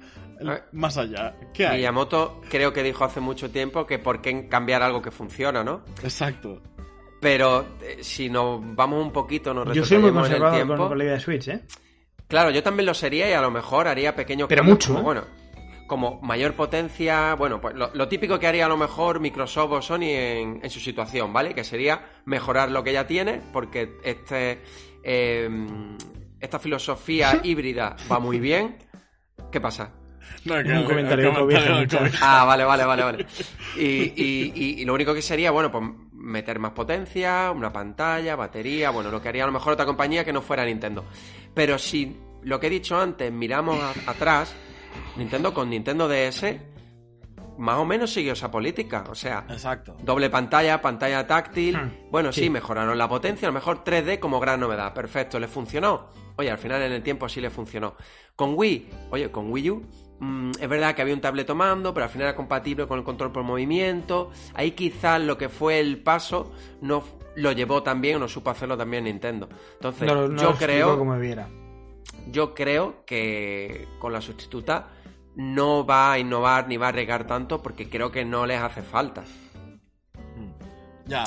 más 0.72 0.96
allá. 0.96 1.34
¿Qué 1.52 1.66
hay? 1.66 1.78
Miyamoto 1.78 2.40
creo 2.48 2.72
que 2.72 2.82
dijo 2.82 3.04
hace 3.04 3.20
mucho 3.20 3.50
tiempo 3.50 3.86
que 3.86 3.98
por 3.98 4.20
qué 4.20 4.48
cambiar 4.48 4.82
algo 4.82 5.02
que 5.02 5.10
funciona, 5.10 5.64
¿no? 5.64 5.84
Exacto. 6.02 6.62
Pero 7.20 7.66
eh, 7.82 7.98
si 8.02 8.28
nos 8.28 8.60
vamos 8.74 9.04
un 9.04 9.12
poquito, 9.12 9.54
nos 9.54 9.74
Yo 9.74 9.84
soy 9.84 9.98
muy 9.98 10.12
conservador 10.12 10.66
con, 10.66 10.88
con 10.88 10.98
la 10.98 11.04
idea 11.04 11.14
de 11.14 11.20
Switch, 11.20 11.48
¿eh? 11.48 11.62
Claro, 12.28 12.50
yo 12.50 12.62
también 12.62 12.86
lo 12.86 12.94
sería 12.94 13.30
y 13.30 13.32
a 13.32 13.40
lo 13.40 13.50
mejor 13.50 13.86
haría 13.86 14.14
pequeños 14.14 14.48
Pero 14.48 14.64
mucho, 14.64 14.88
como, 14.88 15.00
¿eh? 15.00 15.02
bueno, 15.04 15.24
como 15.86 16.20
mayor 16.22 16.54
potencia, 16.54 17.34
bueno, 17.34 17.60
pues 17.60 17.74
lo, 17.74 18.08
típico 18.08 18.38
que 18.38 18.48
haría 18.48 18.66
a 18.66 18.68
lo 18.68 18.76
mejor 18.76 19.20
Microsoft 19.20 19.72
o 19.72 19.82
Sony 19.82 20.10
en, 20.10 20.60
en, 20.62 20.70
su 20.70 20.80
situación, 20.80 21.32
¿vale? 21.32 21.54
Que 21.54 21.62
sería 21.62 22.20
mejorar 22.24 22.70
lo 22.70 22.82
que 22.82 22.92
ya 22.92 23.06
tiene, 23.06 23.40
porque 23.52 23.96
este 24.02 24.62
eh, 25.04 25.48
esta 26.40 26.58
filosofía 26.58 27.40
híbrida 27.44 27.96
va 28.10 28.18
muy 28.18 28.40
bien. 28.40 28.78
¿Qué 29.52 29.60
pasa? 29.60 29.92
Un 30.46 30.84
comentario, 30.84 31.32
Ah, 32.20 32.44
vale, 32.44 32.64
vale, 32.64 32.84
vale, 32.84 33.02
vale. 33.02 33.26
Y, 33.76 34.84
lo 34.84 34.94
único 34.94 35.14
que 35.14 35.22
sería, 35.22 35.50
bueno, 35.50 35.70
pues 35.70 35.84
meter 36.12 36.58
más 36.58 36.72
potencia, 36.72 37.52
una 37.54 37.72
pantalla, 37.72 38.36
batería, 38.36 38.90
bueno, 38.90 39.10
lo 39.10 39.22
que 39.22 39.28
haría 39.28 39.44
a 39.44 39.46
lo 39.46 39.52
mejor 39.52 39.74
otra 39.74 39.86
compañía 39.86 40.24
que 40.24 40.32
no 40.32 40.42
fuera 40.42 40.64
Nintendo. 40.64 41.04
Pero 41.54 41.78
si 41.78 42.16
lo 42.42 42.58
que 42.60 42.66
he 42.66 42.70
dicho 42.70 42.98
antes, 42.98 43.32
miramos 43.32 43.78
atrás, 44.06 44.54
Nintendo 45.16 45.54
con 45.54 45.70
Nintendo 45.70 46.08
DS, 46.08 46.58
más 47.58 47.78
o 47.78 47.84
menos 47.84 48.12
siguió 48.12 48.32
esa 48.32 48.50
política. 48.50 49.04
O 49.08 49.14
sea, 49.14 49.44
Exacto. 49.48 49.96
doble 50.02 50.30
pantalla, 50.30 50.80
pantalla 50.80 51.26
táctil. 51.26 51.76
Hmm, 51.76 52.10
bueno, 52.10 52.32
sí. 52.32 52.50
mejoraron 52.50 52.96
la 52.98 53.08
potencia, 53.08 53.48
a 53.48 53.50
lo 53.50 53.54
mejor 53.54 53.84
3D 53.84 54.18
como 54.18 54.40
gran 54.40 54.60
novedad. 54.60 54.92
Perfecto, 54.92 55.38
¿le 55.38 55.48
funcionó? 55.48 56.08
Oye, 56.36 56.50
al 56.50 56.58
final 56.58 56.82
en 56.82 56.92
el 56.92 57.02
tiempo 57.02 57.28
sí 57.28 57.40
le 57.40 57.50
funcionó. 57.50 57.94
Con 58.34 58.54
Wii, 58.54 58.90
oye, 59.10 59.30
con 59.30 59.50
Wii 59.50 59.70
U 59.70 59.86
Mm, 60.18 60.52
es 60.60 60.68
verdad 60.68 60.94
que 60.94 61.02
había 61.02 61.14
un 61.14 61.20
tablet 61.20 61.46
tomando, 61.46 61.92
pero 61.92 62.04
al 62.04 62.10
final 62.10 62.28
era 62.28 62.36
compatible 62.36 62.86
con 62.86 62.98
el 62.98 63.04
control 63.04 63.32
por 63.32 63.42
movimiento. 63.42 64.30
Ahí 64.54 64.72
quizás 64.72 65.20
lo 65.20 65.36
que 65.36 65.48
fue 65.48 65.80
el 65.80 65.98
paso 66.02 66.52
no 66.80 67.04
lo 67.36 67.52
llevó 67.52 67.82
también 67.82 68.16
o 68.16 68.18
no 68.20 68.28
supo 68.28 68.50
hacerlo 68.50 68.76
también 68.76 69.04
Nintendo. 69.04 69.48
Entonces, 69.74 70.10
yo 70.40 70.54
creo. 70.54 70.98
Como 70.98 71.18
viera. 71.18 71.48
Yo 72.30 72.54
creo 72.54 73.04
que 73.04 73.86
con 73.98 74.12
la 74.12 74.20
sustituta 74.20 74.88
no 75.36 75.84
va 75.86 76.12
a 76.12 76.18
innovar 76.18 76.66
ni 76.66 76.76
va 76.76 76.88
a 76.88 76.92
regar 76.92 77.26
tanto 77.26 77.62
porque 77.62 77.88
creo 77.88 78.10
que 78.10 78.24
no 78.24 78.46
les 78.46 78.60
hace 78.60 78.82
falta. 78.82 79.24
Ya. 81.06 81.24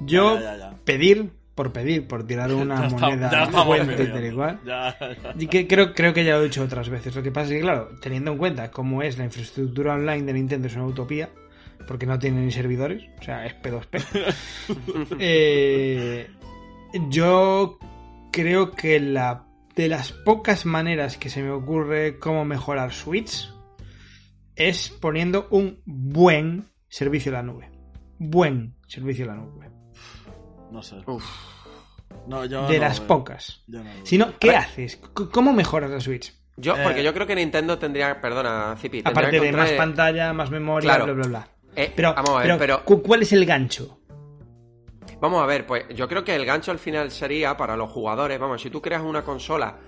Yo 0.00 0.38
pedir 0.84 1.32
por 1.54 1.72
pedir, 1.72 2.06
por 2.06 2.26
tirar 2.26 2.52
una 2.54 2.88
moneda 2.88 3.46
fuente 3.46 4.04
y 4.04 4.26
igual. 4.26 4.60
Y 5.38 5.46
que 5.46 5.66
creo, 5.66 5.92
creo 5.94 6.12
que 6.14 6.24
ya 6.24 6.36
lo 6.36 6.42
he 6.42 6.44
dicho 6.44 6.62
otras 6.62 6.88
veces. 6.88 7.14
Lo 7.14 7.22
que 7.22 7.30
pasa 7.30 7.48
es 7.48 7.54
que, 7.54 7.60
claro, 7.60 7.90
teniendo 8.00 8.32
en 8.32 8.38
cuenta 8.38 8.70
cómo 8.70 9.02
es 9.02 9.18
la 9.18 9.24
infraestructura 9.24 9.94
online 9.94 10.22
de 10.22 10.32
Nintendo, 10.32 10.68
es 10.68 10.76
una 10.76 10.86
utopía, 10.86 11.30
porque 11.86 12.06
no 12.06 12.18
tiene 12.18 12.40
ni 12.40 12.50
servidores, 12.50 13.04
o 13.20 13.22
sea, 13.22 13.46
es 13.46 13.54
P2P. 13.60 14.34
Eh, 15.18 16.28
yo 17.08 17.78
creo 18.32 18.72
que 18.72 19.00
la 19.00 19.46
de 19.74 19.88
las 19.88 20.12
pocas 20.12 20.66
maneras 20.66 21.16
que 21.16 21.30
se 21.30 21.42
me 21.42 21.50
ocurre 21.50 22.18
cómo 22.18 22.44
mejorar 22.44 22.92
Switch 22.92 23.50
es 24.54 24.90
poniendo 24.90 25.48
un 25.50 25.80
buen 25.86 26.66
servicio 26.88 27.32
a 27.32 27.36
la 27.36 27.42
nube. 27.42 27.70
Buen 28.18 28.76
servicio 28.86 29.24
a 29.24 29.28
la 29.28 29.36
nube. 29.36 29.70
No 30.72 30.82
sé. 30.82 30.96
No, 32.26 32.44
yo 32.46 32.66
de 32.66 32.78
las 32.78 33.00
pocas. 33.00 33.62
si 34.04 34.16
no, 34.16 34.38
¿qué 34.38 34.56
haces? 34.56 34.98
¿Cómo 35.32 35.52
mejoras 35.52 35.90
la 35.90 36.00
Switch? 36.00 36.32
Yo, 36.56 36.74
porque 36.82 37.00
eh, 37.00 37.04
yo 37.04 37.12
creo 37.12 37.26
que 37.26 37.34
Nintendo 37.34 37.78
tendría, 37.78 38.20
perdona, 38.20 38.74
Zipi, 38.78 39.02
aparte 39.04 39.40
de 39.40 39.52
más 39.52 39.72
pantalla, 39.72 40.32
más 40.32 40.50
memoria, 40.50 40.96
bla, 40.96 41.12
bla, 41.12 41.26
bla. 41.26 41.48
Eh, 41.74 41.92
pero, 41.94 42.14
vamos 42.14 42.30
a 42.30 42.46
ver, 42.46 42.58
pero, 42.58 42.84
¿cuál 42.84 43.22
es 43.22 43.32
el 43.32 43.44
gancho? 43.44 43.98
Vamos 45.20 45.42
a 45.42 45.46
ver, 45.46 45.66
pues 45.66 45.84
yo 45.94 46.08
creo 46.08 46.24
que 46.24 46.34
el 46.34 46.44
gancho 46.44 46.70
al 46.70 46.78
final 46.78 47.10
sería 47.10 47.56
para 47.56 47.76
los 47.76 47.90
jugadores, 47.90 48.38
vamos, 48.38 48.60
si 48.60 48.70
tú 48.70 48.82
creas 48.82 49.02
una 49.02 49.22
consola, 49.22 49.78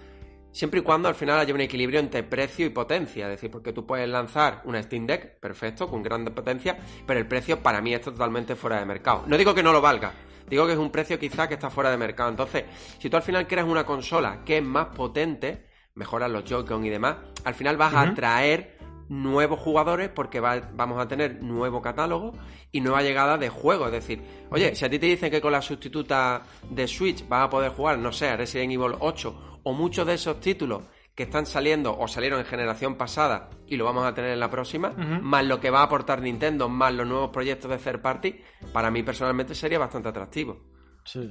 siempre 0.52 0.80
y 0.80 0.82
cuando 0.82 1.08
al 1.08 1.14
final 1.14 1.38
haya 1.40 1.52
un 1.52 1.60
equilibrio 1.60 2.00
entre 2.00 2.22
precio 2.22 2.64
y 2.64 2.70
potencia, 2.70 3.24
es 3.24 3.32
decir, 3.32 3.50
porque 3.50 3.72
tú 3.72 3.84
puedes 3.84 4.08
lanzar 4.08 4.62
una 4.64 4.82
Steam 4.82 5.06
Deck, 5.06 5.40
perfecto, 5.40 5.88
con 5.88 6.02
gran 6.02 6.24
potencia, 6.26 6.78
pero 7.06 7.20
el 7.20 7.26
precio 7.26 7.60
para 7.60 7.80
mí 7.80 7.92
está 7.92 8.10
totalmente 8.10 8.54
fuera 8.54 8.78
de 8.78 8.86
mercado. 8.86 9.24
No 9.26 9.36
digo 9.36 9.54
que 9.54 9.62
no 9.62 9.72
lo 9.72 9.80
valga, 9.80 10.12
Digo 10.48 10.66
que 10.66 10.72
es 10.72 10.78
un 10.78 10.90
precio 10.90 11.18
quizá 11.18 11.48
que 11.48 11.54
está 11.54 11.70
fuera 11.70 11.90
de 11.90 11.96
mercado. 11.96 12.30
Entonces, 12.30 12.64
si 12.98 13.08
tú 13.08 13.16
al 13.16 13.22
final 13.22 13.46
creas 13.46 13.66
una 13.66 13.84
consola 13.84 14.44
que 14.44 14.58
es 14.58 14.62
más 14.62 14.86
potente, 14.88 15.66
mejoras 15.94 16.30
los 16.30 16.44
Joy-Con 16.44 16.84
y 16.84 16.90
demás, 16.90 17.16
al 17.44 17.54
final 17.54 17.76
vas 17.76 17.94
a 17.94 18.02
atraer 18.02 18.78
nuevos 19.08 19.60
jugadores 19.60 20.08
porque 20.08 20.40
vamos 20.40 20.98
a 20.98 21.06
tener 21.08 21.42
nuevo 21.42 21.82
catálogo 21.82 22.32
y 22.72 22.80
nueva 22.80 23.02
llegada 23.02 23.38
de 23.38 23.48
juegos. 23.48 23.88
Es 23.88 23.92
decir, 23.92 24.22
oye, 24.50 24.74
si 24.74 24.84
a 24.84 24.90
ti 24.90 24.98
te 24.98 25.06
dicen 25.06 25.30
que 25.30 25.40
con 25.40 25.52
la 25.52 25.62
sustituta 25.62 26.42
de 26.68 26.86
Switch 26.88 27.26
vas 27.28 27.46
a 27.46 27.50
poder 27.50 27.70
jugar, 27.72 27.98
no 27.98 28.12
sé, 28.12 28.36
Resident 28.36 28.72
Evil 28.72 28.96
8 28.98 29.60
o 29.62 29.72
muchos 29.72 30.06
de 30.06 30.14
esos 30.14 30.40
títulos 30.40 30.82
que 31.14 31.22
están 31.22 31.46
saliendo 31.46 31.96
o 31.96 32.08
salieron 32.08 32.40
en 32.40 32.46
generación 32.46 32.96
pasada 32.96 33.50
y 33.66 33.76
lo 33.76 33.84
vamos 33.84 34.04
a 34.04 34.14
tener 34.14 34.32
en 34.32 34.40
la 34.40 34.50
próxima, 34.50 34.90
más 34.90 35.44
lo 35.44 35.60
que 35.60 35.70
va 35.70 35.80
a 35.80 35.84
aportar 35.84 36.20
Nintendo, 36.20 36.68
más 36.68 36.92
los 36.92 37.06
nuevos 37.06 37.30
proyectos 37.30 37.70
de 37.70 37.78
third 37.78 38.00
party, 38.00 38.34
para 38.72 38.90
mí 38.90 39.02
personalmente 39.02 39.54
sería 39.54 39.78
bastante 39.78 40.08
atractivo. 40.08 40.60
Sí. 41.04 41.30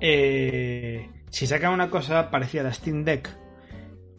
Eh, 0.00 1.08
si 1.30 1.46
sacan 1.46 1.72
una 1.72 1.88
cosa 1.88 2.30
parecida 2.30 2.60
a 2.60 2.64
la 2.64 2.72
Steam 2.74 3.04
Deck 3.04 3.34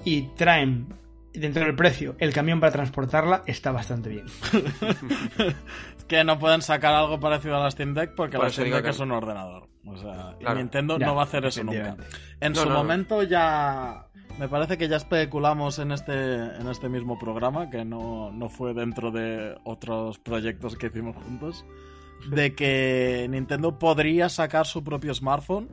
y 0.04 0.34
traen 0.36 0.88
dentro 1.32 1.63
del 1.63 1.75
precio 1.75 2.15
el 2.17 2.34
camión 2.34 2.60
para 2.60 2.71
transportarla, 2.71 3.43
está 3.45 3.71
bastante 3.71 4.10
bien. 4.10 4.25
que 6.08 6.23
no 6.23 6.39
pueden 6.39 6.62
sacar 6.62 6.93
algo 6.93 7.19
parecido 7.19 7.58
a 7.58 7.63
la 7.63 7.71
Steam 7.71 7.93
Deck 7.93 8.15
porque 8.15 8.38
la 8.38 8.49
Steam 8.49 8.71
Deck 8.71 8.88
es 8.88 8.99
un 8.99 9.12
ordenador. 9.12 9.69
O 9.86 9.95
sea, 9.95 10.36
Nintendo 10.56 10.97
no 10.97 11.13
va 11.13 11.21
a 11.21 11.25
hacer 11.25 11.45
eso 11.45 11.63
nunca. 11.63 11.95
En 12.39 12.56
su 12.56 12.67
momento 12.67 13.21
ya 13.21 14.08
me 14.39 14.50
parece 14.50 14.78
que 14.78 14.88
ya 14.88 14.98
especulamos 14.98 15.80
en 15.80 15.91
este, 15.91 16.13
en 16.13 16.67
este 16.69 16.89
mismo 16.89 17.17
programa, 17.17 17.69
que 17.69 17.86
no, 17.86 18.32
fue 18.50 18.74
dentro 18.74 19.12
de 19.12 19.58
otros 19.63 20.19
proyectos 20.19 20.76
que 20.76 20.88
hicimos 20.88 21.15
juntos, 21.15 21.65
de 22.30 22.54
que 22.54 23.28
Nintendo 23.30 23.80
podría 23.80 24.30
sacar 24.30 24.65
su 24.65 24.84
propio 24.84 25.13
smartphone. 25.13 25.69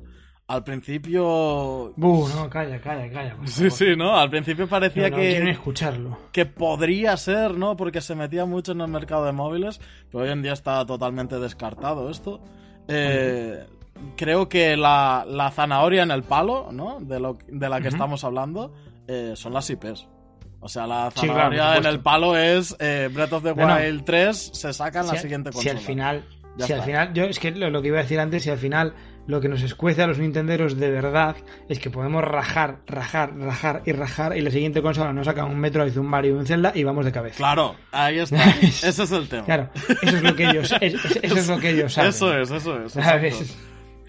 Al 0.48 0.65
principio. 0.65 1.94
Buh, 1.96 2.29
no, 2.29 2.50
calla, 2.50 2.79
calla, 2.81 3.10
calla. 3.10 3.37
Sí, 3.44 3.71
sí, 3.71 3.96
¿no? 3.96 4.17
Al 4.17 4.29
principio 4.29 4.69
parecía 4.69 5.08
no, 5.08 5.17
que. 5.17 5.50
escucharlo. 5.50 6.19
Que 6.31 6.44
podría 6.44 7.17
ser, 7.17 7.56
¿no? 7.56 7.77
Porque 7.77 8.00
se 8.00 8.15
metía 8.17 8.44
mucho 8.44 8.73
en 8.73 8.83
el 8.83 8.88
mercado 8.88 9.25
de 9.25 9.33
móviles, 9.33 9.81
pero 10.10 10.25
hoy 10.25 10.31
en 10.31 10.42
día 10.42 10.52
está 10.52 10.85
totalmente 10.85 11.38
descartado 11.38 12.10
esto. 12.10 12.40
Eh, 12.88 13.65
creo 14.17 14.48
que 14.48 14.77
la, 14.77 15.25
la, 15.27 15.50
zanahoria 15.50 16.03
en 16.03 16.11
el 16.11 16.23
palo, 16.23 16.71
¿no? 16.73 16.98
De, 17.00 17.21
lo, 17.21 17.38
de 17.48 17.69
la 17.69 17.81
que 17.81 17.88
estamos 17.88 18.25
hablando, 18.25 18.73
eh, 19.07 19.33
son 19.35 19.53
las 19.53 19.69
IPs. 19.71 20.09
O 20.61 20.69
sea, 20.69 20.87
la 20.87 21.11
zanahoria 21.11 21.77
en 21.77 21.87
el 21.87 22.00
palo 22.00 22.37
es 22.37 22.77
eh, 22.79 23.11
Breath 23.13 23.33
of 23.33 23.42
the 23.42 23.53
Wild 23.53 24.05
3 24.05 24.50
se 24.53 24.73
saca 24.73 25.00
en 25.00 25.09
la 25.09 25.17
siguiente 25.17 25.50
consola. 25.50 25.73
Si 25.73 25.79
al 25.79 25.85
final, 25.85 26.25
si 26.59 26.73
al 26.73 26.83
final, 26.83 27.13
yo 27.15 27.25
es 27.25 27.38
que 27.38 27.50
lo, 27.50 27.83
que 27.83 27.88
iba 27.88 27.98
a 27.98 28.03
decir 28.03 28.21
antes, 28.21 28.44
si 28.44 28.50
al 28.50 28.59
final 28.59 28.94
lo 29.27 29.40
que 29.40 29.48
nos 29.48 29.63
escuece 29.63 30.03
a 30.03 30.07
los 30.07 30.19
nintenderos 30.19 30.77
de 30.77 30.90
verdad 30.90 31.37
es 31.69 31.79
que 31.79 31.90
podemos 31.90 32.23
rajar, 32.23 32.81
rajar, 32.87 33.37
rajar 33.37 33.83
y 33.87 33.92
rajar 33.92 34.37
y 34.37 34.40
la 34.40 34.50
siguiente 34.50 34.83
consola 34.83 35.13
nos 35.13 35.27
saca 35.27 35.44
un 35.44 35.59
Metro, 35.59 35.85
un 35.85 36.07
Mario 36.07 36.35
y 36.35 36.38
un 36.38 36.46
Zelda 36.46 36.73
y 36.75 36.85
vamos 36.85 37.05
de 37.05 37.13
cabeza. 37.13 37.37
Claro, 37.37 37.75
ahí 37.90 38.19
está. 38.19 38.50
Ese 38.61 38.88
es 38.88 39.13
el 39.13 39.29
tema. 39.29 39.44
Claro, 39.44 39.71
eso 40.03 40.17
es 40.17 40.23
lo 40.23 40.37
que 40.37 40.44
ellos, 40.44 40.75
eso 40.81 41.38
es 41.38 41.48
lo 41.48 41.59
que 41.59 41.71
ellos 41.71 41.92
saben. 41.94 42.11
Eso 42.11 42.38
es, 42.38 42.50
eso 42.50 42.83
es. 42.83 42.92
¿Sabes? 42.92 43.57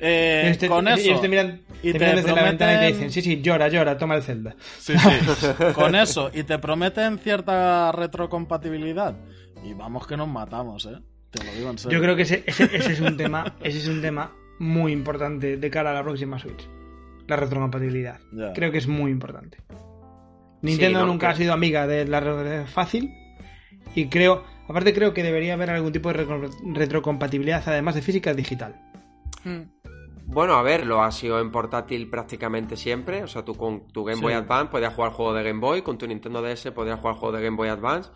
Eh, 0.06 0.58
con 0.68 0.88
eso. 0.88 1.20
te 1.20 1.30
miran, 1.30 1.62
y 1.82 1.94
te, 1.94 2.00
desde 2.00 2.34
la 2.34 2.44
ventana 2.44 2.76
y 2.76 2.80
te 2.80 2.94
dicen, 2.94 3.12
sí, 3.12 3.22
sí, 3.22 3.42
llora, 3.42 3.70
llora, 3.70 3.98
toma 3.98 4.16
el 4.16 4.24
Zelda. 4.24 4.56
Sí, 4.80 4.94
sí. 4.98 5.48
con 5.76 5.96
eso. 5.96 6.30
Y 6.34 6.44
te 6.44 6.60
prometen 6.60 7.20
cierta 7.20 7.92
retrocompatibilidad. 7.92 9.16
Y 9.64 9.74
vamos 9.74 10.06
que 10.06 10.18
nos 10.18 10.28
matamos, 10.28 10.86
¿eh? 10.86 11.00
Te 11.30 11.44
lo 11.44 11.54
digo 11.54 11.70
en 11.70 11.78
serio. 11.78 11.98
Yo 11.98 12.04
creo 12.04 12.16
que 12.16 12.24
ese, 12.24 12.44
es 12.46 13.00
un 13.00 13.16
tema, 13.16 13.56
ese 13.64 13.78
es 13.78 13.88
un 13.88 14.02
tema 14.02 14.32
muy 14.60 14.92
importante 14.92 15.58
de 15.58 15.70
cara 15.70 15.92
a 15.92 15.94
la 15.94 16.04
próxima 16.04 16.38
Switch. 16.38 16.68
La 17.28 17.38
retrocompatibilidad. 17.38 18.20
Creo 18.54 18.72
que 18.72 18.78
es 18.78 18.88
muy 18.88 19.10
importante. 19.10 19.58
Nintendo 20.62 21.06
nunca 21.06 21.30
ha 21.30 21.36
sido 21.36 21.54
amiga 21.54 21.88
de 21.88 22.06
la 22.06 22.20
red 22.20 22.66
fácil. 22.66 23.14
Y 23.96 24.08
creo, 24.08 24.44
Aparte 24.68 24.94
creo 24.94 25.14
que 25.14 25.24
debería 25.24 25.54
haber 25.54 25.70
algún 25.70 25.92
tipo 25.92 26.12
de 26.12 26.26
retrocompatibilidad 26.74 27.64
además 27.66 27.96
de 27.96 28.02
física 28.02 28.34
digital. 28.34 28.76
Hmm. 29.44 29.64
Bueno, 30.26 30.56
a 30.56 30.62
ver, 30.64 30.86
lo 30.86 31.04
ha 31.04 31.12
sido 31.12 31.40
en 31.40 31.52
portátil 31.52 32.10
prácticamente 32.10 32.76
siempre. 32.76 33.24
O 33.24 33.28
sea, 33.28 33.46
tú 33.46 33.56
con 33.56 33.88
tu 33.88 34.04
Game 34.04 34.22
Boy 34.22 34.34
Advance 34.34 34.72
podías 34.72 34.94
jugar 34.94 35.12
juego 35.12 35.34
de 35.34 35.44
Game 35.44 35.60
Boy, 35.60 35.82
con 35.82 35.98
tu 35.98 36.08
Nintendo 36.08 36.42
DS 36.42 36.72
podías 36.72 37.00
jugar 37.00 37.16
juego 37.16 37.38
de 37.38 37.44
Game 37.44 37.58
Boy 37.58 37.70
Advance. 37.70 38.10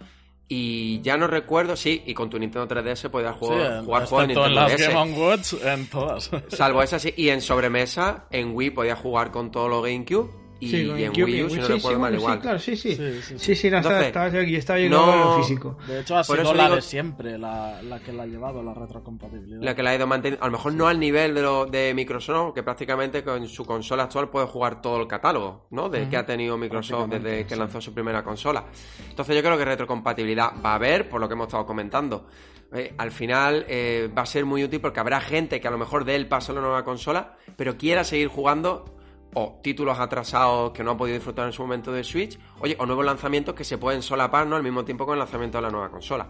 Y 0.49 1.01
ya 1.01 1.17
no 1.17 1.27
recuerdo, 1.27 1.75
sí, 1.75 2.03
y 2.05 2.13
con 2.13 2.29
tu 2.29 2.39
Nintendo 2.39 2.73
3DS 2.73 3.09
podías 3.09 3.35
jugar, 3.35 3.83
jugar 3.83 4.05
juegos 4.05 4.27
de 4.27 4.33
Nintendo 4.33 4.67
en 4.69 4.77
DS. 4.77 4.87
Game 4.87 5.19
Watch, 5.19 5.53
en 5.61 5.89
todas. 5.89 6.31
Salvo 6.47 6.81
esa 6.81 6.99
sí. 6.99 7.13
Y 7.17 7.29
en 7.29 7.41
sobremesa, 7.41 8.27
en 8.31 8.55
Wii 8.55 8.69
podías 8.69 8.97
jugar 8.97 9.31
con 9.31 9.51
todo 9.51 9.67
lo 9.67 9.81
GameCube 9.81 10.46
y, 10.59 10.69
sí, 10.69 10.77
y 10.97 11.03
en 11.03 11.11
Wii 11.11 11.43
U, 11.43 11.49
si 11.49 11.57
no 11.57 11.67
recuerdo 11.67 11.99
mal, 11.99 12.15
igual. 12.15 12.35
Sí, 12.35 12.41
claro, 12.41 12.59
sí, 12.59 12.75
sí. 12.75 12.95
Sí, 13.37 13.55
sí, 13.55 13.69
no, 13.69 13.77
Entonces, 13.77 14.07
estaba, 14.07 14.25
aquí, 14.25 14.55
estaba 14.55 14.79
no, 14.79 15.15
lo 15.15 15.43
físico. 15.43 15.77
De 15.87 15.99
hecho, 15.99 16.17
ha 16.17 16.23
sido 16.23 16.53
la 16.53 16.69
de 16.69 16.81
siempre 16.81 17.37
la, 17.37 17.81
la, 17.83 17.99
que 17.99 18.11
la 18.11 18.23
ha 18.23 18.25
llevado 18.25 18.63
la 18.63 18.73
retrocompatibilidad. 18.73 19.61
La 19.61 19.75
que 19.75 19.83
la 19.83 19.91
ha 19.91 19.95
ido 19.95 20.07
manteniendo. 20.07 20.43
A 20.43 20.47
lo 20.47 20.53
mejor 20.53 20.73
no 20.73 20.87
al 20.87 20.99
nivel 20.99 21.35
de, 21.35 21.41
lo, 21.41 21.65
de 21.65 21.93
Microsoft, 21.93 22.53
que 22.53 22.63
prácticamente 22.63 23.23
con 23.23 23.47
su 23.47 23.65
consola 23.65 24.03
actual 24.03 24.29
puede 24.29 24.47
jugar 24.47 24.81
todo 24.81 25.01
el 25.01 25.07
catálogo, 25.07 25.67
¿no? 25.71 25.89
De 25.89 26.09
que 26.09 26.17
ha 26.17 26.25
tenido 26.25 26.57
Microsoft 26.57 27.09
desde 27.09 27.45
que 27.45 27.55
lanzó 27.55 27.79
su 27.79 27.93
primera 27.93 28.23
consola. 28.23 28.65
Entonces, 29.09 29.35
yo 29.35 29.43
creo 29.43 29.57
que 29.57 29.65
retrocompatibilidad 29.65 30.53
va 30.63 30.71
a 30.71 30.75
haber, 30.75 31.07
por 31.09 31.21
lo 31.21 31.27
que 31.27 31.33
hemos 31.33 31.47
estado 31.47 31.65
comentando. 31.65 32.27
Eh, 32.73 32.93
al 32.97 33.11
final 33.11 33.65
eh, 33.69 34.09
va 34.15 34.23
a 34.23 34.25
ser 34.25 34.45
muy 34.45 34.63
útil 34.63 34.81
porque 34.81 34.99
habrá 34.99 35.21
gente 35.21 35.61
que 35.61 35.67
a 35.67 35.71
lo 35.71 35.77
mejor 35.77 36.03
dé 36.03 36.15
el 36.15 36.27
paso 36.27 36.51
a 36.51 36.55
la 36.55 36.61
nueva 36.61 36.83
consola, 36.83 37.37
pero 37.55 37.77
quiera 37.77 38.03
seguir 38.03 38.27
jugando 38.27 38.96
o 39.34 39.59
títulos 39.61 39.99
atrasados 39.99 40.71
que 40.71 40.84
no 40.84 40.91
han 40.91 40.97
podido 40.97 41.15
disfrutar 41.15 41.45
en 41.45 41.53
su 41.53 41.61
momento 41.61 41.91
de 41.91 42.03
Switch, 42.03 42.39
oye, 42.59 42.75
o 42.80 42.86
nuevos 42.86 43.05
lanzamientos 43.05 43.53
que 43.53 43.63
se 43.63 43.78
pueden 43.78 44.01
solapar 44.01 44.47
¿no? 44.47 44.55
al 44.55 44.63
mismo 44.63 44.84
tiempo 44.84 45.05
con 45.05 45.13
el 45.13 45.19
lanzamiento 45.19 45.57
de 45.57 45.63
la 45.63 45.69
nueva 45.69 45.89
consola. 45.89 46.28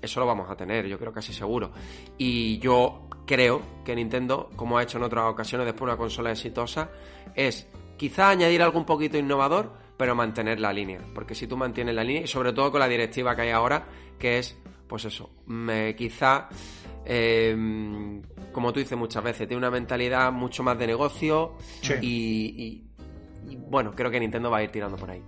Eso 0.00 0.20
lo 0.20 0.26
vamos 0.26 0.50
a 0.50 0.56
tener, 0.56 0.86
yo 0.86 0.98
creo 0.98 1.12
casi 1.12 1.32
seguro. 1.32 1.72
Y 2.18 2.58
yo 2.58 3.08
creo 3.26 3.62
que 3.84 3.94
Nintendo, 3.94 4.50
como 4.56 4.78
ha 4.78 4.82
hecho 4.82 4.98
en 4.98 5.04
otras 5.04 5.24
ocasiones 5.26 5.66
después 5.66 5.86
de 5.86 5.92
una 5.92 5.96
consola 5.96 6.30
exitosa, 6.30 6.90
es 7.34 7.68
quizá 7.96 8.30
añadir 8.30 8.62
algo 8.62 8.78
un 8.78 8.84
poquito 8.84 9.16
innovador, 9.18 9.72
pero 9.96 10.14
mantener 10.14 10.60
la 10.60 10.72
línea. 10.72 11.00
Porque 11.14 11.34
si 11.34 11.46
tú 11.46 11.56
mantienes 11.56 11.94
la 11.94 12.04
línea, 12.04 12.22
y 12.22 12.26
sobre 12.26 12.52
todo 12.52 12.70
con 12.70 12.80
la 12.80 12.88
directiva 12.88 13.34
que 13.34 13.42
hay 13.42 13.50
ahora, 13.50 13.86
que 14.18 14.38
es, 14.38 14.58
pues 14.86 15.04
eso, 15.04 15.30
me, 15.46 15.94
quizá 15.96 16.48
eh, 17.06 18.22
como 18.52 18.72
tú 18.72 18.80
dices 18.80 18.98
muchas 18.98 19.22
veces, 19.22 19.46
tiene 19.46 19.58
una 19.58 19.70
mentalidad 19.70 20.32
mucho 20.32 20.62
más 20.62 20.78
de 20.78 20.86
negocio 20.86 21.56
y, 22.00 22.84
bueno, 23.68 23.92
creo 23.94 24.10
que 24.10 24.18
Nintendo 24.18 24.50
va 24.50 24.58
a 24.58 24.62
ir 24.62 24.70
tirando 24.70 24.96
por 24.96 25.10
ahí. 25.10 25.22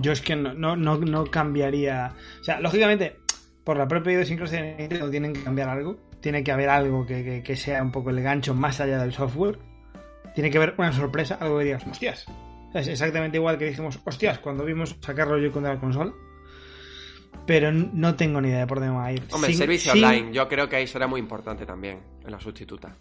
Yo 0.00 0.10
es 0.10 0.20
que 0.20 0.34
no, 0.34 0.76
no, 0.76 1.24
cambiaría. 1.26 2.12
O 2.40 2.44
sea, 2.44 2.60
lógicamente, 2.60 3.18
por 3.62 3.76
la 3.76 3.86
propia 3.86 4.14
idiosincrasia 4.14 4.62
de 4.62 4.74
Nintendo 4.74 5.10
tienen 5.10 5.32
que 5.32 5.42
cambiar 5.42 5.68
algo. 5.68 5.96
Tiene 6.20 6.42
que 6.42 6.50
haber 6.50 6.68
algo 6.68 7.06
que, 7.06 7.56
sea 7.56 7.80
un 7.80 7.92
poco 7.92 8.10
el 8.10 8.20
gancho 8.22 8.54
más 8.54 8.80
allá 8.80 8.98
del 8.98 9.12
software. 9.12 9.58
Tiene 10.34 10.50
que 10.50 10.58
haber 10.58 10.74
una 10.78 10.92
sorpresa, 10.92 11.36
algo 11.40 11.58
que 11.58 11.64
digas, 11.64 11.86
hostias. 11.86 12.26
es 12.74 12.88
exactamente 12.88 13.36
igual 13.36 13.56
que 13.56 13.66
dijimos, 13.66 14.00
hostias, 14.04 14.40
cuando 14.40 14.64
vimos 14.64 14.96
sacarlo 15.00 15.38
yo 15.38 15.52
con 15.52 15.62
la 15.62 15.78
consola 15.78 16.12
pero 17.48 17.72
no 17.72 18.14
tengo 18.14 18.42
ni 18.42 18.50
idea 18.50 18.60
de 18.60 18.66
por 18.66 18.78
dónde 18.78 18.94
va 18.94 19.06
a 19.06 19.12
ir. 19.12 19.22
Hombre, 19.32 19.50
el 19.50 19.56
servicio 19.56 19.92
online, 19.92 20.30
yo 20.34 20.46
creo 20.46 20.68
que 20.68 20.76
ahí 20.76 20.86
será 20.86 21.06
muy 21.06 21.18
importante 21.18 21.64
también, 21.64 21.98
en 22.22 22.30
la 22.30 22.38
sustituta. 22.38 22.94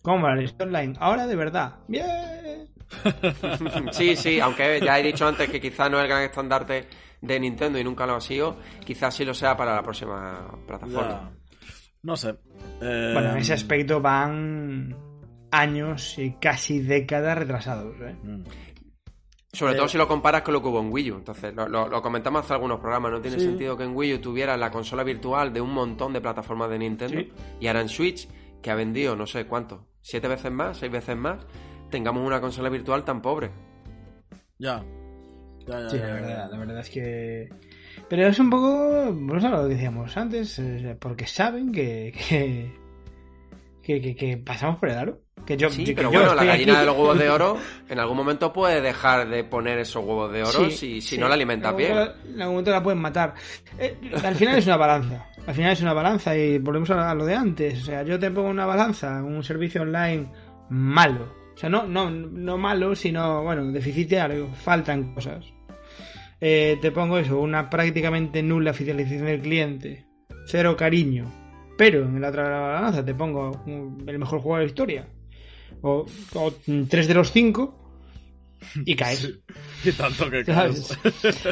¿Cómo 0.00 0.26
el 0.26 0.54
online? 0.58 0.94
Ahora 0.98 1.26
de 1.26 1.36
verdad. 1.36 1.80
¡Bien! 1.86 2.70
sí, 3.92 4.16
sí, 4.16 4.40
aunque 4.40 4.80
ya 4.82 4.98
he 4.98 5.02
dicho 5.02 5.26
antes 5.26 5.50
que 5.50 5.60
quizás 5.60 5.90
no 5.90 5.98
es 5.98 6.04
el 6.04 6.08
gran 6.08 6.22
estandarte 6.22 6.88
de 7.20 7.40
Nintendo 7.40 7.78
y 7.78 7.84
nunca 7.84 8.06
lo 8.06 8.14
ha 8.14 8.22
sido, 8.22 8.56
quizás 8.86 9.14
sí 9.14 9.22
lo 9.26 9.34
sea 9.34 9.54
para 9.54 9.74
la 9.74 9.82
próxima 9.82 10.50
plataforma. 10.66 11.30
No 12.02 12.16
sé. 12.16 12.36
Bueno, 12.80 13.32
en 13.32 13.36
ese 13.36 13.52
eh, 13.52 13.56
aspecto 13.56 14.00
van 14.00 14.96
años 15.50 16.18
y 16.18 16.32
casi 16.40 16.80
décadas 16.80 17.36
retrasados. 17.36 17.96
¿eh? 18.00 18.16
Mm. 18.22 18.44
Sobre 19.54 19.74
todo 19.74 19.88
si 19.88 19.96
lo 19.96 20.08
comparas 20.08 20.42
con 20.42 20.52
lo 20.52 20.60
que 20.60 20.68
hubo 20.68 20.80
en 20.80 20.92
Wii 20.92 21.12
U. 21.12 21.16
Entonces, 21.16 21.54
lo, 21.54 22.02
comentamos 22.02 22.44
hace 22.44 22.54
algunos 22.54 22.80
programas. 22.80 23.12
No 23.12 23.20
tiene 23.20 23.38
sentido 23.38 23.76
que 23.76 23.84
en 23.84 23.94
Wii 23.94 24.14
U 24.14 24.18
tuviera 24.20 24.56
la 24.56 24.70
consola 24.70 25.04
virtual 25.04 25.52
de 25.52 25.60
un 25.60 25.72
montón 25.72 26.12
de 26.12 26.20
plataformas 26.20 26.70
de 26.70 26.78
Nintendo 26.78 27.20
y 27.60 27.66
ahora 27.66 27.80
en 27.80 27.88
Switch, 27.88 28.28
que 28.60 28.70
ha 28.70 28.74
vendido 28.74 29.14
no 29.14 29.26
sé 29.26 29.46
cuánto, 29.46 29.86
siete 30.00 30.26
veces 30.26 30.50
más, 30.50 30.78
seis 30.78 30.90
veces 30.90 31.16
más, 31.16 31.46
tengamos 31.90 32.26
una 32.26 32.40
consola 32.40 32.68
virtual 32.68 33.04
tan 33.04 33.22
pobre. 33.22 33.50
Ya. 34.58 34.84
ya, 35.66 35.80
ya 35.82 35.90
sí, 35.90 35.98
la 35.98 36.14
verdad, 36.14 36.50
la 36.50 36.58
verdad 36.58 36.78
es 36.80 36.90
que. 36.90 37.48
Pero 38.08 38.26
es 38.26 38.38
un 38.38 38.50
poco. 38.50 39.14
No 39.14 39.40
sé 39.40 39.48
lo 39.48 39.62
que 39.62 39.74
decíamos 39.74 40.16
antes, 40.16 40.60
porque 40.98 41.26
saben 41.26 41.70
que, 41.70 42.12
que, 43.82 44.00
que, 44.00 44.16
que 44.16 44.36
pasamos 44.38 44.78
por 44.78 44.90
el 44.90 44.98
aro. 44.98 45.23
Que 45.46 45.58
yo, 45.58 45.68
sí, 45.68 45.92
pero 45.94 46.10
bueno, 46.10 46.34
la 46.34 46.44
gallina 46.44 46.80
de 46.80 46.86
los 46.86 46.96
huevos 46.96 47.18
de 47.18 47.28
oro 47.28 47.58
en 47.88 47.98
algún 47.98 48.16
momento 48.16 48.50
puede 48.52 48.80
dejar 48.80 49.28
de 49.28 49.44
poner 49.44 49.78
esos 49.78 50.02
huevos 50.02 50.32
de 50.32 50.42
oro 50.42 50.70
si, 50.70 51.02
si 51.02 51.18
no 51.18 51.28
la 51.28 51.34
alimenta 51.34 51.70
bien. 51.72 51.92
En 51.92 52.40
algún 52.40 52.54
momento 52.54 52.70
la 52.70 52.82
pueden 52.82 53.00
matar. 53.00 53.34
Eh, 53.78 53.96
al 54.24 54.34
final 54.34 54.56
es 54.56 54.66
una 54.66 54.78
balanza. 54.78 55.26
Al 55.46 55.54
final 55.54 55.72
es 55.72 55.82
una 55.82 55.92
balanza 55.92 56.34
y 56.34 56.58
volvemos 56.58 56.90
a 56.90 57.14
lo 57.14 57.26
de 57.26 57.34
antes. 57.34 57.82
O 57.82 57.84
sea, 57.84 58.02
yo 58.04 58.18
te 58.18 58.30
pongo 58.30 58.48
una 58.48 58.64
balanza, 58.64 59.22
un 59.22 59.44
servicio 59.44 59.82
online 59.82 60.30
malo. 60.70 61.34
O 61.54 61.58
sea, 61.58 61.68
no, 61.68 61.86
no, 61.86 62.10
no 62.10 62.56
malo, 62.56 62.94
sino, 62.94 63.42
bueno, 63.42 63.70
deficitario. 63.70 64.48
Faltan 64.54 65.14
cosas. 65.14 65.44
Eh, 66.40 66.78
te 66.80 66.90
pongo 66.90 67.18
eso, 67.18 67.38
una 67.38 67.68
prácticamente 67.68 68.42
nula 68.42 68.72
fidelización 68.72 69.26
del 69.26 69.42
cliente. 69.42 70.06
Cero 70.46 70.74
cariño. 70.74 71.30
Pero 71.76 72.04
en 72.04 72.20
la 72.20 72.28
otra 72.28 72.48
balanza 72.48 73.04
te 73.04 73.14
pongo 73.14 73.62
el 73.66 74.18
mejor 74.18 74.40
juego 74.40 74.56
de 74.56 74.62
la 74.62 74.68
historia 74.68 75.06
o, 75.84 76.06
tres 76.88 77.08
de 77.08 77.14
los 77.14 77.30
cinco 77.30 77.74
y 78.86 78.96
caes. 78.96 79.30
y 79.84 79.92
tanto 79.92 80.30
que 80.30 80.44
caes. 80.44 80.98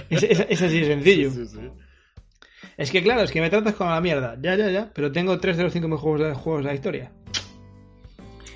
Es, 0.08 0.62
así 0.62 0.80
de 0.80 0.86
sencillo. 0.86 1.30
es 2.76 2.90
que 2.90 3.02
claro, 3.02 3.22
es 3.22 3.30
que 3.30 3.40
me 3.40 3.50
tratas 3.50 3.74
con 3.74 3.90
la 3.90 4.00
mierda. 4.00 4.36
Ya, 4.40 4.56
ya, 4.56 4.70
ya. 4.70 4.90
Pero 4.94 5.12
tengo 5.12 5.38
tres 5.38 5.56
de 5.58 5.64
los 5.64 5.72
cinco 5.72 5.88
mejores 5.88 6.22
juegos 6.22 6.36
de, 6.36 6.42
juegos 6.42 6.62
de 6.64 6.68
la 6.68 6.74
historia. 6.74 7.12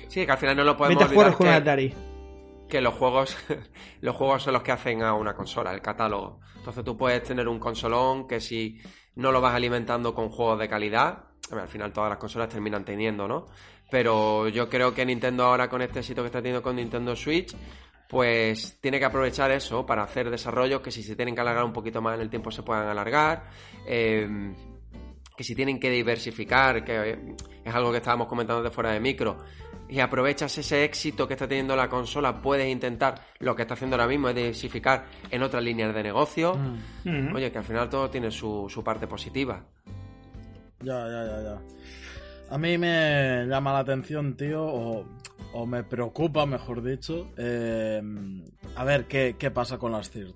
Sí, 0.07 0.25
que 0.25 0.31
al 0.31 0.37
final 0.37 0.57
no 0.57 0.63
lo 0.63 0.75
podemos 0.75 1.09
Vete 1.09 1.21
a 1.21 1.31
con 1.33 1.47
Atari. 1.47 1.93
Que 2.67 2.81
los 2.81 2.95
juegos, 2.95 3.37
los 4.01 4.15
juegos 4.15 4.43
son 4.43 4.53
los 4.53 4.63
que 4.63 4.71
hacen 4.71 5.03
a 5.03 5.13
una 5.13 5.35
consola, 5.35 5.73
el 5.73 5.81
catálogo. 5.81 6.39
Entonces 6.55 6.83
tú 6.83 6.97
puedes 6.97 7.23
tener 7.23 7.47
un 7.47 7.59
consolón 7.59 8.27
que 8.27 8.41
si 8.41 8.81
no 9.15 9.31
lo 9.31 9.41
vas 9.41 9.53
alimentando 9.53 10.15
con 10.15 10.29
juegos 10.29 10.59
de 10.59 10.67
calidad, 10.67 11.25
al 11.51 11.67
final 11.67 11.93
todas 11.93 12.09
las 12.09 12.17
consolas 12.17 12.49
terminan 12.49 12.83
teniendo, 12.83 13.27
¿no? 13.27 13.45
Pero 13.89 14.49
yo 14.49 14.69
creo 14.69 14.93
que 14.93 15.05
Nintendo 15.05 15.45
ahora 15.45 15.69
con 15.69 15.81
este 15.81 15.99
éxito 15.99 16.21
que 16.21 16.27
está 16.27 16.39
teniendo 16.39 16.61
con 16.61 16.75
Nintendo 16.75 17.15
Switch, 17.15 17.55
pues 18.09 18.77
tiene 18.81 18.99
que 18.99 19.05
aprovechar 19.05 19.51
eso 19.51 19.85
para 19.85 20.03
hacer 20.03 20.29
desarrollos 20.29 20.81
que 20.81 20.91
si 20.91 21.03
se 21.03 21.15
tienen 21.15 21.35
que 21.35 21.41
alargar 21.41 21.63
un 21.63 21.73
poquito 21.73 22.01
más 22.01 22.15
en 22.15 22.21
el 22.21 22.29
tiempo 22.29 22.51
se 22.51 22.63
puedan 22.63 22.87
alargar. 22.87 23.49
Em, 23.85 24.55
que 25.35 25.43
si 25.43 25.53
tienen 25.53 25.79
que 25.79 25.91
diversificar, 25.91 26.83
que 26.83 27.35
es 27.63 27.73
algo 27.75 27.91
que 27.91 27.97
estábamos 27.97 28.27
comentando 28.27 28.63
de 28.63 28.71
fuera 28.71 28.91
de 28.91 28.99
micro, 28.99 29.37
y 29.89 29.99
aprovechas 29.99 30.57
ese 30.57 30.83
éxito 30.83 31.27
que 31.27 31.35
está 31.35 31.47
teniendo 31.47 31.75
la 31.75 31.87
consola, 31.87 32.41
puedes 32.41 32.67
intentar 32.67 33.21
lo 33.39 33.55
que 33.55 33.61
está 33.61 33.75
haciendo 33.75 33.95
ahora 33.95 34.07
mismo, 34.07 34.29
es 34.29 34.35
diversificar 34.35 35.05
en 35.29 35.43
otras 35.43 35.63
líneas 35.63 35.93
de 35.93 36.03
negocio. 36.03 36.55
Mm. 37.03 37.35
Oye, 37.35 37.51
que 37.51 37.57
al 37.59 37.63
final 37.63 37.87
todo 37.87 38.09
tiene 38.09 38.31
su, 38.31 38.65
su 38.67 38.83
parte 38.83 39.07
positiva. 39.07 39.63
Ya, 40.81 41.07
ya, 41.07 41.25
ya, 41.25 41.41
ya. 41.43 41.61
A 42.49 42.57
mí 42.57 42.77
me 42.77 43.45
llama 43.45 43.73
la 43.73 43.79
atención, 43.79 44.35
tío, 44.35 44.63
o, 44.63 45.65
me 45.65 45.83
preocupa, 45.83 46.45
mejor 46.45 46.83
dicho, 46.83 47.31
eh, 47.35 48.01
a 48.75 48.83
ver 48.83 49.07
qué, 49.07 49.51
pasa 49.51 49.77
con 49.77 49.91
las 49.91 50.11
CIRT. 50.11 50.35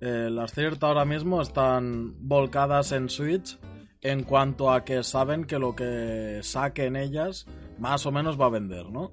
Eh, 0.00 0.28
las 0.30 0.54
CIRT 0.54 0.82
ahora 0.82 1.04
mismo 1.04 1.42
están 1.42 2.14
volcadas 2.20 2.92
en 2.92 3.10
Switch 3.10 3.58
en 4.00 4.22
cuanto 4.22 4.72
a 4.72 4.84
que 4.84 5.02
saben 5.02 5.44
que 5.44 5.58
lo 5.58 5.74
que 5.74 6.40
saquen 6.42 6.96
ellas 6.96 7.46
más 7.78 8.06
o 8.06 8.12
menos 8.12 8.40
va 8.40 8.46
a 8.46 8.50
vender, 8.50 8.88
¿no? 8.90 9.12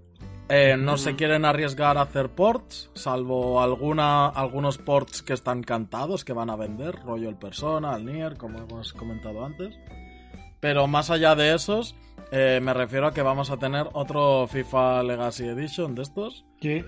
Eh, 0.50 0.78
no 0.78 0.95
se 0.95 1.18
quieren 1.18 1.43
arriesgar 1.43 1.98
a 1.98 2.04
hacer 2.04 2.30
ports, 2.30 2.89
salvo 2.93 3.62
alguna, 3.62 4.28
algunos 4.28 4.78
ports 4.78 5.22
que 5.22 5.34
están 5.34 5.62
cantados, 5.62 6.24
que 6.24 6.32
van 6.32 6.50
a 6.50 6.56
vender, 6.56 6.95
rollo 7.04 7.28
el 7.28 7.36
Persona, 7.36 7.98
el 7.98 8.06
Nier, 8.06 8.38
como 8.38 8.60
hemos 8.60 8.93
comentado 8.93 9.43
antes. 9.43 9.78
Pero 10.60 10.88
más 10.88 11.10
allá 11.10 11.36
de 11.36 11.53
esos, 11.53 11.95
eh, 12.32 12.60
me 12.62 12.74
refiero 12.74 13.08
a 13.08 13.14
que 13.14 13.22
vamos 13.22 13.51
a 13.51 13.58
tener 13.58 13.88
otro 13.93 14.47
FIFA 14.47 15.03
Legacy 15.03 15.45
Edition 15.47 15.95
de 15.95 16.01
estos. 16.01 16.45
Sí. 16.62 16.84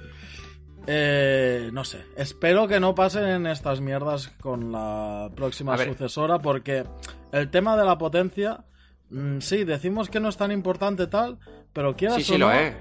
Eh, 0.88 1.70
no 1.72 1.84
sé, 1.84 2.04
espero 2.16 2.68
que 2.68 2.80
no 2.80 2.96
pasen 2.96 3.46
estas 3.46 3.80
mierdas 3.80 4.30
con 4.42 4.72
la 4.72 5.30
próxima 5.36 5.78
sucesora 5.78 6.40
porque 6.40 6.84
el 7.32 7.52
tema 7.52 7.78
de 7.78 7.86
la 7.86 7.98
potencia 7.98 8.66
mm, 9.10 9.40
sí, 9.40 9.66
decimos 9.66 10.10
que 10.10 10.20
no 10.20 10.30
es 10.30 10.38
tan 10.38 10.52
importante 10.52 11.06
tal, 11.06 11.38
pero 11.74 11.96
quieras 11.96 12.18
sí, 12.18 12.24
sí 12.24 12.38
lo 12.38 12.52
es. 12.52 12.76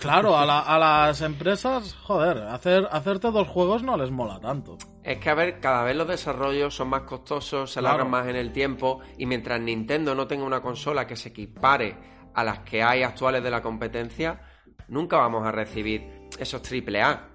Claro, 0.00 0.36
a, 0.36 0.42
a, 0.42 0.78
las 1.06 1.20
empresas, 1.20 1.94
joder, 1.94 2.38
hacer, 2.38 2.88
hacerte 2.90 3.30
dos 3.30 3.48
juegos 3.48 3.82
no 3.82 3.96
les 3.96 4.10
mola 4.10 4.40
tanto. 4.40 4.78
Es 5.02 5.18
que, 5.18 5.30
a 5.30 5.34
ver, 5.34 5.60
cada 5.60 5.84
vez 5.84 5.96
los 5.96 6.08
desarrollos 6.08 6.74
son 6.74 6.88
más 6.88 7.02
costosos, 7.02 7.70
se 7.70 7.78
alargan 7.78 8.10
más 8.10 8.26
en 8.28 8.36
el 8.36 8.52
tiempo, 8.52 9.00
y 9.18 9.26
mientras 9.26 9.60
Nintendo 9.60 10.14
no 10.14 10.26
tenga 10.26 10.44
una 10.44 10.60
consola 10.60 11.06
que 11.06 11.16
se 11.16 11.30
equipare 11.30 11.96
a 12.34 12.44
las 12.44 12.60
que 12.60 12.82
hay 12.82 13.02
actuales 13.02 13.42
de 13.42 13.50
la 13.50 13.62
competencia, 13.62 14.40
nunca 14.88 15.16
vamos 15.16 15.46
a 15.46 15.52
recibir 15.52 16.28
esos 16.38 16.62
triple 16.62 17.02
A 17.02 17.28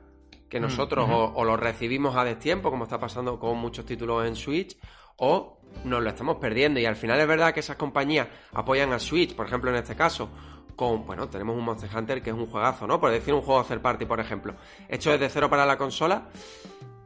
que 0.49 0.60
mm, 0.60 0.64
nosotros 0.64 1.08
o, 1.10 1.43
los 1.43 1.60
recibimos 1.60 2.16
a 2.16 2.24
destiempo, 2.24 2.70
como 2.70 2.86
está 2.86 2.99
pasando 2.99 3.39
con 3.39 3.58
muchos 3.58 3.86
títulos 3.86 4.26
en 4.26 4.36
Switch, 4.36 4.78
o 5.18 5.60
nos 5.84 6.01
lo 6.01 6.10
estamos 6.10 6.38
perdiendo. 6.38 6.80
Y 6.80 6.86
al 6.86 6.95
final 6.95 7.20
es 7.20 7.28
verdad 7.28 7.53
que 7.53 7.60
esas 7.60 7.76
compañías 7.76 8.28
apoyan 8.53 8.93
a 8.93 8.99
Switch, 8.99 9.36
por 9.36 9.47
ejemplo, 9.47 9.70
en 9.70 9.78
este 9.78 9.95
caso, 9.95 10.30
con, 10.78 11.06
bueno, 11.06 11.28
tenemos 11.28 11.58
un 11.58 11.66
Monster 11.66 11.90
Hunter 11.94 12.22
que 12.22 12.30
es 12.30 12.36
un 12.36 12.46
juegazo, 12.46 12.88
¿no? 12.88 13.02
Por 13.02 13.12
decir 13.12 13.34
un 13.34 13.42
juego 13.42 13.64
third 13.66 13.82
party, 13.82 14.06
por 14.06 14.22
ejemplo, 14.22 14.56
hecho 14.88 15.12
desde 15.12 15.28
cero 15.28 15.50
para 15.50 15.66
la 15.66 15.78
consola, 15.78 16.30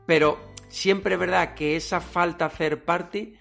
pero 0.06 0.38
siempre 0.68 1.16
es 1.16 1.20
verdad 1.20 1.56
que 1.56 1.76
esa 1.78 2.02
falta 2.02 2.50
third 2.50 2.84
party 2.84 3.34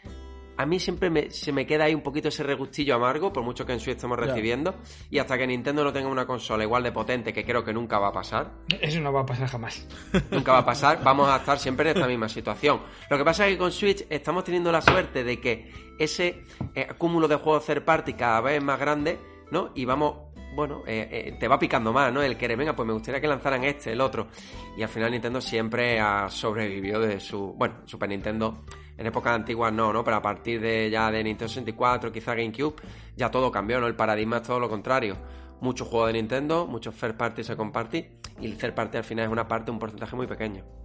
a 0.61 0.67
mí 0.67 0.79
siempre 0.79 1.31
se 1.31 1.53
me 1.53 1.67
queda 1.67 1.85
ahí 1.85 1.95
un 1.95 2.03
poquito 2.03 2.29
ese 2.29 2.43
regustillo 2.43 2.95
amargo, 2.95 3.33
por 3.33 3.43
mucho 3.43 3.65
que 3.65 3.73
en 3.73 3.81
Switch 3.81 3.97
estemos 3.97 4.19
recibiendo, 4.19 4.75
y 5.09 5.19
hasta 5.19 5.39
que 5.39 5.47
Nintendo 5.47 5.83
no 5.83 5.91
tenga 5.91 6.09
una 6.09 6.27
consola 6.27 6.63
igual 6.63 6.83
de 6.83 6.93
potente, 6.93 7.33
que 7.33 7.47
creo 7.47 7.65
que 7.65 7.73
nunca 7.73 7.99
va 7.99 8.09
a 8.09 8.13
pasar. 8.13 8.53
Eso 8.79 9.01
no 9.01 9.11
va 9.11 9.23
a 9.23 9.27
pasar 9.27 9.49
jamás. 9.49 9.89
Nunca 10.31 10.53
va 10.53 10.59
a 10.59 10.65
pasar, 10.67 11.03
vamos 11.03 11.31
a 11.31 11.37
estar 11.37 11.59
siempre 11.59 11.91
en 11.91 11.97
esta 11.97 12.07
misma 12.07 12.29
situación. 12.29 12.83
Lo 13.09 13.17
que 13.17 13.25
pasa 13.25 13.47
es 13.47 13.55
que 13.55 13.59
con 13.59 13.73
Switch 13.73 14.05
estamos 14.11 14.45
teniendo 14.45 14.71
la 14.71 14.83
suerte 14.83 15.25
de 15.25 15.41
que 15.41 15.73
ese 15.99 16.45
eh, 16.75 16.89
cúmulo 16.99 17.27
de 17.27 17.37
juegos 17.37 17.65
third 17.65 17.83
party 17.83 18.13
cada 18.13 18.43
vez 18.43 18.59
es 18.59 18.63
más 18.63 18.79
grande, 18.79 19.19
¿no? 19.51 19.71
Y 19.75 19.85
vamos 19.85 20.31
bueno, 20.53 20.83
eh, 20.87 21.09
eh, 21.11 21.37
te 21.39 21.47
va 21.47 21.59
picando 21.59 21.93
más, 21.93 22.13
¿no? 22.13 22.23
El 22.23 22.37
querer, 22.37 22.57
venga, 22.57 22.75
pues 22.75 22.87
me 22.87 22.93
gustaría 22.93 23.21
que 23.21 23.29
lanzaran 23.29 23.63
este, 23.65 23.93
el 23.93 24.01
otro. 24.01 24.29
Y 24.77 24.83
al 24.83 24.89
final 24.89 25.11
Nintendo 25.13 25.41
siempre 25.41 26.01
ha 26.01 26.29
sobrevivido 26.29 27.01
de 27.01 27.21
su. 27.21 27.55
Bueno, 27.57 27.77
Super 27.85 28.09
Nintendo 28.09 28.65
en 28.97 29.07
épocas 29.07 29.35
antiguas 29.35 29.73
no, 29.73 29.93
¿no? 29.93 30.03
Pero 30.03 30.17
a 30.17 30.23
partir 30.23 30.61
de 30.61 30.91
ya 30.91 31.11
de 31.11 31.23
Nintendo 31.23 31.49
64, 31.49 32.11
quizá 32.13 32.35
GameCube, 32.35 32.77
ya 33.17 33.31
todo 33.31 33.51
cambió, 33.51 33.81
¿no? 33.81 33.87
El 33.87 33.95
paradigma 33.95 34.39
es 34.39 34.43
todo 34.43 34.59
lo 34.59 34.69
contrario. 34.69 35.17
Muchos 35.61 35.89
juegos 35.89 36.09
de 36.09 36.15
Nintendo, 36.15 36.67
muchos 36.67 36.95
third 36.97 37.17
party 37.17 37.45
se 37.45 37.55
party, 37.55 38.07
y 38.41 38.47
el 38.47 38.57
third 38.57 38.75
party 38.75 38.99
al 38.99 39.05
final 39.05 39.27
es 39.27 39.31
una 39.31 39.47
parte, 39.47 39.71
un 39.71 39.79
porcentaje 39.79 40.17
muy 40.17 40.27
pequeño. 40.27 40.80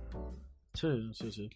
Sí, 0.75 1.09
sí, 1.13 1.31
sí. 1.31 1.49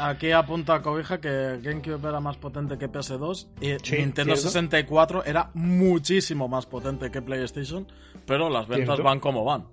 Aquí 0.00 0.32
apunta 0.32 0.74
a 0.74 0.82
Cobija 0.82 1.20
que 1.20 1.60
GameCube 1.62 2.08
era 2.08 2.20
más 2.20 2.36
potente 2.36 2.78
que 2.78 2.90
PS2 2.90 3.48
y 3.60 3.96
Nintendo 3.96 4.36
64 4.36 5.24
era 5.24 5.50
muchísimo 5.54 6.48
más 6.48 6.66
potente 6.66 7.10
que 7.10 7.22
PlayStation, 7.22 7.86
pero 8.26 8.48
las 8.48 8.66
ventas 8.66 9.00
van 9.00 9.20
como 9.20 9.44
van. 9.44 9.66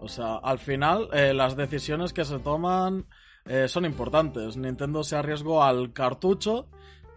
O 0.00 0.08
sea, 0.08 0.36
al 0.36 0.58
final 0.58 1.08
eh, 1.12 1.32
las 1.32 1.56
decisiones 1.56 2.12
que 2.12 2.24
se 2.24 2.38
toman 2.38 3.06
eh, 3.46 3.68
son 3.68 3.84
importantes. 3.84 4.56
Nintendo 4.56 5.04
se 5.04 5.16
arriesgó 5.16 5.62
al 5.62 5.92
cartucho 5.92 6.68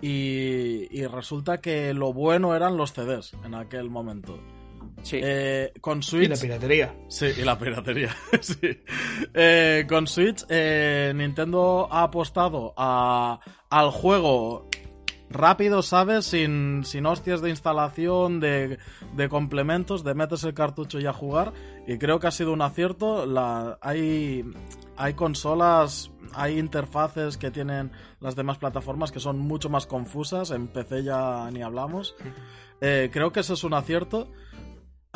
y, 0.01 1.05
resulta 1.07 1.59
que 1.59 1.93
lo 1.93 2.13
bueno 2.13 2.55
eran 2.55 2.77
los 2.77 2.93
CDs 2.93 3.33
en 3.43 3.55
aquel 3.55 3.89
momento. 3.89 4.39
Sí. 5.03 5.19
Eh, 5.21 5.73
con 5.79 6.03
Switch. 6.03 6.25
Y 6.25 6.29
la 6.29 6.35
piratería. 6.35 6.95
Sí, 7.07 7.27
y 7.37 7.41
la 7.43 7.57
piratería. 7.57 8.15
sí. 8.41 8.81
Eh, 9.33 9.85
con 9.87 10.07
Switch, 10.07 10.45
Nintendo 10.49 11.87
ha 11.91 12.03
apostado 12.03 12.73
a, 12.75 13.39
al 13.69 13.91
juego 13.91 14.67
rápido, 15.29 15.81
¿sabes? 15.81 16.25
Sin, 16.25 16.83
sin 16.85 17.05
hostias 17.05 17.41
de 17.41 17.49
instalación, 17.49 18.39
de, 18.39 18.79
de, 19.15 19.29
complementos, 19.29 20.03
de 20.03 20.13
metes 20.13 20.43
el 20.43 20.53
cartucho 20.53 20.99
y 20.99 21.05
a 21.05 21.13
jugar. 21.13 21.53
Y 21.87 21.97
creo 21.97 22.19
que 22.19 22.27
ha 22.27 22.31
sido 22.31 22.53
un 22.53 22.61
acierto. 22.61 23.25
La, 23.25 23.77
hay, 23.81 24.43
hay 24.95 25.13
consolas, 25.13 26.11
hay 26.33 26.57
interfaces 26.59 27.37
que 27.37 27.51
tienen 27.51 27.91
las 28.19 28.35
demás 28.35 28.57
plataformas 28.57 29.11
que 29.11 29.19
son 29.19 29.39
mucho 29.39 29.69
más 29.69 29.85
confusas. 29.85 30.51
En 30.51 30.67
PC 30.67 31.03
ya 31.03 31.49
ni 31.51 31.61
hablamos. 31.61 32.15
Eh, 32.81 33.09
creo 33.11 33.31
que 33.31 33.41
eso 33.41 33.53
es 33.53 33.63
un 33.63 33.73
acierto. 33.73 34.27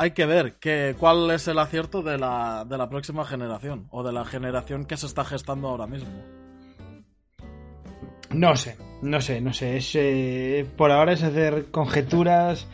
Hay 0.02 0.10
que 0.10 0.26
ver 0.26 0.54
que, 0.54 0.96
cuál 0.98 1.30
es 1.30 1.46
el 1.46 1.60
acierto 1.60 2.02
de 2.02 2.18
la, 2.18 2.66
de 2.68 2.76
la 2.76 2.88
próxima 2.88 3.24
generación 3.24 3.86
o 3.92 4.02
de 4.02 4.12
la 4.12 4.24
generación 4.24 4.84
que 4.84 4.96
se 4.96 5.06
está 5.06 5.24
gestando 5.24 5.68
ahora 5.68 5.86
mismo. 5.86 6.10
No 8.30 8.56
sé, 8.56 8.76
no 9.00 9.20
sé, 9.20 9.40
no 9.40 9.52
sé. 9.52 9.76
Es, 9.76 9.94
eh, 9.94 10.66
por 10.76 10.90
ahora 10.90 11.12
es 11.12 11.22
hacer 11.22 11.66
conjeturas. 11.70 12.66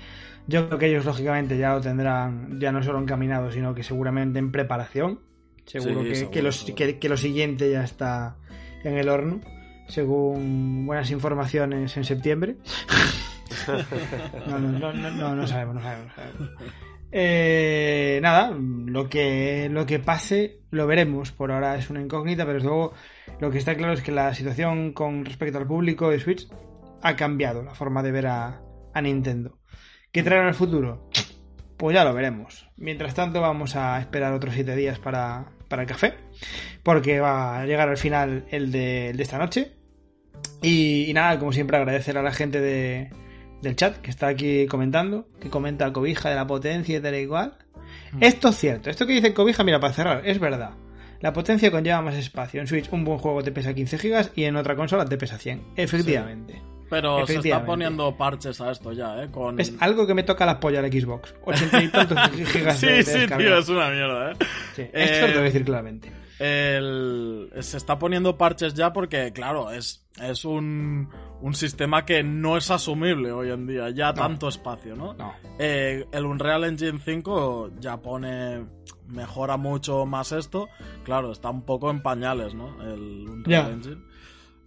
Yo 0.46 0.68
creo 0.68 0.78
que 0.78 0.86
ellos, 0.86 1.04
lógicamente, 1.04 1.58
ya 1.58 1.74
lo 1.74 1.82
tendrán, 1.82 2.58
ya 2.58 2.72
no 2.72 2.82
solo 2.82 2.98
encaminado, 2.98 3.52
sino 3.52 3.74
que 3.74 3.82
seguramente 3.82 4.38
en 4.38 4.50
preparación. 4.50 5.20
Seguro, 5.66 6.00
que, 6.00 7.08
lo 7.10 7.16
siguiente 7.18 7.70
ya 7.70 7.84
está 7.84 8.38
en 8.84 8.96
el 8.96 9.10
horno, 9.10 9.42
según 9.86 10.86
buenas 10.86 11.10
informaciones 11.10 11.94
en 11.94 12.04
septiembre. 12.04 12.56
no, 14.46 14.58
no, 14.58 14.92
no, 14.92 15.36
no, 15.36 15.46
sabemos, 15.46 15.74
no 15.74 15.82
sabemos. 15.82 16.12
Eh, 17.10 18.18
nada, 18.22 18.50
lo 18.50 19.08
que, 19.08 19.68
lo 19.70 19.86
que 19.86 19.98
pase 19.98 20.60
lo 20.70 20.86
veremos. 20.86 21.32
Por 21.32 21.52
ahora 21.52 21.76
es 21.76 21.90
una 21.90 22.02
incógnita, 22.02 22.44
pero 22.44 22.58
luego 22.58 22.94
lo 23.40 23.50
que 23.50 23.58
está 23.58 23.74
claro 23.76 23.94
es 23.94 24.02
que 24.02 24.12
la 24.12 24.34
situación 24.34 24.92
con 24.92 25.24
respecto 25.24 25.58
al 25.58 25.66
público 25.66 26.10
de 26.10 26.20
Switch 26.20 26.48
ha 27.02 27.16
cambiado 27.16 27.62
la 27.62 27.74
forma 27.74 28.02
de 28.02 28.12
ver 28.12 28.26
a, 28.26 28.62
Nintendo. 29.00 29.60
¿Qué 30.10 30.24
traerá 30.24 30.48
el 30.48 30.54
futuro? 30.54 31.08
Pues 31.76 31.94
ya 31.94 32.02
lo 32.02 32.12
veremos. 32.12 32.68
Mientras 32.76 33.14
tanto, 33.14 33.40
vamos 33.40 33.76
a 33.76 34.00
esperar 34.00 34.32
otros 34.32 34.54
7 34.54 34.74
días 34.74 34.98
para, 34.98 35.52
para 35.68 35.82
el 35.82 35.88
café, 35.88 36.14
porque 36.82 37.20
va 37.20 37.60
a 37.60 37.64
llegar 37.64 37.88
al 37.88 37.96
final 37.96 38.46
el 38.50 38.72
de, 38.72 39.10
esta 39.10 39.38
noche. 39.38 39.76
Y, 40.62 41.12
nada, 41.14 41.38
como 41.38 41.52
siempre, 41.52 41.76
agradecer 41.76 42.18
a 42.18 42.22
la 42.22 42.32
gente 42.32 42.60
de, 42.60 43.10
del 43.62 43.76
chat 43.76 43.96
que 43.98 44.10
está 44.10 44.28
aquí 44.28 44.66
comentando, 44.66 45.26
que 45.40 45.50
comenta 45.50 45.92
cobija 45.92 46.30
de 46.30 46.36
la 46.36 46.46
potencia 46.46 46.98
y 46.98 47.00
tal 47.00 47.14
y 47.14 47.18
igual. 47.18 47.54
Mm. 48.12 48.22
Esto 48.22 48.48
es 48.48 48.56
cierto, 48.56 48.90
esto 48.90 49.06
que 49.06 49.14
dice 49.14 49.34
cobija, 49.34 49.64
mira, 49.64 49.80
para 49.80 49.92
cerrar, 49.92 50.22
es 50.24 50.38
verdad. 50.38 50.72
La 51.20 51.32
potencia 51.32 51.70
conlleva 51.70 52.00
más 52.00 52.14
espacio. 52.14 52.60
En 52.60 52.68
Switch 52.68 52.92
un 52.92 53.04
buen 53.04 53.18
juego 53.18 53.42
te 53.42 53.50
pesa 53.50 53.74
15 53.74 53.96
GB 53.96 54.30
y 54.36 54.44
en 54.44 54.56
otra 54.56 54.76
consola 54.76 55.04
te 55.04 55.16
pesa 55.16 55.36
100. 55.36 55.72
Efectivamente. 55.76 56.62
Pero 56.88 57.26
se 57.26 57.36
está 57.36 57.64
poniendo 57.64 58.16
parches 58.16 58.60
a 58.60 58.70
esto 58.70 58.92
ya, 58.92 59.22
¿eh? 59.22 59.28
Con... 59.30 59.60
Es 59.60 59.74
algo 59.80 60.06
que 60.06 60.14
me 60.14 60.22
toca 60.22 60.46
la 60.46 60.58
polla 60.58 60.78
al 60.78 60.90
Xbox. 60.90 61.34
80 61.44 61.82
y 61.82 61.88
tantos 61.88 62.18
gigas 62.52 62.78
sí, 62.78 62.86
de, 62.86 63.02
Sí, 63.02 63.26
tío, 63.36 63.58
es 63.58 63.68
una 63.68 63.90
mierda, 63.90 64.32
¿eh? 64.32 64.34
Sí, 64.74 64.82
esto 64.92 65.26
te 65.26 65.32
voy 65.32 65.40
a 65.40 65.42
decir 65.42 65.64
claramente. 65.64 66.10
Se 66.38 67.76
está 67.76 67.98
poniendo 67.98 68.38
parches 68.38 68.74
ya 68.74 68.92
porque, 68.92 69.32
claro, 69.32 69.70
es, 69.70 70.06
es 70.20 70.44
un, 70.44 71.08
un 71.40 71.54
sistema 71.54 72.04
que 72.04 72.22
no 72.22 72.56
es 72.56 72.70
asumible 72.70 73.32
hoy 73.32 73.50
en 73.50 73.66
día, 73.66 73.90
ya 73.90 74.14
tanto 74.14 74.48
espacio, 74.48 74.94
¿no? 74.96 75.14
no. 75.14 75.34
Eh, 75.58 76.06
el 76.12 76.24
Unreal 76.24 76.64
Engine 76.64 76.98
5 76.98 77.72
ya 77.80 77.96
pone 78.00 78.66
mejora 79.08 79.56
mucho 79.56 80.06
más 80.06 80.32
esto. 80.32 80.68
Claro, 81.04 81.32
está 81.32 81.50
un 81.50 81.62
poco 81.62 81.90
en 81.90 82.02
pañales, 82.02 82.54
¿no? 82.54 82.82
El 82.82 83.28
Unreal 83.28 83.72
Engine. 83.72 84.02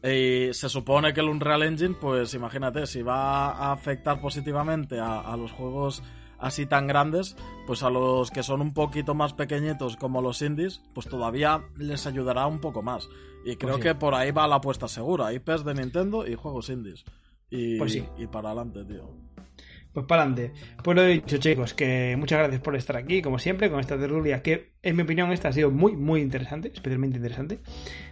Y 0.03 0.53
se 0.53 0.67
supone 0.67 1.13
que 1.13 1.21
el 1.21 1.29
Unreal 1.29 1.63
Engine, 1.63 1.95
pues 1.99 2.33
imagínate, 2.33 2.87
si 2.87 3.03
va 3.03 3.51
a 3.51 3.71
afectar 3.71 4.19
positivamente 4.19 4.99
a, 4.99 5.35
los 5.37 5.51
juegos 5.51 6.01
así 6.41 6.65
tan 6.65 6.87
grandes, 6.87 7.35
pues 7.67 7.83
a 7.83 7.89
los 7.89 8.31
que 8.31 8.43
son 8.43 8.61
un 8.61 8.73
poquito 8.73 9.13
más 9.13 9.33
pequeñitos 9.33 9.95
como 9.95 10.21
los 10.21 10.41
indies, 10.41 10.81
pues 10.93 11.07
todavía 11.07 11.63
les 11.77 12.07
ayudará 12.07 12.47
un 12.47 12.59
poco 12.59 12.81
más. 12.81 13.07
Y 13.45 13.55
creo 13.55 13.75
pues 13.75 13.83
que 13.83 13.95
por 13.95 14.13
ahí 14.13 14.31
va 14.31 14.47
la 14.47 14.55
apuesta 14.55 14.87
segura. 14.87 15.33
IPs 15.33 15.63
de 15.63 15.73
Nintendo 15.73 16.27
y 16.27 16.35
juegos 16.35 16.69
indies. 16.69 17.05
Y, 17.49 17.77
pues 17.77 17.93
sí. 17.93 18.05
y 18.17 18.27
para 18.27 18.49
adelante, 18.49 18.83
tío. 18.85 19.09
Pues 19.93 20.05
para 20.05 20.23
adelante. 20.23 20.53
Pues 20.83 20.95
lo 20.95 21.03
he 21.03 21.13
dicho, 21.13 21.37
chicos, 21.37 21.73
que 21.73 22.15
muchas 22.17 22.39
gracias 22.39 22.61
por 22.61 22.75
estar 22.77 22.95
aquí, 22.95 23.21
como 23.21 23.39
siempre, 23.39 23.69
con 23.69 23.81
esta 23.81 23.99
tertulia 23.99 24.41
que, 24.41 24.71
en 24.81 24.95
mi 24.95 25.03
opinión, 25.03 25.33
esta 25.33 25.49
ha 25.49 25.53
sido 25.53 25.69
muy, 25.69 25.97
muy 25.97 26.21
interesante, 26.21 26.71
especialmente 26.73 27.17
interesante. 27.17 27.59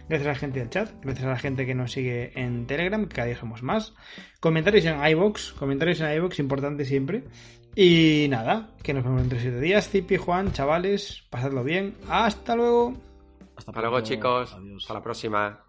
Gracias 0.06 0.26
a 0.26 0.32
la 0.32 0.38
gente 0.38 0.58
del 0.58 0.68
chat, 0.68 0.90
gracias 1.02 1.24
a 1.24 1.30
la 1.30 1.38
gente 1.38 1.64
que 1.64 1.74
nos 1.74 1.92
sigue 1.92 2.38
en 2.38 2.66
Telegram, 2.66 3.06
que 3.06 3.16
cada 3.16 3.28
día 3.28 3.36
somos 3.38 3.62
más. 3.62 3.94
Comentarios 4.40 4.84
en 4.84 5.02
iBox, 5.02 5.54
comentarios 5.54 6.00
en 6.02 6.14
iBox, 6.16 6.38
importante 6.38 6.84
siempre. 6.84 7.24
Y 7.76 8.26
nada, 8.28 8.70
que 8.82 8.92
nos 8.92 9.04
vemos 9.04 9.22
entre 9.22 9.40
7 9.40 9.60
días. 9.60 9.88
Zipi, 9.88 10.16
Juan, 10.16 10.52
chavales, 10.52 11.24
pasadlo 11.30 11.62
bien. 11.64 11.96
Hasta 12.08 12.56
luego. 12.56 12.94
Hasta 13.56 13.80
luego, 13.80 14.00
chicos. 14.00 14.56
Hasta 14.76 14.94
la 14.94 15.02
próxima. 15.02 15.64